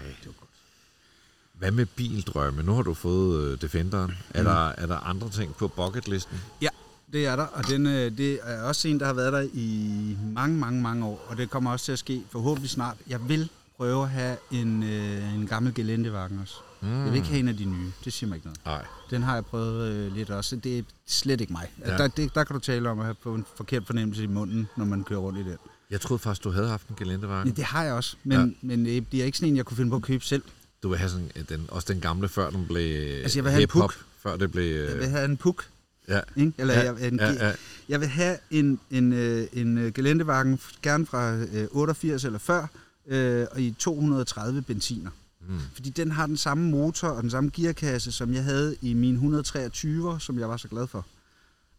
Hvad 1.59 1.71
med 1.71 1.85
bildrømme? 1.85 2.63
Nu 2.63 2.73
har 2.73 2.81
du 2.81 2.93
fået 2.93 3.43
øh, 3.51 3.61
Defenderen. 3.61 4.11
Er, 4.33 4.41
Mm. 4.41 4.45
der, 4.45 4.67
er 4.69 4.85
der 4.85 4.97
andre 4.97 5.29
ting 5.29 5.55
på 5.55 5.67
bucketlisten? 5.67 6.37
Ja, 6.61 6.67
det 7.13 7.25
er 7.25 7.35
der, 7.35 7.43
og 7.43 7.67
den, 7.67 7.85
øh, 7.87 8.17
det 8.17 8.39
er 8.43 8.61
også 8.63 8.87
en, 8.87 8.99
der 8.99 9.05
har 9.05 9.13
været 9.13 9.33
der 9.33 9.47
i 9.53 10.17
mange, 10.33 10.57
mange, 10.57 10.81
mange 10.81 11.05
år, 11.05 11.25
og 11.27 11.37
det 11.37 11.49
kommer 11.49 11.71
også 11.71 11.85
til 11.85 11.91
at 11.91 11.99
ske 11.99 12.23
forhåbentlig 12.31 12.69
snart. 12.69 12.97
Jeg 13.07 13.29
vil 13.29 13.49
prøve 13.77 14.03
at 14.03 14.09
have 14.09 14.37
en, 14.51 14.83
øh, 14.83 15.35
en 15.35 15.47
gammel 15.47 15.73
Gelendewagen 15.73 16.39
også. 16.41 16.55
Mm. 16.81 16.97
Jeg 17.03 17.05
vil 17.05 17.15
ikke 17.15 17.27
have 17.27 17.39
en 17.39 17.47
af 17.47 17.57
de 17.57 17.65
nye, 17.65 17.91
det 18.05 18.13
siger 18.13 18.27
mig 18.27 18.35
ikke 18.35 18.47
noget. 18.47 18.59
Nej. 18.65 18.85
Den 19.09 19.23
har 19.23 19.33
jeg 19.33 19.45
prøvet 19.45 19.91
øh, 19.91 20.13
lidt 20.15 20.29
også, 20.29 20.55
det 20.55 20.77
er 20.79 20.83
slet 21.07 21.41
ikke 21.41 21.53
mig. 21.53 21.67
Ja. 21.85 21.97
Der, 21.97 22.07
det, 22.07 22.35
der 22.35 22.43
kan 22.43 22.53
du 22.53 22.59
tale 22.59 22.89
om 22.89 22.99
at 22.99 23.05
have 23.05 23.15
på 23.23 23.35
en 23.35 23.45
forkert 23.57 23.85
fornemmelse 23.85 24.23
i 24.23 24.27
munden, 24.27 24.67
når 24.77 24.85
man 24.85 25.03
kører 25.03 25.19
rundt 25.19 25.39
i 25.39 25.43
den. 25.43 25.57
Jeg 25.91 26.01
troede 26.01 26.19
faktisk, 26.19 26.43
du 26.43 26.51
havde 26.51 26.67
haft 26.67 26.87
en 26.87 26.95
gelendevagen. 26.95 27.47
Ja, 27.47 27.53
det 27.53 27.63
har 27.63 27.83
jeg 27.83 27.93
også, 27.93 28.15
men, 28.23 28.37
ja. 28.61 28.67
men 28.67 28.85
det 28.85 29.07
bliver 29.07 29.25
ikke 29.25 29.37
sådan 29.37 29.49
en, 29.49 29.57
jeg 29.57 29.65
kunne 29.65 29.77
finde 29.77 29.89
på 29.89 29.95
at 29.95 30.01
købe 30.01 30.23
selv. 30.25 30.43
Du 30.83 30.89
vil 30.89 30.97
have 30.97 31.09
sådan, 31.09 31.31
øh, 31.35 31.43
den, 31.49 31.65
også 31.69 31.93
den 31.93 32.01
gamle, 32.01 32.29
før 32.29 32.49
den 32.49 32.65
blev 32.67 33.21
Altså, 33.21 33.37
jeg 33.37 33.43
vil 33.43 33.51
have 33.51 33.61
en 33.61 33.67
puk. 33.67 34.05
Før 34.19 34.37
det 34.37 34.51
blev... 34.51 34.63
Jeg 34.75 34.93
Øh, 34.93 34.99
vil 34.99 35.07
have 35.07 35.25
en 35.25 35.37
puk, 35.37 35.67
ja, 36.07 36.19
ikke? 36.35 36.53
Eller 36.57 36.73
ja, 36.73 36.93
jeg, 36.93 37.07
en, 37.07 37.19
ja, 37.19 37.47
ja. 37.47 37.53
Jeg 37.89 37.99
vil 37.99 38.07
have 38.07 38.37
en, 38.51 38.79
en, 38.91 39.13
øh, 39.13 39.47
en 39.53 39.77
øh, 39.77 39.93
gelendevagen, 39.93 40.59
gerne 40.81 41.05
fra 41.05 41.35
øh, 41.35 41.67
88 41.71 42.25
eller 42.25 42.39
før, 42.39 42.67
øh, 43.07 43.47
og 43.51 43.61
i 43.61 43.75
230 43.79 44.61
benziner. 44.61 45.11
Mm. 45.47 45.59
Fordi 45.73 45.89
den 45.89 46.11
har 46.11 46.27
den 46.27 46.37
samme 46.37 46.69
motor 46.69 47.07
og 47.07 47.21
den 47.23 47.31
samme 47.31 47.49
gearkasse, 47.53 48.11
som 48.11 48.33
jeg 48.33 48.43
havde 48.43 48.75
i 48.81 48.93
min 48.93 49.13
123, 49.13 50.19
som 50.19 50.39
jeg 50.39 50.49
var 50.49 50.57
så 50.57 50.67
glad 50.67 50.87
for. 50.87 51.05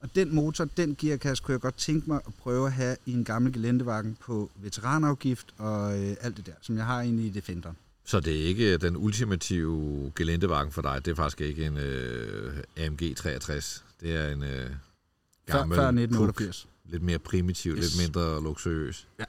Og 0.00 0.08
den 0.14 0.34
motor, 0.34 0.64
den 0.64 0.96
gearkasse, 1.00 1.44
kunne 1.44 1.52
jeg 1.52 1.60
godt 1.60 1.76
tænke 1.76 2.10
mig 2.10 2.20
at 2.26 2.34
prøve 2.34 2.66
at 2.66 2.72
have 2.72 2.96
i 3.06 3.12
en 3.12 3.24
gammel 3.24 3.52
gelendevagen 3.52 4.16
på 4.20 4.50
veteranafgift 4.56 5.46
og 5.58 5.98
øh, 5.98 6.16
alt 6.20 6.36
det 6.36 6.46
der, 6.46 6.52
som 6.62 6.76
jeg 6.76 6.84
har 6.86 7.00
inde 7.02 7.26
i 7.26 7.30
Defenderen. 7.30 7.76
Så 8.08 8.20
det 8.20 8.42
er 8.42 8.46
ikke 8.46 8.76
den 8.76 8.96
ultimative 8.96 10.12
gelendevagen 10.16 10.72
for 10.72 10.82
dig. 10.82 11.04
Det 11.04 11.10
er 11.10 11.14
faktisk 11.14 11.40
ikke 11.40 11.66
en 11.66 11.76
øh, 11.76 12.56
AMG 12.76 13.16
63. 13.16 13.84
Det 14.00 14.16
er 14.16 14.32
en 14.32 14.42
øh, 14.42 14.70
Før, 15.48 15.58
gammel 15.58 15.76
før 15.76 15.90
puk. 15.90 16.00
1988. 16.00 16.68
Lidt 16.84 17.02
mere 17.02 17.18
primitiv. 17.18 17.72
Yes. 17.72 17.96
lidt 17.96 18.08
mindre 18.08 18.42
luksuriøs. 18.42 19.08
Ja. 19.18 19.24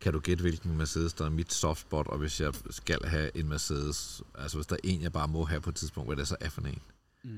Kan 0.00 0.12
du 0.12 0.18
gætte, 0.18 0.42
hvilken 0.42 0.76
Mercedes, 0.78 1.12
der 1.12 1.24
er 1.24 1.30
mit 1.30 1.52
softspot, 1.52 2.06
og 2.06 2.18
hvis 2.18 2.40
jeg 2.40 2.52
skal 2.70 2.98
have 3.04 3.36
en 3.36 3.48
Mercedes, 3.48 4.22
altså 4.34 4.56
hvis 4.56 4.66
der 4.66 4.76
er 4.76 4.80
en, 4.84 5.02
jeg 5.02 5.12
bare 5.12 5.28
må 5.28 5.44
have 5.44 5.60
på 5.60 5.70
et 5.70 5.76
tidspunkt, 5.76 6.08
hvad 6.08 6.16
det 6.16 6.28
så 6.28 6.36
er 6.40 6.48
for 6.48 6.60
en? 6.60 6.78
Mm. 7.24 7.30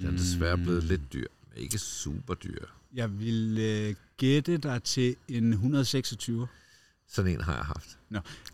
Den 0.00 0.06
er 0.06 0.10
desværre 0.10 0.58
blevet 0.58 0.84
lidt 0.84 1.12
dyr, 1.12 1.26
men 1.54 1.62
ikke 1.62 1.78
super 1.78 2.34
dyr. 2.34 2.64
Jeg 2.94 3.18
vil 3.18 3.58
øh, 3.60 3.94
gætte 4.16 4.56
dig 4.56 4.82
til 4.82 5.16
en 5.28 5.52
126. 5.52 6.46
Sådan 7.14 7.32
en 7.32 7.40
har 7.40 7.54
jeg 7.54 7.64
haft. 7.64 7.98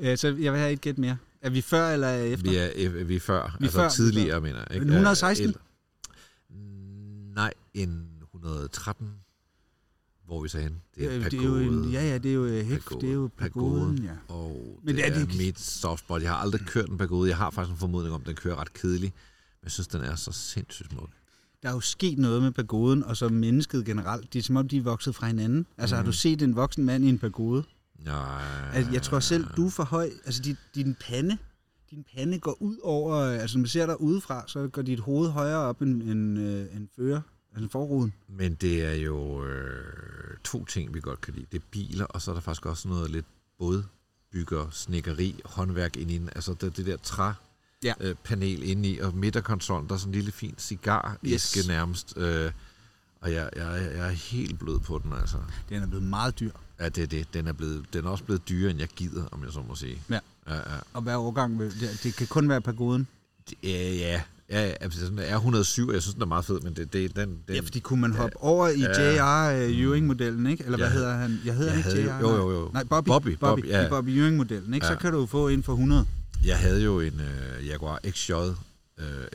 Øh, 0.00 0.18
så 0.18 0.28
jeg 0.28 0.52
vil 0.52 0.60
have 0.60 0.72
et 0.72 0.80
gæt 0.80 0.98
mere. 0.98 1.16
Er 1.42 1.50
vi 1.50 1.60
før 1.60 1.88
eller 1.90 2.14
efter? 2.14 2.50
Vi 2.50 2.56
er, 2.56 2.70
øh, 2.76 3.08
vi 3.08 3.16
er 3.16 3.20
før, 3.20 3.42
Vi 3.42 3.64
er 3.64 3.66
altså 3.66 3.78
før, 3.78 3.84
er 3.84 3.88
tidligere, 3.90 4.40
mener 4.40 4.58
jeg. 4.58 4.66
Ikke? 4.74 4.82
En 4.84 4.88
116? 4.88 5.46
Ja, 5.46 5.50
el- 5.50 5.56
Nej, 7.34 7.52
en 7.74 8.06
113. 8.34 9.08
Hvor 10.26 10.38
er 10.38 10.42
vi 10.42 10.48
så 10.48 10.58
hen? 10.58 10.76
Det 10.94 11.04
er 11.04 11.10
Øh, 11.18 11.24
det 11.24 11.34
er 11.34 11.42
jo 11.44 11.56
en, 11.56 11.68
Pagode. 11.68 11.90
ja, 11.90 12.02
ja, 12.08 12.18
det 12.18 12.30
er 12.30 12.34
jo 12.34 12.44
øh, 12.44 12.66
hæft, 12.66 12.84
Pagode. 12.84 13.00
det 13.06 13.10
er 13.10 13.14
jo 13.14 13.30
pagoden, 13.38 13.98
ja. 14.04 14.10
Og 14.34 14.80
Men 14.84 14.96
det, 14.96 15.04
er 15.04 15.10
er, 15.10 15.14
det 15.14 15.20
ikke- 15.22 15.36
mit 15.44 15.60
softspot. 15.60 16.22
Jeg 16.22 16.30
har 16.30 16.36
aldrig 16.36 16.60
kørt 16.66 16.88
en 16.88 16.98
Pagode. 16.98 17.28
Jeg 17.28 17.36
har 17.36 17.50
faktisk 17.50 17.72
en 17.72 17.78
formodning 17.78 18.14
om, 18.14 18.20
at 18.20 18.26
den 18.26 18.36
kører 18.36 18.56
ret 18.60 18.72
kedelig. 18.72 19.12
Men 19.60 19.64
jeg 19.64 19.70
synes, 19.70 19.86
den 19.88 20.00
er 20.00 20.14
så 20.14 20.32
sindssygt 20.32 20.90
smuk. 20.92 21.10
Der 21.62 21.68
er 21.68 21.72
jo 21.72 21.80
sket 21.80 22.18
noget 22.18 22.42
med 22.42 22.50
pagoden, 22.52 23.04
og 23.04 23.16
så 23.16 23.28
mennesket 23.28 23.84
generelt. 23.84 24.32
Det 24.32 24.38
er 24.38 24.42
som 24.42 24.56
om, 24.56 24.68
de 24.68 24.76
er 24.76 24.82
vokset 24.82 25.14
fra 25.14 25.26
hinanden. 25.26 25.66
Altså, 25.78 25.96
har 25.96 26.02
Mhm. 26.02 26.12
du 26.12 26.16
set 26.16 26.42
en 26.42 26.56
voksen 26.56 26.84
mand 26.84 27.04
i 27.04 27.08
en 27.08 27.18
pagode? 27.18 27.64
Nej. 28.04 28.42
Altså, 28.74 28.92
jeg 28.92 29.02
tror 29.02 29.20
selv, 29.20 29.46
du 29.56 29.66
er 29.66 29.70
for 29.70 29.84
høj. 29.84 30.10
Altså, 30.24 30.42
din, 30.42 30.56
din 30.74 30.96
pande, 31.00 31.38
din 31.90 32.04
pande 32.16 32.38
går 32.38 32.62
ud 32.62 32.76
over... 32.82 33.16
Altså, 33.16 33.58
når 33.58 33.60
man 33.60 33.68
ser 33.68 33.86
dig 33.86 34.00
udefra, 34.00 34.44
så 34.46 34.68
går 34.68 34.82
dit 34.82 35.00
hoved 35.00 35.30
højere 35.30 35.58
op 35.58 35.82
end, 35.82 36.02
end, 36.02 36.38
øh, 36.38 36.76
end 36.76 36.88
fører. 36.96 37.20
Altså 37.54 37.68
forruden. 37.70 38.12
Men 38.28 38.54
det 38.54 38.84
er 38.84 38.94
jo 38.94 39.44
øh, 39.46 40.36
to 40.44 40.64
ting, 40.64 40.94
vi 40.94 41.00
godt 41.00 41.20
kan 41.20 41.34
lide. 41.34 41.46
Det 41.52 41.58
er 41.58 41.64
biler, 41.70 42.04
og 42.04 42.22
så 42.22 42.30
er 42.30 42.34
der 42.34 42.40
faktisk 42.42 42.66
også 42.66 42.88
noget 42.88 43.10
lidt 43.10 43.26
bådbygger, 43.58 44.70
snikkeri, 44.70 45.40
håndværk 45.44 45.96
ind 45.96 46.10
i 46.10 46.18
den. 46.18 46.28
Altså 46.34 46.54
det, 46.60 46.76
det 46.76 46.86
der 46.86 46.96
træ 46.96 47.32
Ja. 47.84 47.92
øh, 48.00 48.14
panel 48.24 48.62
inde 48.62 48.88
i, 48.88 48.98
og 48.98 49.14
midterkonsollen, 49.14 49.88
der 49.88 49.94
er 49.94 49.98
sådan 49.98 50.08
en 50.10 50.14
lille 50.14 50.32
fin 50.32 50.54
cigar 50.58 51.18
Yes. 51.24 51.52
yes. 51.52 51.68
nærmest. 51.68 52.14
Øh, 52.16 52.52
og 53.20 53.32
jeg, 53.32 53.50
jeg, 53.56 53.90
jeg 53.96 54.06
er 54.06 54.10
helt 54.10 54.58
blød 54.58 54.78
på 54.78 55.00
den, 55.04 55.12
altså. 55.12 55.36
Den 55.68 55.82
er 55.82 55.86
blevet 55.86 56.04
meget 56.04 56.40
dyr. 56.40 56.50
Ja, 56.80 56.88
det 56.88 57.02
er 57.02 57.06
det. 57.06 57.34
Den 57.34 57.46
er, 57.46 57.52
blevet, 57.52 57.84
den 57.92 58.04
er 58.04 58.08
også 58.10 58.24
blevet 58.24 58.48
dyrere, 58.48 58.70
end 58.70 58.80
jeg 58.80 58.88
gider, 58.88 59.24
om 59.32 59.42
jeg 59.44 59.52
så 59.52 59.60
må 59.68 59.74
sige. 59.74 59.98
Ja. 60.10 60.18
Ja, 60.48 60.54
ja. 60.54 60.60
Og 60.92 61.02
hver 61.02 61.16
årgang, 61.16 61.58
vil- 61.58 61.80
det, 61.80 62.00
det 62.02 62.16
kan 62.16 62.26
kun 62.26 62.48
være 62.48 62.60
pagoden. 62.60 63.06
Det, 63.50 63.56
ja, 63.64 63.92
ja. 63.92 64.22
Ja, 64.50 64.72
altså 64.80 65.00
sådan 65.00 65.18
er 65.18 65.34
107, 65.36 65.92
jeg 65.92 66.02
synes, 66.02 66.14
den 66.14 66.22
er 66.22 66.26
meget 66.26 66.44
fed, 66.44 66.60
men 66.60 66.74
det, 66.74 66.92
det 66.92 67.16
den, 67.16 67.28
den... 67.48 67.54
Ja, 67.54 67.60
fordi 67.60 67.78
kunne 67.80 68.00
man 68.00 68.12
hoppe 68.12 68.36
ja, 68.42 68.46
over 68.48 68.68
i. 68.68 68.80
JR 68.80 69.64
uh, 69.68 69.80
Ewing-modellen, 69.80 70.46
ikke? 70.46 70.64
Eller 70.64 70.76
hvad 70.76 70.86
Jeg 70.86 70.94
hedder 70.94 71.16
han? 71.16 71.40
Jeg 71.44 71.54
hedder 71.54 71.70
jeg 71.70 71.78
ikke 71.78 71.90
havde 71.90 72.02
JR. 72.18 72.20
jo- 72.20 72.36
jo, 72.36 72.50
jo. 72.60 72.70
Nej, 72.72 72.84
Bobby. 72.84 73.08
Bobby, 73.08 73.28
Bobby, 73.28 73.60
Bobby, 73.60 73.68
ja. 73.68 73.86
I 73.86 73.88
Bobby 73.88 74.08
Ewing-modellen, 74.08 74.74
ikke? 74.74 74.86
Så 74.86 74.92
Ja. 74.92 74.98
kan 74.98 75.12
du 75.12 75.26
få 75.26 75.48
en 75.48 75.62
for 75.62 75.72
100. 75.72 76.06
Jeg 76.44 76.58
havde 76.58 76.82
jo 76.84 77.00
en 77.00 77.14
uh, 77.60 77.66
Jaguar 77.66 78.00
XJ, 78.10 78.32
uh, 78.32 78.52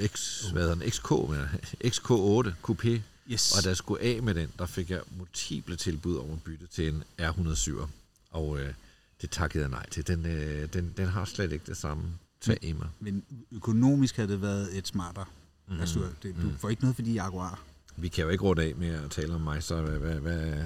X, 0.07 0.41
hvad 0.51 0.61
hedder 0.61 0.75
den, 0.75 0.91
XK, 0.91 1.11
men, 1.11 1.39
XK8 1.85 2.51
Coupé, 2.69 2.89
Yes. 3.31 3.57
og 3.57 3.63
da 3.63 3.69
jeg 3.69 3.77
skulle 3.77 4.01
af 4.03 4.23
med 4.23 4.35
den, 4.35 4.51
der 4.59 4.65
fik 4.65 4.89
jeg 4.89 5.01
multiple 5.17 5.75
tilbud 5.75 6.17
om 6.17 6.31
at 6.31 6.43
bytte 6.43 6.67
til 6.67 6.87
en 6.87 7.03
R107, 7.21 7.87
og 8.31 8.49
uh, 8.49 8.59
det 9.21 9.29
takkede 9.29 9.63
jeg 9.63 9.69
nej 9.69 9.89
til. 9.89 10.07
Den, 10.07 10.25
uh, 10.25 10.69
den, 10.73 10.93
den 10.97 11.07
har 11.07 11.25
slet 11.25 11.51
ikke 11.51 11.65
det 11.67 11.77
samme 11.77 12.03
tag 12.41 12.57
i 12.61 12.73
mig. 12.73 12.87
Men 12.99 13.23
økonomisk 13.51 14.15
havde 14.15 14.31
det 14.31 14.41
været 14.41 14.77
et 14.77 14.87
smartere. 14.87 15.25
Mhm. 15.67 15.75
Mm. 15.75 15.81
Altså, 15.81 15.99
du, 15.99 16.05
det, 16.23 16.35
du 16.41 16.51
får 16.59 16.69
ikke 16.69 16.81
noget 16.81 16.95
for 16.95 17.03
de 17.03 17.11
Jaguar. 17.11 17.61
Vi 17.97 18.07
kan 18.07 18.23
jo 18.23 18.29
ikke 18.29 18.43
runde 18.43 18.63
af 18.63 18.75
med 18.75 18.89
at 18.89 19.11
tale 19.11 19.35
om 19.35 19.41
mig, 19.41 19.63
så 19.63 19.81
hvad, 19.81 19.99
hvad, 19.99 20.15
hvad, 20.15 20.63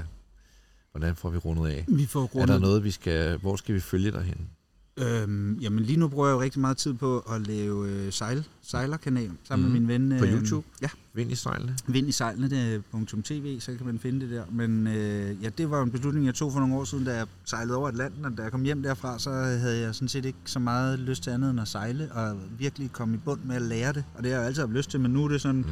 hvordan 0.92 1.16
får 1.16 1.30
vi 1.30 1.38
rundet 1.38 1.68
af? 1.68 1.86
Vi 1.88 2.06
får 2.06 2.24
Er 2.24 2.28
rundet, 2.28 2.48
der 2.48 2.60
noget, 2.60 2.84
vi 2.84 2.92
skal, 2.92 3.38
hvor 3.38 3.56
skal 3.56 3.76
vi 3.76 3.80
følge 3.80 4.12
dig 4.12 4.24
hen? 4.24 4.50
Øhm, 4.98 5.54
jamen 5.54 5.84
lige 5.84 6.00
nu 6.00 6.08
bruger 6.08 6.28
jeg 6.28 6.34
jo 6.34 6.42
rigtig 6.42 6.62
meget 6.62 6.78
tid 6.78 6.94
på 6.94 7.20
at 7.20 7.48
lave 7.48 7.90
øh, 7.90 8.12
sejl, 8.14 8.48
sejlerkanal 8.62 9.32
sammen 9.44 9.68
mm. 9.68 9.74
med 9.74 9.80
min 9.82 10.10
ven. 10.10 10.20
På 10.20 10.26
øh, 10.26 10.34
YouTube? 10.34 10.68
Ja, 10.82 10.88
Vind 11.14 11.32
i 11.32 11.36
sejlene? 11.36 11.76
Vind 11.88 12.08
i 12.10 12.12
sejlene, 12.12 12.50
det 12.50 12.76
er 12.94 13.06
.tv, 13.24 13.60
så 13.60 13.72
kan 13.78 13.86
man 13.86 14.00
finde 14.00 14.20
det 14.22 14.30
der. 14.30 14.44
Men 14.52 14.88
øh, 14.88 15.44
ja, 15.44 15.50
det 15.50 15.70
var 15.72 15.84
en 15.84 15.92
beslutning, 15.92 16.26
jeg 16.26 16.36
tog 16.36 16.52
for 16.52 16.60
nogle 16.60 16.76
år 16.76 16.84
siden, 16.84 17.06
da 17.06 17.16
jeg 17.16 17.28
sejlede 17.46 17.78
over 17.78 17.88
Atlanten, 17.88 18.26
og 18.26 18.38
da 18.38 18.44
jeg 18.44 18.52
kom 18.52 18.64
hjem 18.64 18.84
derfra, 18.84 19.20
så 19.20 19.32
havde 19.32 19.80
jeg 19.80 19.96
sådan 19.96 20.08
set 20.08 20.26
ikke 20.26 20.38
så 20.46 20.60
meget 20.60 21.00
lyst 21.00 21.24
til 21.24 21.30
andet 21.32 21.50
end 21.52 21.60
at 21.62 21.68
sejle, 21.68 22.12
og 22.12 22.38
virkelig 22.58 22.92
komme 22.92 23.16
i 23.16 23.20
bund 23.26 23.40
med 23.44 23.56
at 23.56 23.62
lære 23.62 23.94
det. 23.94 24.04
Og 24.16 24.24
det 24.24 24.32
har 24.32 24.38
jeg 24.38 24.48
altid 24.48 24.62
haft 24.62 24.74
lyst 24.74 24.90
til, 24.90 25.00
men 25.00 25.12
nu 25.12 25.24
er 25.24 25.28
det 25.28 25.42
sådan, 25.42 25.62
Mm. 25.62 25.66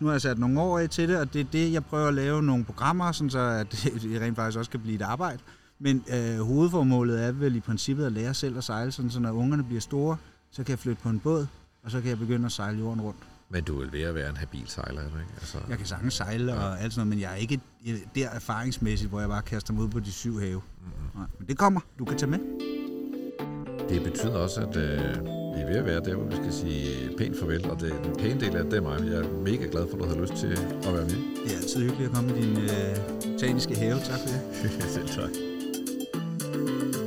nu 0.00 0.06
har 0.06 0.14
jeg 0.14 0.20
sat 0.22 0.38
nogle 0.38 0.60
år 0.60 0.78
af 0.78 0.88
til 0.90 1.08
det, 1.08 1.16
og 1.16 1.32
det 1.34 1.40
er 1.40 1.44
det, 1.52 1.72
jeg 1.72 1.84
prøver 1.84 2.08
at 2.08 2.14
lave 2.14 2.42
nogle 2.42 2.64
programmer, 2.64 3.12
sådan 3.12 3.30
så 3.30 3.38
at 3.38 3.72
det 4.02 4.20
rent 4.20 4.36
faktisk 4.36 4.58
også 4.58 4.70
kan 4.70 4.80
blive 4.80 4.94
et 4.94 5.02
arbejde. 5.02 5.38
Men 5.84 6.04
øh, 6.14 6.38
hovedformålet 6.40 7.24
er 7.24 7.32
vel 7.32 7.56
i 7.56 7.60
princippet 7.60 8.06
at 8.06 8.12
lære 8.12 8.34
selv 8.34 8.58
at 8.58 8.64
sejle, 8.64 8.92
sådan 8.92 9.10
så 9.10 9.20
når 9.20 9.32
ungerne 9.32 9.64
bliver 9.64 9.80
store, 9.80 10.16
så 10.50 10.64
kan 10.64 10.70
jeg 10.70 10.78
flytte 10.78 11.02
på 11.02 11.08
en 11.08 11.20
båd, 11.20 11.46
og 11.82 11.90
så 11.90 12.00
kan 12.00 12.10
jeg 12.10 12.18
begynde 12.18 12.46
at 12.46 12.52
sejle 12.52 12.78
jorden 12.78 13.00
rundt. 13.00 13.18
Men 13.50 13.64
du 13.64 13.78
vil 13.78 13.92
ved 13.92 14.00
at 14.02 14.14
være 14.14 14.30
en 14.30 14.36
habil 14.36 14.64
sejler, 14.66 15.00
er 15.00 15.08
du 15.08 15.18
ikke? 15.18 15.32
Altså, 15.36 15.58
Jeg 15.68 15.78
kan 15.78 15.86
sagtens 15.86 16.14
sejle 16.14 16.54
og 16.54 16.80
alt 16.80 16.92
sådan 16.92 17.00
noget, 17.00 17.08
men 17.08 17.20
jeg 17.20 17.32
er 17.32 17.36
ikke 17.36 17.60
der 18.14 18.28
erfaringsmæssigt, 18.28 19.10
hvor 19.10 19.20
jeg 19.20 19.28
bare 19.28 19.42
kaster 19.42 19.72
mig 19.72 19.82
ud 19.82 19.88
på 19.88 20.00
de 20.00 20.12
syv 20.12 20.40
have. 20.40 20.54
mm-hmm. 20.54 21.20
Nej, 21.20 21.26
men 21.38 21.48
det 21.48 21.58
kommer. 21.58 21.80
Du 21.98 22.04
kan 22.04 22.18
tage 22.18 22.30
med. 22.30 22.38
Det 23.88 24.02
betyder 24.04 24.36
også, 24.36 24.60
at 24.60 24.76
øh, 24.76 25.00
vi 25.54 25.60
er 25.60 25.66
ved 25.66 25.76
at 25.76 25.84
være 25.86 26.00
der, 26.04 26.16
hvor 26.16 26.26
vi 26.26 26.36
skal 26.36 26.52
sige 26.52 27.16
pænt 27.18 27.38
farvel, 27.38 27.70
og 27.70 27.80
det, 27.80 27.94
den 28.04 28.16
pæne 28.16 28.40
del 28.40 28.56
af 28.56 28.64
det 28.64 28.74
er 28.74 28.80
mig. 28.80 29.00
Jeg 29.06 29.14
er 29.14 29.40
mega 29.42 29.66
glad 29.72 29.86
for, 29.90 29.96
at 29.96 30.02
du 30.02 30.08
har 30.08 30.20
lyst 30.22 30.34
til 30.34 30.52
at 30.86 30.92
være 30.94 31.04
med. 31.04 31.44
Det 31.44 31.52
er 31.52 31.56
altid 31.56 31.80
hyggeligt 31.80 32.08
at 32.08 32.14
komme 32.14 32.38
i 32.38 32.42
din 32.42 32.56
øh, 32.56 33.32
botaniske 33.32 33.74
have. 33.76 33.98
Tak 34.00 34.18
for 34.18 34.28
det. 34.28 34.70
Selv 34.94 35.08
tak. 35.08 35.53
you 36.54 37.03